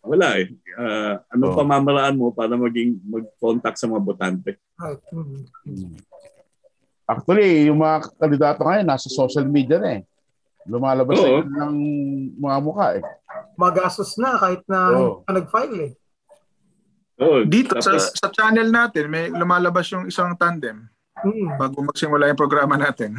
wala 0.00 0.38
eh. 0.38 0.54
Uh, 0.70 1.18
anong 1.28 1.50
Oh. 1.50 1.58
pamamaraan 1.58 2.14
mo 2.14 2.30
para 2.30 2.54
maging 2.54 3.02
mag-contact 3.02 3.74
sa 3.74 3.90
mga 3.90 4.02
botante? 4.06 4.50
Hmm. 5.10 5.42
Actually, 7.10 7.66
yung 7.66 7.82
mga 7.82 8.06
kandidato 8.22 8.62
ngayon, 8.62 8.86
nasa 8.86 9.10
social 9.10 9.42
media 9.50 9.82
na 9.82 9.98
eh. 9.98 10.02
Lumalabas 10.70 11.18
Oo. 11.18 11.42
na 11.42 11.66
ng 11.66 11.76
mga 12.38 12.56
mukha 12.62 12.86
eh. 12.94 13.02
Magastos 13.58 14.14
na 14.14 14.38
kahit 14.38 14.62
na 14.70 14.80
Oo. 14.94 15.26
pa 15.26 15.34
nag-file 15.34 15.76
eh. 15.90 15.92
Oh, 17.20 17.42
Dito 17.42 17.74
sa, 17.82 17.98
tapos, 17.98 18.14
sa 18.14 18.28
channel 18.30 18.70
natin, 18.70 19.10
may 19.10 19.28
lumalabas 19.28 19.90
yung 19.90 20.06
isang 20.06 20.38
tandem 20.38 20.86
Hmm. 21.20 21.56
bago 21.60 21.84
magsimula 21.84 22.32
yung 22.32 22.40
programa 22.40 22.74
natin. 22.80 23.16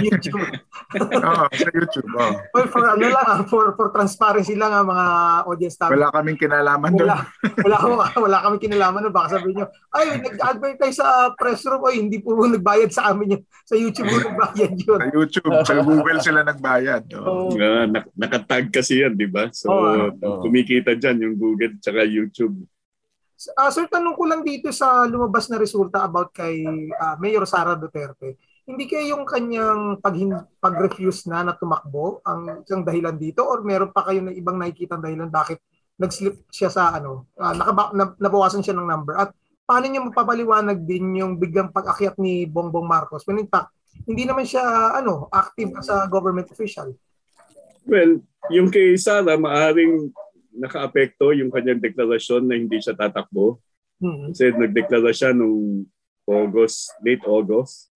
YouTube. 0.00 0.40
Oo, 1.28 1.44
sa 1.52 1.68
YouTube. 1.72 2.08
oo. 2.16 2.34
Well, 2.56 2.68
for 2.72 2.82
ano 2.88 3.04
lang, 3.04 3.26
ah, 3.26 3.40
for 3.44 3.76
for 3.76 3.92
transparency 3.92 4.56
lang 4.56 4.72
ang 4.72 4.88
mga 4.88 5.06
audience 5.44 5.76
namin. 5.76 5.92
Wala 6.00 6.08
kaming 6.12 6.40
kinalaman 6.40 6.90
doon. 6.96 7.08
Wala, 7.08 7.16
wala, 7.64 7.76
wala, 7.84 8.04
wala 8.16 8.38
kami 8.44 8.56
kinalaman 8.60 9.00
no 9.04 9.12
baka 9.12 9.38
sabihin 9.38 9.62
nyo, 9.62 9.66
ay, 9.92 10.06
nag-advertise 10.20 10.96
sa 10.98 11.32
press 11.36 11.64
room, 11.68 11.84
ay, 11.84 12.00
hindi 12.00 12.18
po 12.20 12.32
nagbayad 12.36 12.90
sa 12.92 13.12
amin 13.12 13.36
yun. 13.38 13.42
Sa 13.68 13.74
YouTube 13.76 14.08
po 14.08 14.18
nagbayad 14.20 14.72
yun. 14.76 14.98
Sa 15.00 15.08
YouTube, 15.12 15.52
sa 15.68 15.74
Google 15.84 16.20
sila 16.24 16.40
nagbayad. 16.44 17.02
So, 17.12 17.52
uh, 17.52 17.86
nak- 17.88 18.12
nakatag 18.16 18.72
kasi 18.72 19.04
yan, 19.04 19.14
di 19.16 19.28
ba? 19.28 19.52
So, 19.52 19.68
Oo. 19.72 20.16
Oo. 20.16 20.40
kumikita 20.44 20.96
dyan 20.96 21.20
yung 21.28 21.36
Google 21.36 21.76
at 21.76 22.08
YouTube. 22.08 22.56
Ah, 23.56 23.70
sir, 23.72 23.88
tanong 23.88 24.14
ko 24.14 24.24
lang 24.28 24.42
dito 24.46 24.70
sa 24.70 25.06
lumabas 25.08 25.48
na 25.48 25.58
resulta 25.58 26.04
about 26.04 26.30
kay 26.30 26.62
ah, 26.98 27.16
Mayor 27.18 27.46
Sara 27.48 27.74
Duterte. 27.78 28.38
Hindi 28.62 28.86
kaya 28.86 29.10
yung 29.14 29.26
kanyang 29.26 29.98
pag 29.98 30.14
pag-refuse 30.62 31.26
na 31.26 31.42
na 31.42 31.58
tumakbo 31.58 32.22
ang 32.22 32.62
isang 32.62 32.86
dahilan 32.86 33.18
dito 33.18 33.42
or 33.42 33.66
meron 33.66 33.90
pa 33.90 34.06
kayo 34.06 34.22
na 34.22 34.30
ibang 34.30 34.54
nakikita 34.54 35.00
dahilan 35.02 35.26
bakit 35.26 35.58
nag-slip 35.98 36.46
siya 36.48 36.70
sa 36.70 36.94
ano, 36.94 37.30
ah, 37.38 37.54
nakaba, 37.54 37.90
na, 37.94 38.14
nabawasan 38.18 38.62
siya 38.62 38.78
ng 38.78 38.86
number 38.86 39.18
at 39.18 39.34
paano 39.66 39.86
niya 39.86 40.02
mapapaliwanag 40.02 40.82
din 40.82 41.18
yung 41.18 41.38
biglang 41.38 41.70
pag-akyat 41.70 42.18
ni 42.18 42.46
Bongbong 42.46 42.86
Marcos 42.86 43.24
when 43.26 43.40
in 43.40 43.48
fact 43.48 43.70
hindi 44.06 44.26
naman 44.26 44.42
siya 44.42 44.62
ano 44.98 45.30
active 45.30 45.78
as 45.78 45.88
a 45.92 46.08
government 46.10 46.50
official. 46.50 46.90
Well, 47.86 48.22
yung 48.50 48.70
kay 48.70 48.94
Sara, 48.98 49.34
maaring 49.34 50.10
nakaapekto 50.56 51.32
yung 51.32 51.50
kanyang 51.50 51.80
deklarasyon 51.80 52.42
na 52.44 52.54
hindi 52.56 52.78
siya 52.78 52.96
tatakbo. 52.96 53.58
Hmm. 54.02 54.30
Kasi 54.32 54.52
nagdeklara 54.52 55.10
siya 55.14 55.30
nung 55.32 55.86
August, 56.26 56.92
late 57.02 57.24
August, 57.26 57.90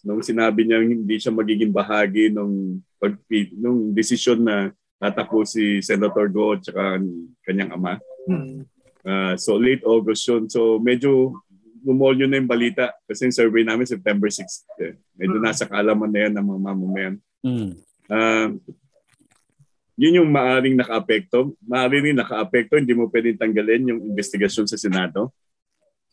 nung 0.00 0.24
sinabi 0.24 0.64
niya 0.64 0.80
hindi 0.80 1.16
siya 1.20 1.32
magiging 1.32 1.72
bahagi 1.72 2.32
nung, 2.32 2.80
pag, 2.96 3.16
nung 3.56 3.92
desisyon 3.92 4.40
na 4.40 4.72
tatakbo 5.00 5.44
si 5.44 5.80
Senator 5.80 6.28
Go 6.28 6.56
at 6.56 6.64
saka 6.64 7.00
ang 7.00 7.32
kanyang 7.44 7.72
ama. 7.76 7.94
Hmm. 8.28 8.64
Ah, 9.00 9.32
so 9.40 9.56
late 9.56 9.80
August 9.84 10.28
yun. 10.28 10.44
So 10.48 10.76
medyo 10.76 11.40
lumolyo 11.80 12.28
na 12.28 12.36
yung 12.36 12.48
balita 12.48 12.92
kasi 13.08 13.24
yung 13.28 13.36
survey 13.36 13.64
namin 13.64 13.88
September 13.88 14.28
6. 14.28 14.68
Eh. 14.84 15.00
Medyo 15.16 15.40
Mm. 15.40 15.44
nasa 15.48 15.64
kaalaman 15.64 16.12
na 16.12 16.20
yan 16.28 16.32
ng 16.36 16.44
mga 16.44 16.60
mamamayan. 16.60 17.14
Mm. 17.40 17.72
Ah, 18.12 18.52
yun 20.00 20.24
yung 20.24 20.32
maaring 20.32 20.80
naka-apekto. 20.80 21.52
Maaring 21.68 22.08
rin 22.08 22.16
naka-apekto, 22.16 22.80
hindi 22.80 22.96
mo 22.96 23.12
pwedeng 23.12 23.36
tanggalin 23.36 23.92
yung 23.92 24.00
investigasyon 24.08 24.64
sa 24.64 24.80
Senado. 24.80 25.28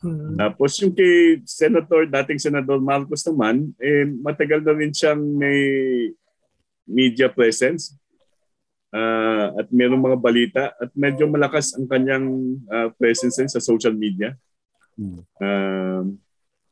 Hmm. 0.03 0.35
Tapos 0.35 0.75
yung 0.83 0.91
kay 0.91 1.39
Senator, 1.47 2.03
dating 2.03 2.43
Senador 2.43 2.83
Marcos 2.83 3.23
naman, 3.23 3.71
eh, 3.79 4.03
matagal 4.03 4.59
na 4.59 4.75
rin 4.75 4.91
siyang 4.91 5.23
may 5.23 5.59
media 6.83 7.31
presence. 7.31 7.95
Ah, 8.91 9.51
at 9.55 9.67
mayroong 9.67 9.99
mga 9.99 10.19
balita 10.19 10.63
at 10.79 10.91
medyo 10.95 11.27
malakas 11.27 11.75
ang 11.75 11.91
kanyang 11.91 12.55
ah, 12.71 12.87
presence 12.91 13.35
din 13.39 13.51
sa 13.51 13.63
social 13.63 13.95
media. 13.95 14.35
Mm. 14.99 15.21
Ah, 15.39 16.03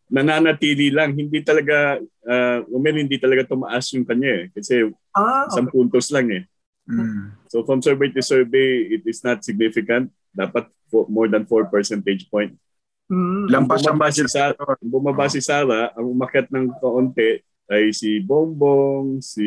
nananatili 0.06 0.94
lang, 0.94 1.18
hindi 1.18 1.42
talaga, 1.42 1.98
uh, 2.30 2.60
hindi 2.70 3.18
talaga 3.18 3.50
tumaas 3.50 3.90
yung 3.98 4.06
kanya 4.06 4.46
eh. 4.46 4.46
Kasi 4.54 4.86
Ah, 5.18 5.50
isang 5.50 5.66
okay. 5.66 5.74
puntos 5.74 6.14
lang 6.14 6.30
eh. 6.30 6.44
Mm. 6.86 7.34
So 7.50 7.66
from 7.66 7.82
survey 7.82 8.14
to 8.14 8.22
survey, 8.22 8.94
it 8.94 9.04
is 9.10 9.26
not 9.26 9.42
significant. 9.42 10.14
Dapat 10.32 10.70
fo- 10.90 11.10
more 11.10 11.26
than 11.26 11.46
4 11.50 11.70
percentage 11.74 12.30
point. 12.30 12.54
Mm. 13.10 13.50
Lampas 13.50 13.82
sa 13.86 13.94
bumaba 13.94 14.10
si. 14.14 14.24
Sara, 14.26 14.54
bumaba 14.82 15.26
si 15.30 15.42
Sara, 15.42 15.94
ang 15.94 16.14
umakyat 16.14 16.50
ng 16.50 16.74
kaunti 16.78 17.42
ay 17.66 17.90
si 17.90 18.22
Bongbong, 18.22 19.26
si 19.26 19.46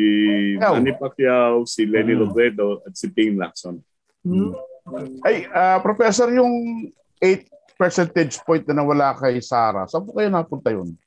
Pacquiao. 0.59 0.73
Manny 0.75 0.91
Pacquiao, 0.95 1.55
si 1.63 1.87
Lenny 1.87 2.15
Mm. 2.15 2.19
Robredo, 2.27 2.83
at 2.83 2.91
si 2.95 3.07
Ping 3.07 3.39
Lacson. 3.39 3.79
Mm. 4.27 4.51
Ay, 5.23 5.47
ah, 5.55 5.79
Professor, 5.79 6.27
yung 6.35 6.51
8 7.19 7.47
percentage 7.79 8.35
point 8.43 8.67
na 8.67 8.83
nawala 8.83 9.15
kay 9.15 9.39
Sara, 9.39 9.87
saan 9.87 10.03
po 10.03 10.11
kayo 10.19 10.27
napunta 10.27 10.67
yun? 10.75 10.99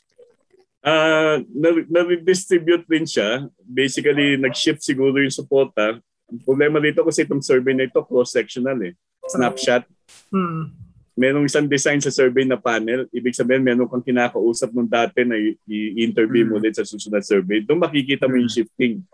Na- 1.53 1.87
na-redistribute 1.87 2.89
din 2.89 3.05
siya. 3.05 3.47
Basically, 3.61 4.41
nag-shift 4.41 4.81
siguro 4.83 5.21
yung 5.21 5.31
suporta. 5.31 6.01
Ang 6.33 6.43
problema 6.43 6.81
dito 6.81 7.05
kasi 7.05 7.23
itong 7.23 7.45
survey 7.45 7.77
na 7.77 7.85
ito, 7.85 8.01
cross-sectional 8.01 8.79
eh. 8.83 8.93
Snapshot. 9.29 9.85
Mm. 10.33 10.73
Merong 11.13 11.45
isang 11.45 11.69
design 11.69 12.01
sa 12.01 12.09
survey 12.09 12.49
na 12.49 12.57
panel. 12.57 13.05
Ibig 13.13 13.37
sabihin, 13.37 13.61
meron 13.61 13.85
kang 13.85 14.01
kinakausap 14.01 14.73
nung 14.73 14.89
dati 14.89 15.29
na 15.29 15.37
i-interview 15.69 16.49
mo 16.49 16.57
ulit 16.57 16.73
sa 16.73 16.89
susunod 16.89 17.21
survey. 17.21 17.61
Doon 17.61 17.85
makikita 17.85 18.25
mo 18.25 18.41
yung 18.41 18.49
shifting. 18.49 19.05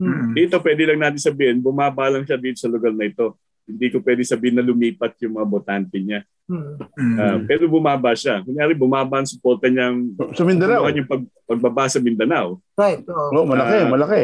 Mm. 0.00 0.08
Mm. 0.08 0.32
Dito, 0.32 0.56
pwede 0.58 0.82
lang 0.88 1.00
natin 1.04 1.20
sabihin, 1.20 1.60
bumaba 1.60 2.08
lang 2.08 2.24
siya 2.24 2.40
dito 2.40 2.56
sa 2.56 2.72
lugar 2.72 2.90
na 2.90 3.04
ito. 3.04 3.36
Hindi 3.64 3.92
ko 3.92 4.00
pwede 4.00 4.24
sabihin 4.24 4.56
na 4.56 4.64
lumipat 4.64 5.16
yung 5.20 5.36
mga 5.36 5.46
botante 5.46 5.96
niya. 6.00 6.24
Mm. 6.48 6.74
Mm. 6.96 7.16
Ah, 7.16 7.38
pero 7.44 7.68
bumaba 7.68 8.16
siya. 8.16 8.40
Kunyari, 8.40 8.72
bumaba 8.72 9.20
ang 9.20 9.28
suporta 9.28 9.68
niyang 9.68 10.16
Sa 10.32 10.44
Mindanao? 10.48 10.88
yung 10.88 11.08
pag, 11.08 11.22
pagbaba 11.44 11.88
sa 11.88 12.00
Mindanao. 12.00 12.56
Right. 12.74 13.04
Oo. 13.04 13.28
Oo, 13.36 13.46
malaki, 13.46 13.76
Ah. 13.84 13.88
malaki. 13.88 14.22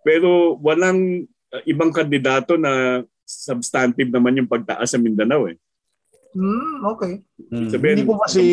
Pero 0.00 0.56
walang 0.60 1.28
uh, 1.50 1.62
ibang 1.64 1.90
kandidato 1.90 2.54
na 2.54 3.02
substantive 3.22 4.08
naman 4.08 4.36
yung 4.36 4.48
pagtaas 4.48 4.88
sa 4.88 4.98
Mindanao 4.98 5.48
eh. 5.48 5.56
Mm, 6.32 6.84
okay. 6.86 7.12
Hmm. 7.48 7.68
Sabihin- 7.68 8.04
Hindi 8.04 8.08
po 8.08 8.16
ba 8.16 8.28
si 8.28 8.44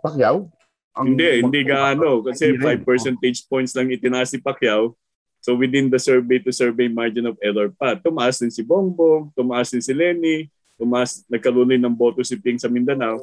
Pacquiao? 0.00 0.48
Ang- 0.96 1.14
hindi, 1.14 1.40
hindi 1.40 1.60
gaano. 1.62 2.20
Kasi 2.22 2.52
Hindi 2.52 2.64
rin. 2.64 2.80
5 2.82 2.88
percentage 2.88 3.38
points 3.46 3.72
lang 3.72 3.88
itinaas 3.88 4.32
si 4.32 4.38
Pacquiao. 4.38 4.96
So 5.38 5.54
within 5.54 5.88
the 5.88 6.02
survey 6.02 6.42
to 6.42 6.50
survey 6.50 6.90
margin 6.90 7.24
of 7.24 7.38
error 7.38 7.70
pa. 7.70 7.94
Tumaas 7.94 8.42
din 8.42 8.50
si 8.50 8.60
Bongbong, 8.60 9.30
tumaas 9.32 9.70
din 9.70 9.80
si 9.80 9.94
Lenny, 9.94 10.50
tumaas, 10.74 11.22
din 11.24 11.78
ng 11.78 11.94
boto 11.94 12.26
si 12.26 12.34
Ping 12.34 12.58
sa 12.58 12.66
Mindanao. 12.66 13.22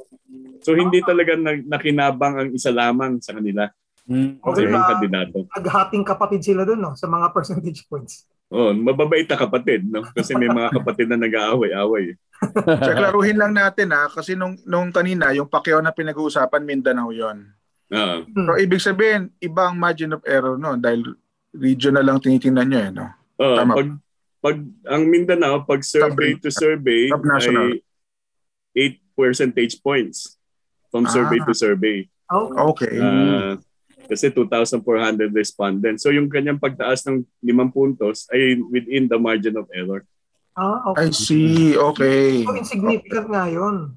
So 0.63 0.71
hindi 0.73 1.03
talaga 1.03 1.35
na, 1.35 1.59
nakinabang 1.59 2.35
ang 2.35 2.49
isa 2.55 2.71
lamang 2.71 3.19
sa 3.19 3.35
kanila. 3.35 3.67
Hmm, 4.07 4.37
Sa 4.39 4.53
Okay. 4.53 4.63
Okay. 4.63 4.69
ibang 4.69 4.85
kandidato. 4.87 5.37
Naghating 5.51 6.03
kapatid 6.05 6.41
sila 6.45 6.61
doon, 6.63 6.79
no? 6.79 6.91
Sa 6.95 7.09
mga 7.09 7.27
percentage 7.33 7.83
points. 7.89 8.23
Oh, 8.53 8.69
mababait 8.71 9.25
na 9.25 9.37
kapatid, 9.41 9.89
no? 9.89 10.05
Kasi 10.13 10.37
may 10.37 10.45
mga 10.45 10.69
kapatid 10.77 11.09
na 11.09 11.17
nag-aaway-away. 11.17 12.13
So, 12.61 12.91
klaruhin 12.93 13.41
lang 13.41 13.57
natin 13.57 13.89
ha, 13.89 14.05
kasi 14.05 14.37
nung, 14.37 14.53
nung 14.69 14.93
kanina, 14.93 15.33
yung 15.33 15.49
Pacquiao 15.49 15.81
na 15.81 15.89
pinag-uusapan, 15.89 16.61
Mindanao 16.61 17.09
yon. 17.09 17.49
Ah. 17.89 18.21
Mm. 18.21 18.45
So, 18.45 18.51
ibig 18.61 18.81
sabihin, 18.81 19.33
ibang 19.41 19.77
margin 19.77 20.13
of 20.13 20.21
error 20.25 20.57
no, 20.57 20.77
dahil 20.77 21.17
region 21.53 21.97
na 21.97 22.05
lang 22.05 22.21
tinitingnan 22.21 22.67
nyo 22.69 22.79
eh, 22.81 22.91
no? 22.93 23.05
Oh, 23.35 23.55
Tama. 23.57 23.73
pag 23.75 23.89
pag 24.45 24.57
ang 24.85 25.03
Mindanao 25.09 25.65
pag 25.65 25.81
survey 25.81 26.37
to 26.37 26.53
survey 26.53 27.09
ay 27.09 27.81
8 28.77 29.17
percentage 29.17 29.81
points 29.81 30.37
from 30.93 31.09
survey 31.09 31.41
Ah. 31.41 31.45
to 31.49 31.53
survey. 31.57 32.05
Okay. 32.29 32.61
Okay. 32.61 32.93
Kasi 34.05 34.29
2,400 34.29 35.33
respondents. 35.33 36.05
So 36.05 36.13
yung 36.13 36.29
kanyang 36.29 36.61
pagtaas 36.61 37.05
ng 37.09 37.25
5 37.41 37.75
puntos 37.75 38.29
ay 38.29 38.61
within 38.69 39.09
the 39.09 39.17
margin 39.17 39.57
of 39.57 39.69
error. 39.73 40.05
Ah, 40.55 40.87
okay. 40.93 41.07
I 41.07 41.07
see. 41.11 41.75
Okay. 41.75 42.47
So, 42.47 42.55
insignificant 42.55 43.27
nga 43.27 43.51
yun. 43.51 43.91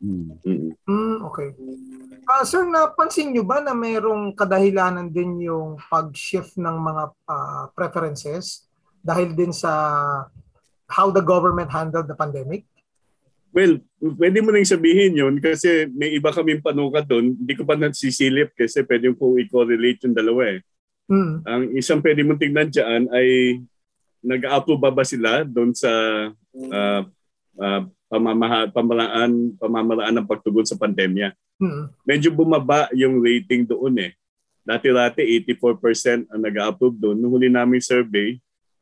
Hmm. 0.00 0.32
Mm. 0.88 1.16
Okay. 1.28 1.52
Ah, 2.24 2.40
sir, 2.40 2.64
napansin 2.64 3.36
nyo 3.36 3.44
ba 3.44 3.60
na 3.60 3.76
mayroong 3.76 4.32
kadahilanan 4.32 5.12
din 5.12 5.44
yung 5.44 5.76
pag-shift 5.76 6.56
ng 6.56 6.76
mga 6.80 7.04
ah, 7.28 7.64
preferences 7.76 8.64
dahil 9.04 9.36
din 9.36 9.52
sa 9.52 9.72
how 10.88 11.12
the 11.12 11.20
government 11.20 11.68
handled 11.68 12.08
the 12.08 12.16
pandemic? 12.16 12.64
Well, 13.54 13.78
pwede 14.18 14.42
mo 14.42 14.50
nang 14.50 14.66
sabihin 14.66 15.14
yun 15.14 15.38
kasi 15.38 15.86
may 15.94 16.10
iba 16.18 16.34
kaming 16.34 16.58
panukat 16.58 17.06
doon. 17.06 17.38
Hindi 17.38 17.54
ko 17.54 17.62
pa 17.62 17.78
nasisilip 17.78 18.50
kasi 18.58 18.82
pwede 18.82 19.14
ko 19.14 19.38
i-correlate 19.38 20.02
yung 20.10 20.18
dalawa 20.18 20.58
eh. 20.58 20.60
Mm. 21.06 21.34
Ang 21.46 21.62
isang 21.78 22.02
pwede 22.02 22.26
mong 22.26 22.42
tingnan 22.42 22.68
dyan 22.74 23.06
ay 23.14 23.62
nag-approve 24.26 24.82
ba, 24.82 24.90
ba 24.90 25.06
sila 25.06 25.46
doon 25.46 25.70
sa 25.70 25.86
uh, 26.34 27.00
uh, 27.62 27.80
pamamaha, 28.10 28.66
pamalaan, 28.74 29.54
pamamaraan 29.54 30.14
ng 30.18 30.26
pagtugon 30.26 30.66
sa 30.66 30.74
pandemya. 30.74 31.30
Mm. 31.62 31.94
Medyo 32.02 32.34
bumaba 32.34 32.90
yung 32.90 33.22
rating 33.22 33.70
doon 33.70 34.10
eh. 34.10 34.18
Dati-dati 34.66 35.22
84% 35.46 36.26
ang 36.26 36.40
nag-approve 36.42 36.98
doon. 36.98 37.22
Nung 37.22 37.38
huli 37.38 37.46
namin 37.46 37.78
survey, 37.78 38.34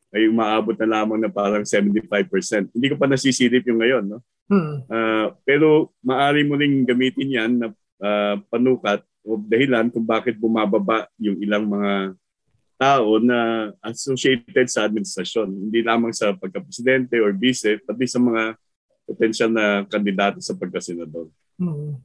ay 0.09 0.25
umaabot 0.29 0.73
na 0.81 0.97
lamang 0.97 1.21
na 1.21 1.29
parang 1.29 1.61
75%. 1.61 2.73
Hindi 2.73 2.87
ko 2.89 2.95
pa 2.97 3.05
nasisilip 3.05 3.61
yung 3.69 3.77
ngayon. 3.77 4.05
No? 4.17 4.19
Mm. 4.51 4.75
Ah, 4.91 5.27
pero 5.47 5.95
maari 6.03 6.43
mo 6.43 6.59
ring 6.59 6.83
gamitin 6.83 7.29
yan 7.31 7.51
na 7.59 7.67
ah, 8.03 8.35
panukat 8.51 9.03
o 9.23 9.39
dahilan 9.39 9.87
kung 9.87 10.03
bakit 10.03 10.35
bumababa 10.35 11.07
yung 11.15 11.39
ilang 11.39 11.63
mga 11.63 12.17
tao 12.75 13.15
na 13.23 13.71
associated 13.79 14.67
sa 14.67 14.83
administrasyon. 14.83 15.47
Hindi 15.47 15.79
lamang 15.79 16.11
sa 16.11 16.35
pagka-presidente 16.35 17.15
or 17.23 17.31
vice, 17.31 17.79
pati 17.87 18.03
sa 18.03 18.19
mga 18.19 18.59
potential 19.07 19.49
na 19.51 19.87
kandidato 19.87 20.43
sa 20.43 20.55
pagka-senador. 20.55 21.31
Mm. 21.59 21.95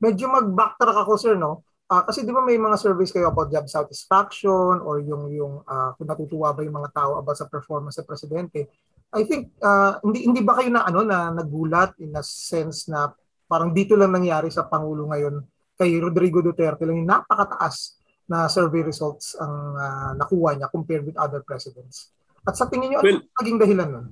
Medyo 0.00 0.26
mag-backtrack 0.30 0.98
ako, 1.02 1.12
sir, 1.18 1.34
no? 1.34 1.66
Ah, 1.90 2.06
kasi 2.06 2.22
di 2.22 2.30
ba 2.30 2.38
may 2.38 2.54
mga 2.54 2.78
surveys 2.78 3.10
kayo 3.10 3.34
about 3.34 3.50
job 3.50 3.66
satisfaction 3.66 4.78
or 4.86 5.02
yung 5.02 5.26
yung 5.34 5.66
ah, 5.66 5.90
kung 5.98 6.06
natutuwa 6.06 6.54
ba 6.54 6.62
yung 6.62 6.78
mga 6.78 6.94
tao 6.94 7.18
about 7.18 7.34
sa 7.34 7.50
performance 7.50 7.98
sa 7.98 8.06
presidente. 8.06 8.70
I 9.10 9.22
think 9.26 9.50
ah, 9.62 9.98
hindi 10.06 10.22
hindi 10.26 10.40
ba 10.46 10.58
kayo 10.58 10.70
na 10.70 10.86
ano 10.86 11.02
na 11.02 11.34
nagulat 11.34 11.98
in 11.98 12.14
a 12.14 12.22
sense 12.22 12.86
na 12.86 13.10
parang 13.50 13.74
dito 13.74 13.98
lang 13.98 14.14
nangyari 14.14 14.46
sa 14.54 14.70
pangulo 14.70 15.10
ngayon 15.10 15.42
kay 15.74 15.98
Rodrigo 15.98 16.38
Duterte 16.38 16.86
lang 16.86 17.02
yung 17.02 17.10
napakataas 17.10 17.98
na 18.30 18.46
survey 18.46 18.86
results 18.86 19.34
ang 19.34 19.54
ah, 19.74 20.12
nakuha 20.14 20.54
niya 20.54 20.70
compared 20.70 21.02
with 21.02 21.18
other 21.18 21.42
presidents. 21.42 22.14
At 22.46 22.54
sa 22.54 22.70
tingin 22.70 22.94
niyo, 22.94 22.98
ano 23.02 23.06
Well- 23.10 23.22
ang 23.26 23.36
naging 23.42 23.60
dahilan 23.60 23.88
nun? 23.90 24.06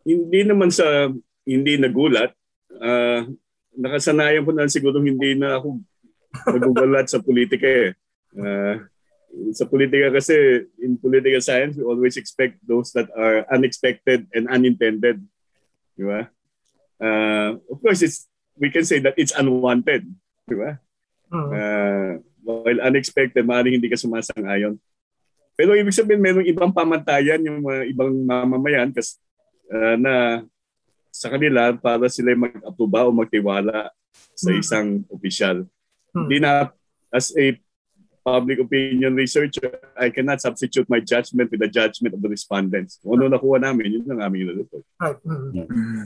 Hindi 0.00 0.40
naman 0.48 0.72
sa 0.72 1.12
hindi 1.44 1.72
nagulat. 1.76 2.32
ah, 2.80 3.28
nakasanayan 3.76 4.42
ko 4.42 4.50
na 4.56 4.66
siguro 4.66 4.98
hindi 4.98 5.36
na 5.36 5.60
ako 5.60 5.78
nagugulat 6.48 7.06
sa 7.12 7.20
politika 7.20 7.68
eh. 7.68 7.92
Ah, 8.40 8.88
sa 9.54 9.66
politika 9.66 10.10
kasi, 10.10 10.66
in 10.82 10.98
political 10.98 11.40
science, 11.40 11.78
we 11.78 11.86
always 11.86 12.18
expect 12.18 12.58
those 12.66 12.90
that 12.92 13.06
are 13.14 13.46
unexpected 13.50 14.26
and 14.34 14.50
unintended. 14.50 15.22
Di 15.94 16.04
ba? 16.04 16.30
Ah, 17.00 17.56
of 17.70 17.78
course, 17.80 18.02
it's, 18.02 18.26
we 18.58 18.68
can 18.68 18.84
say 18.84 18.98
that 19.00 19.16
it's 19.16 19.34
unwanted. 19.34 20.04
Di 20.50 20.56
ba? 20.58 20.78
Mm. 21.30 21.50
Uh, 21.54 22.12
while 22.42 22.80
unexpected, 22.82 23.46
maaaring 23.46 23.78
hindi 23.78 23.88
ka 23.88 23.98
sumasang-ayon. 23.98 24.76
Pero 25.54 25.76
ibig 25.76 25.94
sabihin, 25.94 26.24
mayroong 26.24 26.48
ibang 26.50 26.72
pamantayan 26.72 27.44
yung 27.44 27.62
mga 27.62 27.86
ibang 27.92 28.10
mamamayan 28.24 28.90
kas, 28.90 29.20
uh, 29.70 29.94
na 29.94 30.42
sa 31.10 31.28
kanila 31.30 31.74
para 31.76 32.08
sila 32.08 32.34
mag-aproba 32.34 33.06
o 33.06 33.14
magtiwala 33.14 33.92
sa 34.34 34.50
Hmm. 34.50 34.58
isang 34.58 34.88
opisyal. 35.10 35.68
Hmm. 36.10 36.26
Hindi 36.26 36.38
na, 36.42 36.72
as 37.12 37.30
a 37.36 37.54
public 38.20 38.60
opinion 38.60 39.16
researcher, 39.16 39.80
I 39.96 40.12
cannot 40.12 40.44
substitute 40.44 40.86
my 40.92 41.00
judgment 41.00 41.48
with 41.48 41.60
the 41.60 41.72
judgment 41.72 42.12
of 42.14 42.20
the 42.20 42.28
respondents. 42.28 43.00
Kung 43.00 43.16
ano 43.16 43.32
nakuha 43.32 43.64
namin, 43.64 44.00
yun 44.00 44.08
ang 44.12 44.20
aming 44.20 44.52
report. 44.60 44.84
Right. 45.00 45.20
Mm. 45.24 45.66
Mm. 45.66 46.04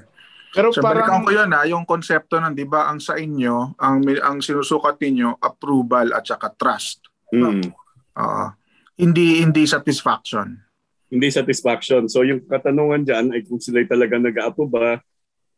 Pero 0.55 0.70
So 0.70 0.79
parang 0.79 1.03
balikan 1.03 1.20
ko 1.27 1.31
yun 1.35 1.50
ha, 1.50 1.67
yung 1.67 1.83
konsepto 1.83 2.38
ng 2.38 2.54
'di 2.54 2.67
ba 2.71 2.87
ang 2.87 3.02
sa 3.02 3.19
inyo, 3.19 3.75
ang 3.75 4.06
ang 4.23 4.38
sinusukat 4.38 5.02
ninyo 5.02 5.42
approval 5.42 6.15
at 6.15 6.23
saka 6.23 6.54
trust. 6.54 7.02
Mm. 7.35 7.75
Oo. 8.15 8.46
hindi 8.94 9.42
hindi 9.42 9.67
satisfaction. 9.67 10.54
hindi 11.10 11.27
satisfaction. 11.31 12.06
So 12.06 12.23
yung 12.23 12.46
katanungan 12.46 13.02
dyan 13.02 13.35
ay 13.35 13.42
kung 13.42 13.58
sila 13.58 13.83
talaga 13.87 14.19
nag-aaproba, 14.19 15.02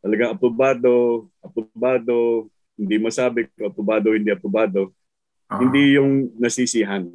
talagang 0.01 0.37
aprobado, 0.37 1.29
aprobado, 1.45 2.49
hindi 2.77 2.97
masabi 2.97 3.49
kung 3.53 3.69
aprobado, 3.69 4.13
hindi 4.17 4.33
aprobado. 4.33 4.96
Oo. 5.53 5.61
Hindi 5.63 5.95
yung 5.95 6.35
nasisihan. 6.43 7.07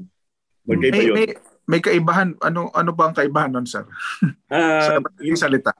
Magkaiba 0.64 0.96
may, 0.96 1.06
yun. 1.06 1.16
may, 1.16 1.28
may 1.68 1.82
kaibahan. 1.84 2.38
Ano 2.40 2.72
ano 2.72 2.92
ba 2.96 3.12
ang 3.12 3.16
kaibahan 3.16 3.52
nun, 3.52 3.68
sir? 3.68 3.84
Ah, 4.48 4.80
sa 4.88 4.92
yung, 5.20 5.40
salita. 5.40 5.72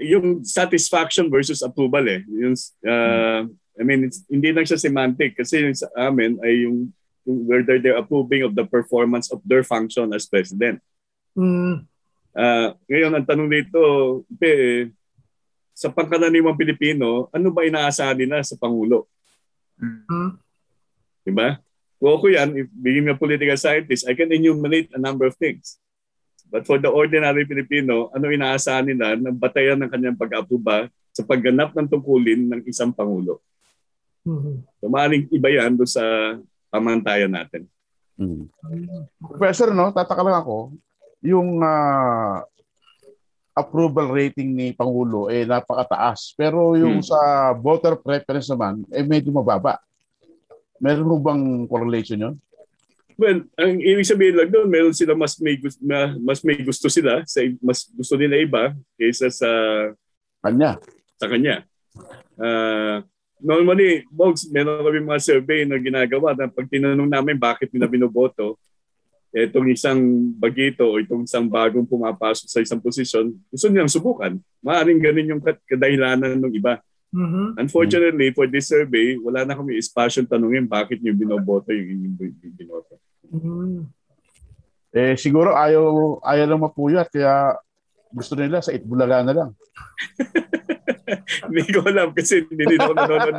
yung 0.00 0.40
satisfaction 0.40 1.28
versus 1.28 1.60
approval 1.60 2.04
eh. 2.08 2.24
Yung, 2.28 2.56
ah, 2.88 3.44
I 3.76 3.82
mean, 3.84 4.08
it's, 4.08 4.24
hindi 4.28 4.56
lang 4.56 4.64
siya 4.64 4.80
semantic 4.80 5.36
kasi 5.36 5.68
yung 5.68 5.76
sa 5.76 5.88
amin 6.08 6.40
ay 6.40 6.64
yung, 6.64 6.88
yung 7.28 7.38
whether 7.44 7.76
they're 7.76 8.00
approving 8.00 8.40
of 8.40 8.56
the 8.56 8.64
performance 8.64 9.28
of 9.28 9.44
their 9.44 9.60
function 9.60 10.08
as 10.16 10.24
president. 10.24 10.80
Mm. 11.36 11.84
Ah, 12.36 12.72
ngayon, 12.88 13.12
ang 13.16 13.26
tanong 13.28 13.48
dito, 13.52 13.80
eh, 14.40 14.92
sa 15.76 15.92
pangkaraniwang 15.92 16.56
Pilipino, 16.56 17.28
ano 17.28 17.52
ba 17.52 17.68
inaasahan 17.68 18.16
nila 18.16 18.40
sa 18.40 18.56
Pangulo? 18.56 19.04
Mm. 19.76 20.40
Di 21.20 21.32
ba? 21.36 21.60
Kung 21.96 22.12
ako 22.12 22.28
yan, 22.28 22.52
if 22.54 22.68
being 22.76 23.08
a 23.08 23.16
political 23.16 23.56
scientist, 23.56 24.04
I 24.04 24.12
can 24.12 24.28
enumerate 24.28 24.92
a 24.92 25.00
number 25.00 25.24
of 25.24 25.36
things. 25.40 25.80
But 26.46 26.68
for 26.68 26.78
the 26.78 26.92
ordinary 26.92 27.48
Filipino, 27.48 28.12
ano 28.14 28.30
inaasahan 28.30 28.86
nila 28.86 29.16
ng 29.18 29.34
batayan 29.34 29.80
ng 29.82 29.90
kanyang 29.90 30.18
pag-aproba 30.20 30.86
sa 31.10 31.24
pagganap 31.24 31.72
ng 31.74 31.88
tungkulin 31.88 32.46
ng 32.46 32.60
isang 32.68 32.92
Pangulo? 32.92 33.40
Mhm. 34.22 34.62
So 34.78 34.86
maaaring 34.92 35.26
iba 35.32 35.48
yan 35.50 35.74
doon 35.74 35.90
sa 35.90 36.04
pamantayan 36.70 37.32
natin. 37.32 37.66
Mm. 38.16 38.48
Professor, 39.20 39.72
no, 39.72 39.92
tataka 39.92 40.24
lang 40.24 40.40
ako, 40.40 40.72
yung 41.20 41.60
ah, 41.60 42.44
approval 43.56 44.12
rating 44.12 44.52
ni 44.52 44.76
Pangulo 44.76 45.32
eh 45.32 45.48
napakataas. 45.48 46.36
Pero 46.36 46.76
yung 46.76 47.00
Hmm. 47.00 47.08
sa 47.08 47.18
voter 47.56 47.96
preference 47.96 48.52
naman, 48.52 48.84
eh 48.92 49.00
medyo 49.00 49.32
mababa. 49.32 49.80
Meron 50.80 51.08
mo 51.08 51.16
bang 51.20 51.64
correlation 51.68 52.20
yun? 52.20 52.36
Well, 53.16 53.48
ang 53.56 53.80
ibig 53.80 54.04
sabihin 54.04 54.36
lang 54.36 54.52
doon, 54.52 54.68
meron 54.68 54.92
sila 54.92 55.16
mas 55.16 55.40
may 55.40 55.56
gusto, 55.56 55.80
mas 56.20 56.44
may 56.44 56.60
gusto 56.60 56.92
sila, 56.92 57.24
sa, 57.24 57.40
mas 57.64 57.88
gusto 57.88 58.12
nila 58.20 58.36
iba 58.36 58.76
kaysa 59.00 59.32
sa 59.32 59.50
Kanya. 60.44 60.76
sa 61.16 61.26
kanya. 61.32 61.64
Uh, 62.36 63.00
normally, 63.40 64.04
Bogs, 64.12 64.44
meron 64.52 64.84
kami 64.84 65.00
mga 65.00 65.24
survey 65.24 65.64
na 65.64 65.80
ginagawa 65.80 66.36
na 66.36 66.44
pag 66.44 66.68
tinanong 66.68 67.08
namin 67.08 67.40
bakit 67.40 67.72
nila 67.72 67.88
binoboto, 67.88 68.60
itong 69.32 69.68
isang 69.68 70.00
bagito 70.36 70.84
o 70.84 71.00
itong 71.00 71.28
isang 71.28 71.44
bagong 71.44 71.84
pumapasok 71.84 72.46
sa 72.48 72.60
isang 72.60 72.80
posisyon, 72.80 73.36
gusto 73.52 73.66
nilang 73.68 73.90
subukan. 73.90 74.36
Maaring 74.64 75.00
ganun 75.00 75.32
yung 75.36 75.42
kadahilanan 75.68 76.40
ng 76.40 76.52
iba. 76.56 76.80
Mhm. 77.14 77.56
Unfortunately, 77.56 78.34
for 78.34 78.50
this 78.50 78.68
survey, 78.68 79.14
wala 79.18 79.46
na 79.46 79.54
kami 79.54 79.78
espasyong 79.78 80.26
tanungin 80.26 80.66
bakit 80.66 80.98
niyo 80.98 81.14
binoboto 81.14 81.70
yung 81.70 81.88
inyong 81.94 82.16
binoto. 82.58 82.98
Mhm. 83.30 83.86
Eh 84.96 85.14
siguro 85.20 85.52
ayaw 85.52 86.18
ayaw 86.24 86.46
lang 86.48 86.64
mapuyat 86.64 87.12
kaya 87.12 87.58
gusto 88.10 88.32
nila 88.32 88.64
sa 88.64 88.72
Itbulaga 88.72 89.20
na 89.20 89.34
lang. 89.34 89.50
Hindi 91.46 91.70
ko 91.70 91.86
alam 91.86 92.10
kasi 92.10 92.42
hindi 92.42 92.66
din 92.66 92.82
ako 92.82 92.94
nanonood. 92.98 93.36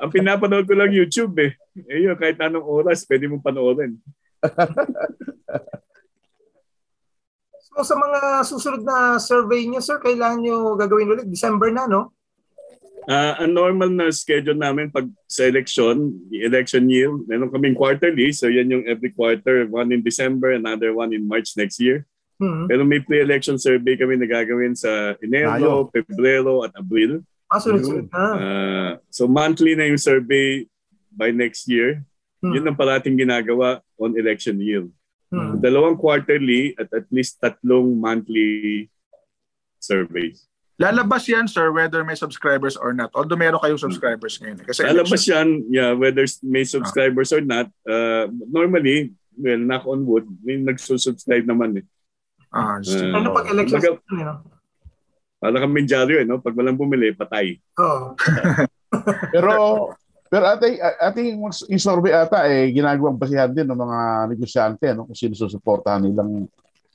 Ang 0.00 0.10
pinapanood 0.12 0.64
ko 0.64 0.74
lang 0.76 0.92
YouTube 0.92 1.36
eh. 1.44 1.52
Eh 1.88 2.08
yun, 2.08 2.16
kahit 2.16 2.40
anong 2.40 2.64
oras, 2.64 3.04
pwede 3.04 3.28
mong 3.28 3.44
panoorin. 3.44 4.00
So 7.72 7.84
sa 7.84 7.96
mga 7.96 8.20
susunod 8.48 8.82
na 8.84 9.16
survey 9.20 9.68
niyo, 9.68 9.80
sir, 9.84 10.00
kailangan 10.00 10.40
niyo 10.40 10.76
gagawin 10.76 11.12
ulit 11.12 11.28
December 11.28 11.68
na, 11.72 11.88
no? 11.88 12.12
Ah, 13.10 13.42
ang 13.42 13.50
normal 13.50 13.90
na 13.90 14.14
schedule 14.14 14.54
namin 14.54 14.86
pag 14.90 15.10
sa 15.26 15.42
election, 15.50 16.14
the 16.30 16.46
election 16.46 16.86
year, 16.86 17.10
meron 17.26 17.50
kaming 17.50 17.74
quarterly. 17.74 18.30
So 18.30 18.46
yan 18.46 18.70
yung 18.70 18.84
every 18.86 19.10
quarter, 19.10 19.66
one 19.66 19.90
in 19.90 20.06
December, 20.06 20.54
another 20.54 20.94
one 20.94 21.10
in 21.10 21.26
March 21.26 21.58
next 21.58 21.82
year. 21.82 22.06
Mhm. 22.38 22.70
Pero 22.70 22.82
may 22.86 23.02
pre-election 23.02 23.58
survey 23.58 23.98
kami 23.98 24.18
na 24.18 24.26
gagawin 24.26 24.74
sa 24.78 25.18
Enero, 25.22 25.90
Pebrero 25.90 26.62
at 26.62 26.74
Abril. 26.78 27.22
Ah, 27.50 27.58
sunod-sunod 27.58 28.06
na. 28.10 28.24
Ah, 28.38 28.92
so 29.10 29.26
monthly 29.26 29.74
na 29.74 29.86
yung 29.90 30.00
survey 30.00 30.66
by 31.10 31.34
next 31.34 31.66
year. 31.68 32.02
Hmm. 32.42 32.54
Yun 32.54 32.66
ang 32.70 32.78
parating 32.78 33.14
ginagawa 33.18 33.78
on 33.98 34.18
election 34.18 34.58
year. 34.58 34.86
Mhm. 35.30 35.62
Dalawang 35.62 35.98
quarterly 35.98 36.74
at 36.78 36.90
at 36.90 37.06
least 37.10 37.38
tatlong 37.38 37.98
monthly 37.98 38.86
surveys. 39.78 40.46
Lalabas 40.80 41.28
yan, 41.28 41.44
sir, 41.46 41.68
whether 41.70 42.00
may 42.02 42.16
subscribers 42.16 42.74
or 42.74 42.92
not. 42.92 43.12
Although 43.12 43.36
meron 43.36 43.60
kayong 43.60 43.78
subscribers 43.78 44.40
ngayon. 44.40 44.60
eh. 44.60 44.66
Kasi 44.66 44.80
Lalabas 44.82 45.22
yan, 45.24 45.48
yeah, 45.68 45.92
whether 45.92 46.24
may 46.42 46.64
Ah. 46.64 46.72
subscribers 46.72 47.30
or 47.30 47.44
not. 47.44 47.68
Uh, 47.84 48.26
normally, 48.48 49.12
well, 49.36 49.60
knock 49.60 49.84
on 49.84 50.02
wood, 50.02 50.24
may 50.40 50.56
nagsusubscribe 50.56 51.44
naman 51.44 51.80
eh. 51.80 51.86
Ah, 52.48 52.80
Uh, 52.80 53.16
Ano 53.16 53.32
pag 53.32 53.48
election 53.48 53.80
season, 53.80 54.00
you 54.12 54.24
know? 54.24 54.40
Para 55.36 55.58
kang 55.58 55.74
dyaryo 55.74 56.22
eh, 56.22 56.26
no? 56.26 56.38
Pag 56.38 56.54
walang 56.54 56.78
bumili, 56.78 57.10
patay. 57.12 57.58
Oo. 57.76 58.14
Pero 59.34 59.52
pero 60.28 60.48
ate, 60.48 60.80
ating 60.80 61.36
yung 61.36 61.52
survey 61.76 62.16
ata 62.16 62.48
eh 62.48 62.72
ginagawang 62.72 63.20
basihan 63.20 63.52
din 63.52 63.68
ng 63.68 63.76
mga 63.76 63.98
negosyante 64.32 64.86
no 64.96 65.04
kung 65.04 65.12
sino 65.12 65.36
susuportahan 65.36 66.08
nilang 66.08 66.48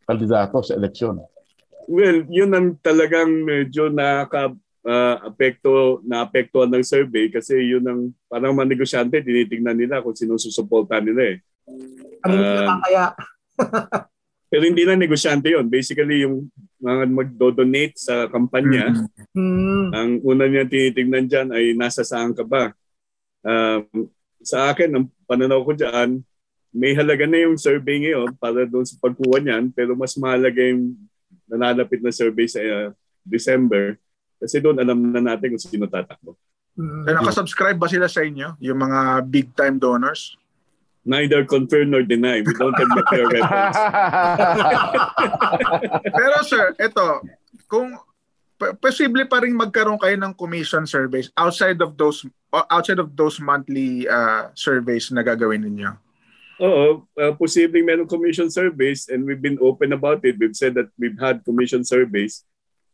kandidato 0.09 0.57
sa 0.65 0.73
eleksyon. 0.73 1.21
Well, 1.87 2.27
yun 2.27 2.51
ang 2.51 2.75
talagang 2.79 3.31
medyo 3.41 3.87
nakaka 3.87 4.51
uh, 4.83 5.15
apekto 5.23 6.03
na 6.03 6.21
apektuhan 6.21 6.67
ng 6.67 6.83
survey 6.83 7.27
kasi 7.27 7.55
yun 7.63 7.83
ang 7.83 8.01
parang 8.27 8.51
mga 8.51 8.75
negosyante 8.75 9.23
tinitingnan 9.23 9.75
nila 9.75 10.03
kung 10.03 10.11
sino 10.11 10.35
susuportahan 10.35 11.07
nila 11.07 11.23
eh. 11.31 11.37
Ano 12.23 12.33
Ah. 12.35 12.55
nakakaya? 12.61 13.05
Pero 14.47 14.63
hindi 14.63 14.87
na 14.87 14.95
negosyante 14.95 15.51
yun. 15.51 15.67
Basically, 15.67 16.23
yung 16.23 16.47
mga 16.79 17.03
magdo-donate 17.07 17.95
sa 17.95 18.27
kampanya, 18.27 18.95
Mm. 19.35 19.35
Hmm. 19.37 19.87
ang 19.91 20.11
una 20.23 20.47
niya 20.47 20.63
tinitingnan 20.63 21.25
dyan 21.27 21.47
ay 21.51 21.75
nasa 21.75 22.01
saan 22.01 22.31
ka 22.31 22.41
ba. 22.41 22.71
Um, 23.43 24.07
sa 24.39 24.71
akin, 24.71 24.87
ang 24.89 25.05
pananaw 25.27 25.61
ko 25.61 25.75
dyan, 25.75 26.23
may 26.71 26.95
halaga 26.95 27.27
na 27.27 27.43
yung 27.43 27.59
survey 27.59 27.99
ngayon 28.01 28.39
para 28.39 28.63
doon 28.63 28.87
sa 28.87 28.95
pagkuha 28.97 29.39
niyan, 29.39 29.67
pero 29.71 29.93
mas 29.93 30.15
mahalaga 30.15 30.63
yung 30.63 30.95
nalalapit 31.47 32.03
na 32.03 32.11
survey 32.11 32.45
sa 32.45 32.59
uh, 32.59 32.91
December 33.23 33.95
kasi 34.37 34.61
doon 34.61 34.77
alam 34.77 34.99
na 35.09 35.33
natin 35.33 35.57
kung 35.57 35.63
sino 35.63 35.89
tatakbo. 35.89 36.37
Eh, 36.77 37.09
nakasubscribe 37.09 37.79
ba 37.81 37.89
sila 37.89 38.05
sa 38.05 38.21
inyo? 38.21 38.53
Yung 38.61 38.77
mga 38.77 39.25
big 39.25 39.49
time 39.57 39.81
donors? 39.81 40.37
Neither 41.07 41.47
confirm 41.47 41.95
nor 41.95 42.03
deny. 42.03 42.43
We 42.43 42.53
don't 42.53 42.75
have 42.75 42.91
nuclear 42.91 43.25
weapons. 43.31 43.77
Pero 46.19 46.37
sir, 46.43 46.75
ito, 46.77 47.07
kung 47.65 47.95
p- 48.59 48.75
posible 48.77 49.23
pa 49.25 49.39
rin 49.41 49.55
magkaroon 49.55 49.97
kayo 49.97 50.19
ng 50.19 50.35
commission 50.35 50.83
surveys 50.83 51.31
outside 51.39 51.79
of 51.79 51.95
those 51.95 52.27
outside 52.51 52.99
of 52.99 53.15
those 53.15 53.39
monthly 53.39 54.03
uh, 54.05 54.51
surveys 54.53 55.09
na 55.15 55.23
gagawin 55.23 55.63
ninyo. 55.63 55.95
Oo, 56.57 57.05
uh, 57.05 57.33
posibleng 57.37 57.85
meron 57.85 58.09
commission 58.09 58.49
surveys 58.49 59.05
and 59.13 59.21
we've 59.25 59.41
been 59.41 59.61
open 59.61 59.93
about 59.93 60.25
it. 60.25 60.41
We've 60.41 60.57
said 60.57 60.73
that 60.73 60.89
we've 60.97 61.17
had 61.17 61.45
commission 61.45 61.85
surveys. 61.85 62.41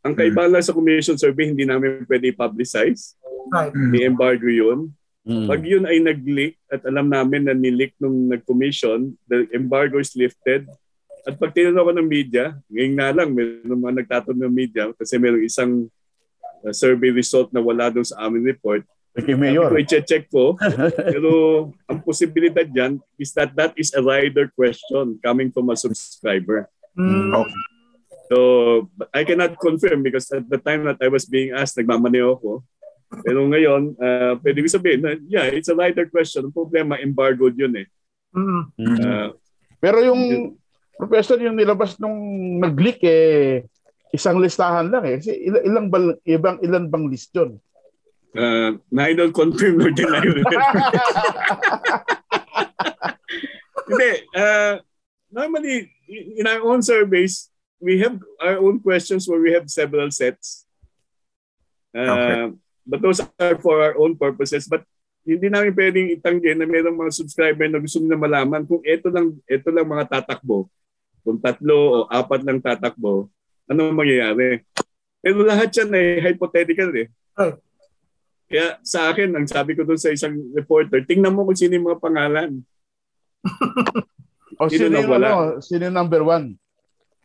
Ang 0.04 0.20
kaibahan 0.20 0.52
lang 0.52 0.64
sa 0.64 0.76
commission 0.76 1.16
survey, 1.16 1.48
hindi 1.48 1.64
namin 1.64 2.04
pwede 2.04 2.36
i-publicize. 2.36 3.16
Right. 3.48 3.72
May 3.72 4.04
embargo 4.04 4.52
yun. 4.52 4.92
Mm. 5.24 5.48
Pag 5.48 5.62
yun 5.64 5.88
ay 5.88 6.04
nag-leak 6.04 6.60
at 6.68 6.84
alam 6.84 7.08
namin 7.08 7.48
na 7.48 7.56
nileak 7.56 7.96
nung 8.04 8.28
nag-commission, 8.28 9.16
the 9.32 9.48
embargo 9.56 9.96
is 9.96 10.12
lifted. 10.20 10.68
At 11.24 11.40
pag 11.40 11.56
tinanong 11.56 11.88
ko 11.88 11.94
ng 11.96 12.10
media, 12.12 12.60
ngayon 12.68 12.94
nga 13.00 13.10
lang, 13.16 13.32
meron 13.32 13.80
mga 13.80 13.96
nagtatanong 14.04 14.44
ng 14.44 14.52
media 14.52 14.92
kasi 14.92 15.16
meron 15.16 15.40
isang 15.40 15.88
uh, 16.68 16.74
survey 16.76 17.16
result 17.16 17.48
na 17.56 17.64
wala 17.64 17.88
doon 17.88 18.04
sa 18.04 18.28
amin 18.28 18.44
report. 18.44 18.84
Kay 19.14 19.38
Mayor. 19.38 19.70
ko, 19.70 19.78
i-check 19.78 20.26
ko. 20.34 20.58
Pero 21.14 21.32
ang 21.86 22.02
posibilidad 22.02 22.66
dyan 22.66 22.98
is 23.22 23.30
that 23.38 23.54
that 23.54 23.70
is 23.78 23.94
a 23.94 24.02
rider 24.02 24.50
question 24.50 25.22
coming 25.22 25.54
from 25.54 25.70
a 25.70 25.78
subscriber. 25.78 26.66
Hmm. 26.98 27.30
Okay. 27.30 27.62
So, 28.34 28.38
but 28.98 29.14
I 29.14 29.22
cannot 29.22 29.62
confirm 29.62 30.02
because 30.02 30.32
at 30.34 30.50
the 30.50 30.58
time 30.58 30.90
that 30.90 30.98
I 30.98 31.14
was 31.14 31.30
being 31.30 31.54
asked, 31.54 31.78
nagmamaneo 31.78 32.42
ako. 32.42 32.66
Pero 33.22 33.46
ngayon, 33.46 33.94
uh, 34.02 34.34
pwede 34.42 34.66
ko 34.66 34.68
sabihin 34.74 35.06
na, 35.06 35.14
yeah, 35.30 35.46
it's 35.46 35.70
a 35.70 35.78
rider 35.78 36.10
question. 36.10 36.50
Ang 36.50 36.56
problema, 36.56 36.98
embargoed 36.98 37.54
yun 37.54 37.86
eh. 37.86 37.88
Mm. 38.34 38.74
Uh, 38.82 39.30
Pero 39.78 40.02
yung 40.02 40.56
professor 40.98 41.38
yung 41.38 41.54
nilabas 41.54 42.02
nung 42.02 42.18
nag-leak 42.58 42.98
eh 43.06 43.68
isang 44.14 44.42
listahan 44.42 44.90
lang 44.94 45.04
eh. 45.06 45.16
Kasi 45.22 45.32
ilang, 45.46 45.64
ilang 45.66 45.88
bang, 45.90 46.06
ibang 46.26 46.58
ilan 46.62 46.86
bang 46.90 47.06
list 47.10 47.30
yun? 47.34 47.62
Uh, 48.38 48.72
neither 48.92 49.32
confirm 49.32 49.78
nor 49.78 49.92
deny. 49.92 50.22
Hindi. 53.88 54.12
Uh, 54.34 54.80
normally, 55.32 55.92
in 56.08 56.48
our 56.48 56.62
own 56.64 56.82
surveys, 56.82 57.50
we 57.82 58.00
have 58.00 58.18
our 58.40 58.58
own 58.60 58.80
questions 58.80 59.28
where 59.28 59.42
we 59.42 59.52
have 59.52 59.70
several 59.70 60.10
sets. 60.12 60.66
Uh, 61.94 62.10
Okay. 62.10 62.54
But 62.84 63.00
those 63.00 63.24
are 63.24 63.56
for 63.64 63.80
our 63.80 63.96
own 63.96 64.20
purposes. 64.20 64.68
But 64.68 64.84
hindi 65.24 65.48
namin 65.48 65.72
pwedeng 65.72 66.12
itanggi 66.20 66.52
na 66.52 66.68
mayroong 66.68 67.00
mga 67.00 67.16
subscriber 67.16 67.64
na 67.72 67.80
gusto 67.80 68.04
nila 68.04 68.20
malaman 68.20 68.68
kung 68.68 68.84
ito 68.84 69.08
lang, 69.08 69.40
ito 69.48 69.72
lang 69.72 69.88
mga 69.88 70.12
tatakbo. 70.12 70.68
Kung 71.24 71.40
tatlo 71.40 71.76
o 71.80 71.98
apat 72.12 72.44
lang 72.44 72.60
tatakbo, 72.60 73.32
ano 73.72 73.82
mangyayari? 73.96 74.68
Pero 75.24 75.48
lahat 75.48 75.72
yan 75.72 75.96
ay 75.96 76.08
hypothetical 76.20 76.92
eh. 77.00 77.08
Right. 77.40 77.56
Kaya 78.54 78.78
sa 78.86 79.10
akin, 79.10 79.34
ang 79.34 79.50
sabi 79.50 79.74
ko 79.74 79.82
doon 79.82 79.98
sa 79.98 80.14
isang 80.14 80.38
reporter, 80.54 81.02
tingnan 81.10 81.34
mo 81.34 81.42
kung 81.50 81.58
sino 81.58 81.74
yung 81.74 81.90
mga 81.90 82.02
pangalan. 82.06 82.62
O 84.62 84.70
Sino 84.70 84.86
sino, 84.86 85.02
yung, 85.02 85.10
wala? 85.10 85.26
ano, 85.26 85.38
sino 85.58 85.90
yung 85.90 85.98
number 85.98 86.22
one? 86.22 86.54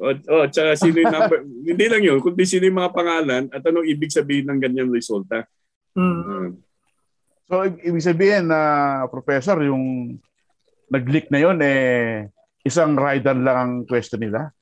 O, 0.01 0.17
oh, 0.17 0.47
tsaka 0.49 0.73
sino 0.73 1.05
yung 1.05 1.13
number, 1.13 1.45
hindi 1.69 1.85
lang 1.85 2.01
yun, 2.01 2.25
kundi 2.25 2.49
sino 2.49 2.65
yung 2.65 2.81
mga 2.81 2.95
pangalan 2.97 3.45
at 3.53 3.61
anong 3.61 3.85
ibig 3.85 4.09
sabihin 4.09 4.49
ng 4.49 4.57
ganyan 4.57 4.89
resulta. 4.89 5.45
Mm. 5.93 6.17
Uh, 6.25 6.49
So, 7.49 7.65
i- 7.65 7.81
ibig 7.81 8.05
sabihin 8.05 8.53
na, 8.53 8.61
Professor, 9.09 9.57
yung 9.65 10.17
nag-leak 10.93 11.33
na 11.33 11.41
yun, 11.41 11.57
eh, 11.65 12.29
isang 12.61 12.93
rider 12.93 13.33
lang 13.37 13.57
ang 13.57 13.73
question 13.89 14.21
nila? 14.21 14.53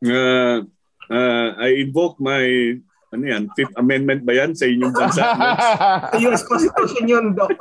uh, 0.00 0.64
uh, 1.12 1.48
I 1.60 1.84
invoke 1.84 2.16
my 2.24 2.44
ano 3.12 3.24
yan, 3.28 3.44
Fifth 3.52 3.76
Amendment 3.76 4.24
ba 4.24 4.32
yan 4.32 4.56
sa 4.56 4.64
inyong 4.64 4.94
bansa? 4.96 5.20
Sa 6.12 6.16
US 6.32 6.42
Constitution 6.48 7.04
yun, 7.04 7.36
Doc. 7.36 7.52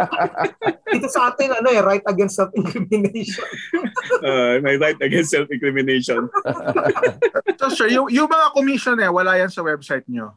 Dito 0.90 1.08
sa 1.12 1.28
atin, 1.28 1.52
ano 1.60 1.68
eh, 1.68 1.84
right 1.84 2.00
against 2.08 2.40
self-incrimination. 2.40 3.44
uh, 4.26 4.56
my 4.64 4.80
right 4.80 4.96
against 5.04 5.36
self-incrimination. 5.36 6.32
So, 7.60 7.68
sir, 7.68 7.92
yung, 7.92 8.08
yung 8.08 8.32
mga 8.32 8.46
commission 8.56 8.96
eh, 9.04 9.12
wala 9.12 9.36
yan 9.36 9.52
sa 9.52 9.60
website 9.60 10.08
nyo. 10.08 10.32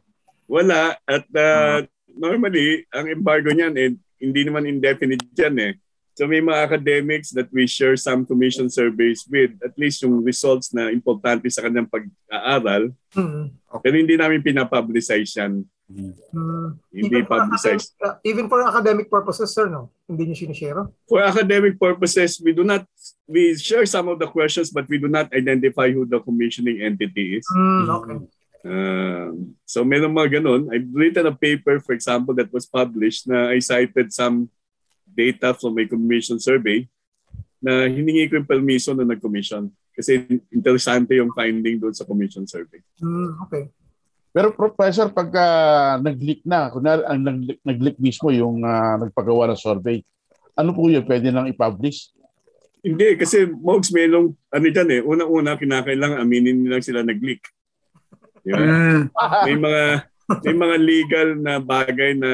Wala. 0.52 1.00
At 1.08 1.24
uh, 1.32 1.88
normally, 2.12 2.84
ang 2.92 3.08
embargo 3.08 3.56
niyan, 3.56 3.74
eh, 3.80 3.96
hindi 4.20 4.42
naman 4.44 4.68
indefinite 4.68 5.24
yan 5.32 5.56
eh. 5.64 5.74
So 6.14 6.30
may 6.30 6.46
mga 6.46 6.70
academics 6.70 7.34
that 7.34 7.50
we 7.50 7.66
share 7.66 7.98
some 7.98 8.22
commission 8.22 8.70
surveys 8.70 9.26
with, 9.26 9.58
at 9.66 9.74
least 9.74 10.06
yung 10.06 10.22
results 10.22 10.70
na 10.70 10.94
importante 10.94 11.50
sa 11.50 11.66
kanyang 11.66 11.90
pag-aaral, 11.90 12.94
Mm. 13.18 13.50
pero 13.82 13.94
hindi 13.98 14.14
namin 14.14 14.42
pinapublicize 14.42 15.34
yan. 15.34 15.66
Mm. 15.90 16.78
Hindi 16.94 17.18
Even 17.18 17.26
for 17.26 17.38
publicized. 17.42 17.94
academic- 17.98 18.06
uh, 18.06 18.18
even 18.24 18.46
for 18.46 18.60
academic 18.62 19.08
purposes, 19.10 19.50
sir, 19.54 19.66
no? 19.70 19.90
Hindi 20.06 20.30
niyo 20.30 20.38
sinishare? 20.38 20.86
For 21.10 21.22
academic 21.22 21.78
purposes, 21.78 22.38
we 22.38 22.54
do 22.54 22.62
not, 22.62 22.86
we 23.26 23.58
share 23.58 23.86
some 23.86 24.06
of 24.06 24.18
the 24.18 24.30
questions, 24.30 24.70
but 24.70 24.86
we 24.86 24.98
do 24.98 25.10
not 25.10 25.34
identify 25.34 25.90
who 25.90 26.06
the 26.06 26.22
commissioning 26.22 26.82
entity 26.82 27.42
is. 27.42 27.46
Mm, 27.50 27.86
okay. 27.90 28.18
Um, 28.64 29.60
so 29.68 29.84
meron 29.84 30.16
mga 30.16 30.40
ganun. 30.40 30.72
I've 30.72 30.88
written 30.90 31.28
a 31.28 31.36
paper, 31.36 31.84
for 31.84 31.92
example, 31.92 32.32
that 32.38 32.48
was 32.48 32.64
published 32.64 33.28
na 33.28 33.52
I 33.52 33.60
cited 33.60 34.14
some 34.14 34.48
data 35.14 35.54
from 35.54 35.78
a 35.78 35.86
commission 35.86 36.42
survey 36.42 36.86
na 37.64 37.88
hiningi 37.88 38.28
ko 38.28 38.42
yung 38.42 38.50
permission 38.50 38.98
na 39.00 39.08
nag-commission. 39.08 39.72
Kasi 39.94 40.26
interesante 40.52 41.16
yung 41.16 41.32
finding 41.32 41.80
doon 41.80 41.94
sa 41.96 42.04
commission 42.04 42.44
survey. 42.44 42.82
Mm, 43.00 43.40
okay. 43.46 43.70
Pero 44.34 44.50
Professor, 44.52 45.14
pagka 45.14 45.46
nag-leak 46.02 46.42
na, 46.44 46.74
kunwari 46.74 47.06
ang 47.06 47.22
nag- 47.22 47.62
nag-leak 47.62 48.02
mismo 48.02 48.34
yung 48.34 48.66
ah, 48.66 48.98
nagpagawa 48.98 49.54
ng 49.54 49.62
survey, 49.62 50.02
ano 50.58 50.74
po 50.74 50.90
yun? 50.90 51.06
Pwede 51.06 51.30
nang 51.30 51.46
i-publish? 51.46 52.10
Hindi, 52.84 53.16
kasi 53.16 53.48
Mogs, 53.48 53.94
mayroong, 53.94 54.34
ano 54.52 54.66
dyan 54.68 54.90
eh, 54.90 55.02
unang-una, 55.06 55.56
kinakailangan 55.56 56.20
aminin 56.20 56.66
nilang 56.66 56.84
sila 56.84 57.06
nag-leak. 57.06 57.46
Mm. 58.44 59.08
may 59.48 59.56
mga 59.56 59.84
may 60.44 60.56
mga 60.56 60.76
legal 60.80 61.28
na 61.40 61.64
bagay 61.64 62.12
na 62.16 62.32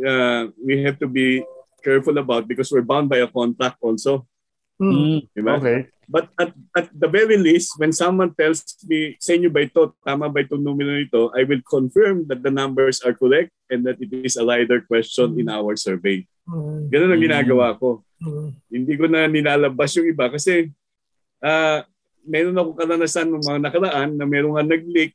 uh, 0.00 0.42
we 0.56 0.80
have 0.80 0.96
to 0.96 1.08
be 1.08 1.44
careful 1.88 2.16
about 2.20 2.44
because 2.44 2.68
we're 2.68 2.84
bound 2.84 3.08
by 3.08 3.24
a 3.24 3.30
contract 3.32 3.80
also. 3.80 4.28
Mm. 4.76 4.92
Mm, 4.92 5.18
Di 5.32 5.40
ba? 5.40 5.56
okay. 5.56 5.78
But 6.08 6.32
at, 6.40 6.56
at 6.72 6.86
the 6.88 7.04
very 7.04 7.36
least, 7.36 7.76
when 7.76 7.92
someone 7.92 8.32
tells 8.32 8.64
me, 8.88 9.16
sa 9.20 9.36
inyo 9.36 9.52
ba 9.52 9.60
ito, 9.60 9.92
tama 10.00 10.28
ba 10.28 10.40
itong 10.40 10.64
numero 10.64 10.96
nito, 10.96 11.28
I 11.36 11.44
will 11.44 11.60
confirm 11.60 12.24
that 12.32 12.40
the 12.40 12.48
numbers 12.48 13.04
are 13.04 13.12
correct 13.12 13.52
and 13.68 13.84
that 13.84 14.00
it 14.00 14.08
is 14.24 14.40
a 14.40 14.44
rider 14.44 14.80
question 14.84 15.36
in 15.36 15.52
our 15.52 15.76
survey. 15.76 16.24
Mm. 16.48 16.88
Ganun 16.88 17.12
ang 17.12 17.20
Mm. 17.20 17.26
ginagawa 17.28 17.66
ko. 17.76 18.00
Mm. 18.24 18.48
Hindi 18.72 18.92
ko 18.96 19.04
na 19.04 19.28
nilalabas 19.28 19.92
yung 20.00 20.08
iba 20.08 20.32
kasi 20.32 20.72
ah 21.44 21.84
meron 22.24 22.56
ako 22.56 22.70
karanasan 22.76 23.28
ng 23.28 23.44
mga 23.44 23.60
nakaraan 23.68 24.10
na 24.16 24.24
meron 24.24 24.56
nga 24.56 24.64
nag-leak 24.64 25.12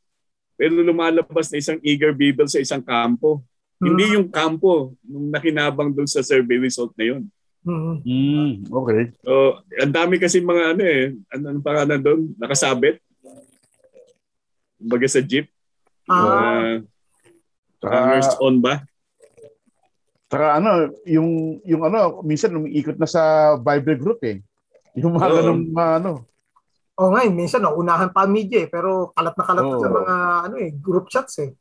pero 0.53 0.77
lumalabas 0.77 1.49
na 1.49 1.57
isang 1.57 1.81
eager 1.81 2.13
bibel 2.13 2.45
sa 2.45 2.61
isang 2.61 2.85
kampo. 2.85 3.41
Hindi 3.83 4.05
yung 4.15 4.27
kampo 4.31 4.95
nung 5.03 5.27
nakinabang 5.29 5.91
doon 5.91 6.09
sa 6.09 6.23
survey 6.23 6.57
result 6.59 6.95
na 6.95 7.05
yun. 7.13 7.23
Mm. 7.63 7.95
Mm, 8.03 8.51
okay. 8.67 9.01
So, 9.23 9.63
ang 9.79 9.93
dami 9.95 10.19
kasi 10.19 10.43
mga 10.43 10.75
ano 10.75 10.83
eh, 10.83 11.15
ano 11.31 11.45
ang 11.47 11.63
pangalan 11.63 11.99
doon? 11.99 12.21
Nakasabit. 12.35 12.99
Baga 14.83 15.07
sa 15.07 15.23
jeep. 15.23 15.47
Ah, 16.07 16.79
Uh, 17.83 18.19
Saka, 18.23 18.39
on 18.39 18.63
ba? 18.63 18.79
saka 20.31 20.55
ano, 20.55 20.87
yung, 21.03 21.59
yung 21.67 21.83
ano, 21.83 22.23
minsan 22.23 22.55
umiikot 22.55 22.95
na 22.95 23.05
sa 23.05 23.53
Bible 23.59 23.99
group 23.99 24.23
eh. 24.23 24.39
Yung 24.97 25.13
mga 25.13 25.27
Oo. 25.29 25.35
ganung 25.37 25.61
mga 25.69 25.93
ano. 25.99 26.11
oh, 26.95 27.09
ngayon, 27.11 27.33
minsan, 27.35 27.59
no, 27.59 27.75
unahan 27.75 28.09
pa 28.09 28.23
ang 28.25 28.33
media 28.33 28.65
eh, 28.65 28.69
pero 28.71 29.11
kalat 29.13 29.35
na 29.35 29.45
kalat 29.45 29.65
Oo. 29.67 29.77
sa 29.83 29.89
mga 29.91 30.13
ano 30.47 30.55
eh, 30.57 30.71
group 30.79 31.05
chats 31.11 31.43
eh. 31.43 31.51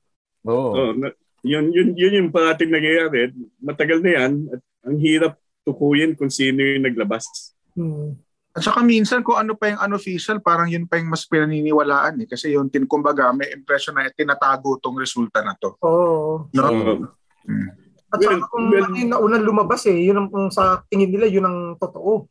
Oo. 0.47 0.73
Oh, 0.73 0.91
na, 0.97 1.13
yun, 1.43 1.75
yun, 1.75 1.89
yun 1.99 2.19
yung 2.23 2.31
parating 2.31 2.71
nangyayari. 2.71 3.35
Matagal 3.59 3.99
na 4.03 4.11
yan 4.15 4.33
at 4.51 4.61
ang 4.87 4.97
hirap 4.99 5.35
tukuyin 5.63 6.15
kung 6.15 6.31
sino 6.31 6.63
yung 6.63 6.87
naglabas. 6.87 7.27
Mm. 7.75 8.19
At 8.53 8.63
saka 8.63 8.85
minsan 8.85 9.25
kung 9.25 9.41
ano 9.41 9.57
pa 9.57 9.73
yung 9.73 9.81
unofficial, 9.81 10.39
parang 10.45 10.69
yun 10.69 10.85
pa 10.85 11.01
yung 11.01 11.09
mas 11.09 11.25
pinaniniwalaan 11.25 12.21
eh. 12.23 12.29
Kasi 12.29 12.53
yun, 12.53 12.69
tin, 12.69 12.85
kumbaga, 12.85 13.33
may 13.33 13.49
impression 13.49 13.97
na 13.97 14.13
tinatago 14.13 14.77
tong 14.77 15.01
resulta 15.01 15.41
na 15.41 15.57
to. 15.57 15.75
Oo. 15.83 16.47
No? 16.53 16.63
So, 16.63 17.21
Mm. 17.43 17.75
At 18.13 18.23
Well, 18.23 18.39
saka 18.39 18.47
kung 18.55 18.65
well- 18.71 18.95
yung 18.95 19.11
naunang 19.11 19.43
lumabas 19.43 19.83
eh, 19.91 19.99
yun 19.99 20.15
ang 20.15 20.31
sa 20.55 20.79
tingin 20.87 21.11
nila, 21.11 21.27
yun 21.27 21.43
ang 21.43 21.75
totoo. 21.75 22.31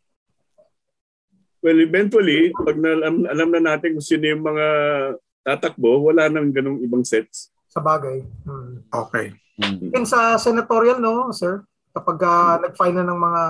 well, 1.59 1.78
eventually, 1.78 2.49
pag 2.55 2.80
na, 2.80 2.95
alam, 2.95 3.16
alam 3.28 3.49
na 3.51 3.62
natin 3.76 3.99
kung 3.99 4.07
sino 4.07 4.24
yung 4.24 4.39
mga 4.39 4.66
tatakbo, 5.43 5.99
wala 5.99 6.32
nang 6.32 6.47
ganong 6.49 6.80
ibang 6.80 7.03
sets. 7.03 7.51
Sa 7.72 7.80
bagay. 7.80 8.19
Hmm. 8.43 8.84
Okay. 8.91 9.32
Yan 9.95 10.03
sa 10.03 10.36
senatorial, 10.36 10.99
no, 10.99 11.32
sir? 11.32 11.63
Kapag 11.95 12.19
uh, 12.19 12.55
nag-file 12.59 12.99
na 12.99 13.07
ng 13.07 13.19
mga 13.19 13.41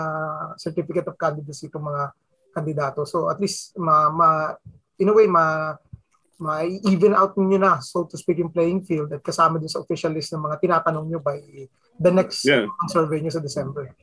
certificate 0.61 1.09
of 1.09 1.17
candidacy 1.17 1.69
itong 1.69 1.89
mga 1.89 2.13
kandidato. 2.53 3.01
So 3.09 3.33
at 3.33 3.41
least, 3.41 3.73
ma, 3.77 4.13
ma, 4.13 4.53
in 5.01 5.09
a 5.09 5.13
way, 5.13 5.25
ma, 5.25 5.73
ma-even 6.41 7.13
out 7.13 7.37
niyo 7.37 7.61
na, 7.61 7.81
so 7.81 8.05
to 8.05 8.17
speak, 8.17 8.41
yung 8.41 8.53
playing 8.53 8.81
field 8.81 9.13
at 9.13 9.21
kasama 9.21 9.61
din 9.61 9.69
sa 9.69 9.81
official 9.81 10.09
list 10.13 10.33
ng 10.33 10.41
mga 10.41 10.57
tinatanong 10.57 11.05
nyo 11.05 11.19
by 11.21 11.37
the 12.01 12.11
next 12.11 12.45
Yeah. 12.45 12.65
survey 12.89 13.21
nyo 13.21 13.29
sa 13.29 13.41
December. 13.41 13.93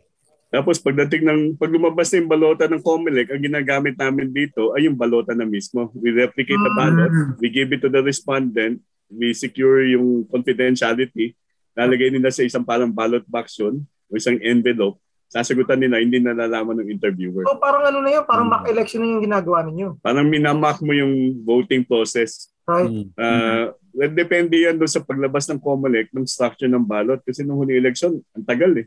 Tapos 0.48 0.80
pagdating 0.80 1.28
ng, 1.28 1.40
pag 1.60 1.68
lumabas 1.68 2.08
na 2.08 2.24
yung 2.24 2.30
balota 2.30 2.64
ng 2.70 2.80
COMELEC, 2.80 3.34
ang 3.36 3.42
ginagamit 3.42 3.98
namin 4.00 4.32
dito 4.32 4.72
ay 4.72 4.88
yung 4.88 4.96
balota 4.96 5.36
na 5.36 5.44
mismo. 5.44 5.92
We 5.92 6.14
replicate 6.14 6.56
the 6.56 6.72
Mm. 6.72 6.78
ballot, 6.78 7.12
we 7.42 7.50
give 7.52 7.68
it 7.74 7.82
to 7.84 7.90
the 7.92 8.00
respondent, 8.00 8.80
we 9.08 9.32
secure 9.32 9.84
yung 9.84 10.24
confidentiality, 10.28 11.32
lalagay 11.72 12.12
nila 12.12 12.28
sa 12.28 12.44
isang 12.44 12.62
parang 12.62 12.92
ballot 12.92 13.24
box 13.24 13.56
yun, 13.56 13.82
o 14.08 14.16
isang 14.16 14.36
envelope, 14.40 15.00
sasagutan 15.28 15.80
nila, 15.80 16.00
hindi 16.00 16.20
nalalaman 16.20 16.80
ng 16.84 16.88
interviewer. 16.88 17.44
So 17.44 17.60
parang 17.60 17.84
ano 17.84 18.00
na 18.00 18.10
yun, 18.12 18.24
parang 18.24 18.48
Hmm. 18.48 18.54
mock 18.60 18.64
election 18.68 19.00
na 19.04 19.08
yung 19.12 19.24
ginagawa 19.24 19.58
ninyo. 19.64 19.88
Parang 20.00 20.24
minamak 20.24 20.80
mo 20.80 20.92
yung 20.92 21.40
voting 21.44 21.84
process. 21.84 22.48
Right? 22.68 22.88
Mm. 22.88 23.06
Uh, 23.16 23.72
well, 23.96 24.12
Depende 24.12 24.60
yan 24.60 24.76
doon 24.76 24.92
sa 24.92 25.00
paglabas 25.00 25.48
ng 25.48 25.56
COMELEC, 25.56 26.12
ng 26.12 26.28
structure 26.28 26.68
ng 26.68 26.84
ballot. 26.84 27.16
Kasi 27.24 27.40
nung 27.40 27.56
huling 27.56 27.80
election, 27.80 28.20
ang 28.36 28.44
tagal 28.44 28.76
eh. 28.76 28.86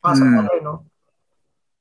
Sa 0.00 0.16
Mm. 0.16 0.36
bagay, 0.40 0.58
no? 0.64 0.74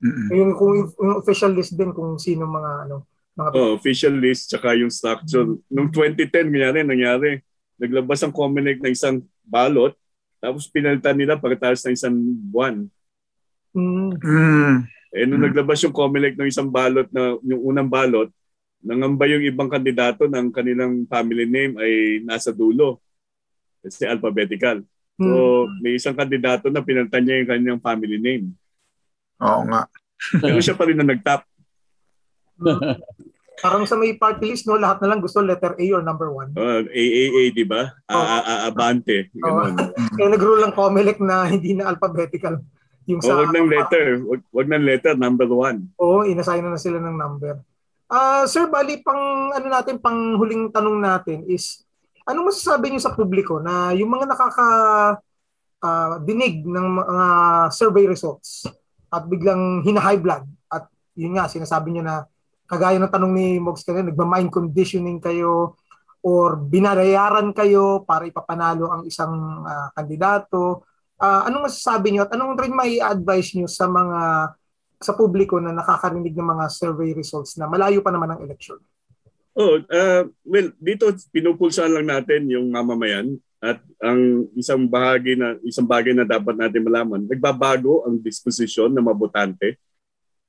Mm-mm. 0.01 0.27
Yung, 0.35 0.51
kung, 0.57 0.73
yung 0.91 1.15
official 1.21 1.55
list 1.55 1.77
din 1.77 1.95
kung 1.95 2.17
sino 2.17 2.43
mga 2.43 2.89
ano 2.89 3.07
mga 3.41 3.49
Oh, 3.57 3.73
official 3.75 4.13
list 4.13 4.53
tsaka 4.53 4.77
yung 4.77 4.93
structure. 4.93 5.47
Nung 5.67 5.89
2010, 5.89 6.45
nangyari, 6.47 6.79
nangyari. 6.85 7.29
Naglabas 7.81 8.21
ang 8.21 8.29
COMELEC 8.29 8.77
ng 8.79 8.93
isang 8.93 9.17
ballot, 9.41 9.97
tapos 10.37 10.69
pinalitan 10.69 11.17
nila 11.17 11.41
pagkatapos 11.41 11.81
ng 11.85 11.95
isang 11.97 12.15
buwan. 12.49 12.85
Mm. 13.73 14.13
Mm. 14.21 14.75
Eh, 15.11 15.25
nung 15.27 15.41
Hmm. 15.41 15.47
naglabas 15.49 15.81
yung 15.81 15.91
COMELEC 15.91 16.37
ng 16.37 16.47
isang 16.47 16.69
balot 16.69 17.09
na 17.09 17.35
yung 17.41 17.61
unang 17.67 17.89
balot, 17.89 18.29
nangamba 18.79 19.27
yung 19.27 19.43
ibang 19.43 19.67
kandidato 19.67 20.25
ng 20.25 20.49
kanilang 20.49 21.03
family 21.05 21.45
name 21.45 21.73
ay 21.77 22.23
nasa 22.23 22.53
dulo. 22.53 23.01
Kasi 23.81 24.05
alphabetical. 24.05 24.85
Mm. 25.17 25.25
So, 25.25 25.35
may 25.81 25.97
isang 25.97 26.15
kandidato 26.15 26.69
na 26.69 26.85
pinalitan 26.85 27.21
niya 27.25 27.41
yung 27.41 27.49
kanyang 27.49 27.81
family 27.81 28.17
name. 28.17 28.45
Oo 29.41 29.65
nga. 29.67 29.89
Pero 30.37 30.61
siya 30.61 30.77
pa 30.77 30.85
rin 30.85 30.97
na 30.97 31.05
nag-top. 31.05 31.41
Parang 33.61 33.85
sa 33.85 33.93
may 33.93 34.17
party 34.17 34.49
list, 34.49 34.65
no, 34.65 34.81
lahat 34.81 35.05
na 35.05 35.13
lang 35.13 35.21
gusto 35.21 35.37
letter 35.39 35.77
A 35.77 35.85
or 35.93 36.01
number 36.01 36.33
one. 36.33 36.49
Uh, 36.57 36.81
AAA, 36.89 37.53
di 37.53 37.65
ba? 37.65 37.93
A- 38.09 38.65
Abante. 38.67 39.29
Ganun. 39.37 39.77
Kaya 40.17 40.27
nag-rule 40.33 40.65
COMELEC 40.73 41.21
na 41.21 41.45
hindi 41.45 41.77
na 41.77 41.93
alphabetical. 41.93 42.57
Yung 43.05 43.21
O, 43.21 43.25
sa, 43.25 43.37
wag 43.37 43.53
ng 43.53 43.69
letter. 43.69 44.05
Wag, 44.25 44.41
wag 44.49 44.67
ng 44.69 44.85
letter, 44.85 45.13
number 45.13 45.45
one. 45.45 45.93
Oo, 46.01 46.25
inassign 46.25 46.65
na, 46.65 46.73
na 46.73 46.81
sila 46.81 46.97
ng 46.97 47.17
number. 47.17 47.61
Ah, 48.11 48.43
sir, 48.49 48.67
bali 48.67 48.99
pang 48.99 49.53
ano 49.55 49.67
natin, 49.71 50.01
pang 50.01 50.35
huling 50.35 50.67
tanong 50.73 50.99
natin 50.99 51.47
is 51.47 51.85
ano 52.27 52.43
masasabi 52.43 52.91
niyo 52.91 53.01
sa 53.01 53.15
publiko 53.15 53.63
na 53.63 53.95
yung 53.95 54.11
mga 54.11 54.25
nakaka 54.29 54.67
ah, 55.81 56.19
dinig 56.19 56.67
ng 56.67 56.87
mga 57.01 57.27
survey 57.71 58.05
results 58.05 58.67
at 59.11 59.23
biglang 59.31 59.79
hina-high 59.83 60.19
blood 60.19 60.43
at 60.67 60.91
yun 61.15 61.35
nga 61.35 61.47
sinasabi 61.47 61.91
niyo 61.91 62.03
na 62.03 62.27
kagaya 62.71 62.95
ng 62.95 63.11
tanong 63.11 63.33
ni 63.35 63.59
Mogs 63.59 63.83
kanina, 63.83 64.15
nagma-mind 64.15 64.47
conditioning 64.47 65.19
kayo 65.19 65.75
or 66.23 66.55
binayaran 66.55 67.51
kayo 67.51 68.07
para 68.07 68.23
ipapanalo 68.23 68.87
ang 68.87 69.03
isang 69.03 69.65
uh, 69.67 69.91
kandidato. 69.91 70.87
Uh, 71.19 71.51
anong 71.51 71.67
masasabi 71.67 72.15
niyo 72.15 72.23
at 72.23 72.31
anong 72.31 72.55
rin 72.55 72.71
may 72.71 73.03
advice 73.03 73.51
niyo 73.53 73.67
sa 73.67 73.91
mga 73.91 74.53
sa 75.01 75.17
publiko 75.17 75.57
na 75.57 75.73
nakakarinig 75.73 76.31
ng 76.31 76.49
mga 76.55 76.65
survey 76.69 77.11
results 77.11 77.57
na 77.57 77.65
malayo 77.65 77.99
pa 78.05 78.13
naman 78.13 78.31
ang 78.31 78.41
election? 78.45 78.77
Oh, 79.51 79.81
uh, 79.81 80.23
well, 80.47 80.69
dito 80.79 81.11
pinupulsahan 81.33 81.91
lang 81.91 82.07
natin 82.07 82.47
yung 82.47 82.71
mamamayan 82.71 83.35
at 83.59 83.81
ang 84.01 84.47
isang 84.57 84.87
bahagi 84.87 85.35
na 85.35 85.57
isang 85.61 85.85
bagay 85.85 86.15
na 86.15 86.25
dapat 86.25 86.55
natin 86.55 86.81
malaman, 86.81 87.27
nagbabago 87.27 88.07
ang 88.07 88.17
disposisyon 88.17 88.93
ng 88.93 89.05
mabotante 89.05 89.77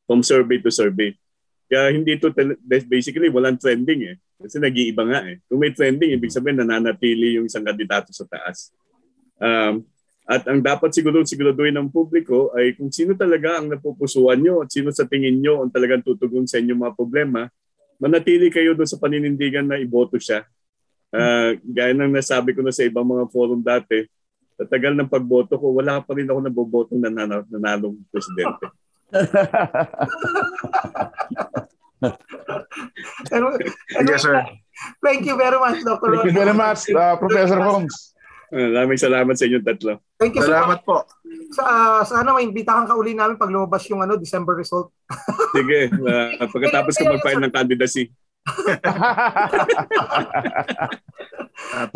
from 0.06 0.24
survey 0.24 0.60
to 0.60 0.72
survey. 0.72 1.12
Kaya 1.72 1.88
hindi 1.88 2.20
to 2.20 2.28
basically 2.68 3.32
walang 3.32 3.56
trending 3.56 4.12
eh. 4.12 4.16
Kasi 4.36 4.60
nag-iiba 4.60 5.08
nga 5.08 5.24
eh. 5.24 5.40
Kung 5.48 5.56
may 5.56 5.72
trending, 5.72 6.12
ibig 6.12 6.28
sabihin 6.28 6.60
nananatili 6.60 7.40
yung 7.40 7.48
isang 7.48 7.64
kandidato 7.64 8.12
sa 8.12 8.28
taas. 8.28 8.76
Um, 9.40 9.80
at 10.28 10.44
ang 10.44 10.60
dapat 10.60 10.92
siguro 10.92 11.24
siguraduhin 11.24 11.72
ng 11.80 11.88
publiko 11.88 12.52
ay 12.52 12.76
kung 12.76 12.92
sino 12.92 13.16
talaga 13.16 13.56
ang 13.56 13.72
napupusuan 13.72 14.44
nyo 14.44 14.60
at 14.60 14.68
sino 14.68 14.92
sa 14.92 15.08
tingin 15.08 15.40
nyo 15.40 15.64
ang 15.64 15.72
talagang 15.72 16.04
tutugon 16.04 16.44
sa 16.44 16.60
inyong 16.60 16.84
mga 16.84 16.92
problema, 16.92 17.48
manatili 17.96 18.52
kayo 18.52 18.76
doon 18.76 18.92
sa 18.92 19.00
paninindigan 19.00 19.64
na 19.64 19.80
iboto 19.80 20.20
siya. 20.20 20.44
Uh, 21.08 21.56
gaya 21.64 21.96
ng 21.96 22.12
nasabi 22.12 22.52
ko 22.52 22.60
na 22.60 22.72
sa 22.72 22.84
ibang 22.84 23.08
mga 23.08 23.32
forum 23.32 23.64
dati, 23.64 24.04
sa 24.60 24.68
tagal 24.68 24.92
ng 24.92 25.08
pagboto 25.08 25.56
ko, 25.56 25.72
wala 25.72 26.04
pa 26.04 26.12
rin 26.12 26.28
ako 26.28 26.40
naboboto 26.44 26.92
na 27.00 27.08
nanalong 27.48 27.96
presidente 28.12 28.68
ano, 33.32 33.46
yes, 34.06 34.22
sir. 34.22 34.40
Thank 35.04 35.28
you 35.28 35.36
very 35.38 35.58
much, 35.58 35.84
Dr. 35.84 36.10
Thank 36.10 36.26
you 36.30 36.34
very 36.34 36.54
much, 36.56 36.90
uh, 36.90 37.14
Professor 37.20 37.60
Holmes. 37.60 38.12
Maraming 38.52 39.00
salamat 39.00 39.32
sa 39.32 39.48
inyong 39.48 39.64
tatlo. 39.64 39.96
Thank 40.20 40.36
you 40.36 40.44
salamat 40.44 40.84
so 40.84 40.86
po. 40.86 40.96
Sa, 41.56 41.62
uh, 41.64 42.04
sana 42.04 42.36
maimbitahan 42.36 42.84
ka 42.84 42.92
uli 42.92 43.16
namin 43.16 43.40
pag 43.40 43.48
lumabas 43.48 43.88
yung 43.88 44.04
ano, 44.04 44.20
December 44.20 44.52
result. 44.52 44.92
Sige, 45.56 45.88
uh, 45.88 46.36
pagkatapos 46.52 46.92
ko 47.00 47.16
mag-file 47.16 47.40
ng 47.48 47.52
candidacy. 47.54 48.12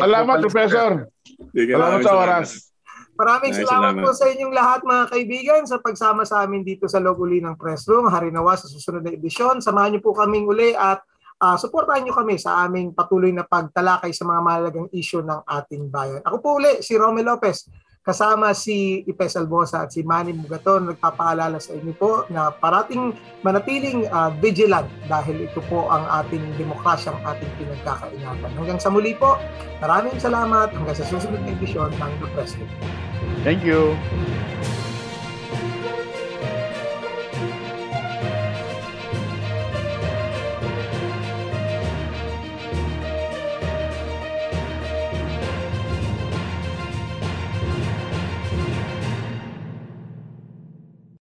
salamat, 0.01 0.37
Professor. 0.41 1.05
Sige, 1.53 1.77
salamat 1.77 2.01
sa 2.01 2.13
oras. 2.17 2.73
Maraming 3.17 3.49
salamat, 3.49 3.97
salamat 3.97 4.05
po 4.05 4.09
sa 4.13 4.25
inyong 4.29 4.53
lahat 4.53 4.79
mga 4.85 5.05
kaibigan 5.09 5.61
sa 5.65 5.81
pagsama 5.81 6.21
sa 6.21 6.45
amin 6.45 6.61
dito 6.61 6.85
sa 6.85 7.01
loob 7.01 7.25
uli 7.25 7.41
ng 7.41 7.57
Press 7.57 7.89
Room. 7.89 8.05
Harinawa 8.13 8.53
sa 8.53 8.69
susunod 8.69 9.01
na 9.01 9.17
edisyon. 9.17 9.57
Samahan 9.57 9.97
niyo 9.97 10.05
po 10.05 10.13
kaming 10.13 10.45
uli 10.45 10.77
at 10.77 11.01
uh, 11.41 11.57
suportahan 11.57 12.05
niyo 12.05 12.13
kami 12.13 12.37
sa 12.37 12.61
aming 12.61 12.93
patuloy 12.93 13.33
na 13.33 13.41
pagtalakay 13.41 14.13
sa 14.13 14.21
mga 14.21 14.41
mahalagang 14.45 14.89
isyu 14.93 15.25
ng 15.25 15.41
ating 15.49 15.89
bayan. 15.89 16.21
Ako 16.21 16.37
po 16.37 16.61
uli, 16.61 16.85
si 16.85 16.93
Romel 16.93 17.25
Lopez 17.25 17.65
kasama 18.07 18.55
si 18.55 19.03
Ipes 19.03 19.35
Albosa 19.35 19.83
at 19.83 19.91
si 19.91 19.99
Manny 19.99 20.31
Mugaton 20.31 20.87
nagpapaalala 20.87 21.59
sa 21.59 21.75
inyo 21.75 21.91
po 21.99 22.23
na 22.31 22.55
parating 22.55 23.11
manatiling 23.43 24.07
uh, 24.15 24.31
vigilant 24.39 24.87
dahil 25.11 25.51
ito 25.51 25.59
po 25.67 25.91
ang 25.91 26.07
ating 26.23 26.39
demokrasyang 26.55 27.19
ating 27.27 27.51
pinagkakaingatan. 27.59 28.51
Hanggang 28.55 28.79
sa 28.79 28.87
muli 28.87 29.11
po, 29.11 29.35
maraming 29.83 30.15
salamat 30.23 30.71
hanggang 30.71 30.95
sa 30.95 31.03
susunod 31.03 31.43
na 31.43 31.51
edisyon 31.51 31.91
ng 31.99 32.11
The 32.23 32.27
Press 32.31 32.55
Thank 33.43 33.67
you. 33.67 33.99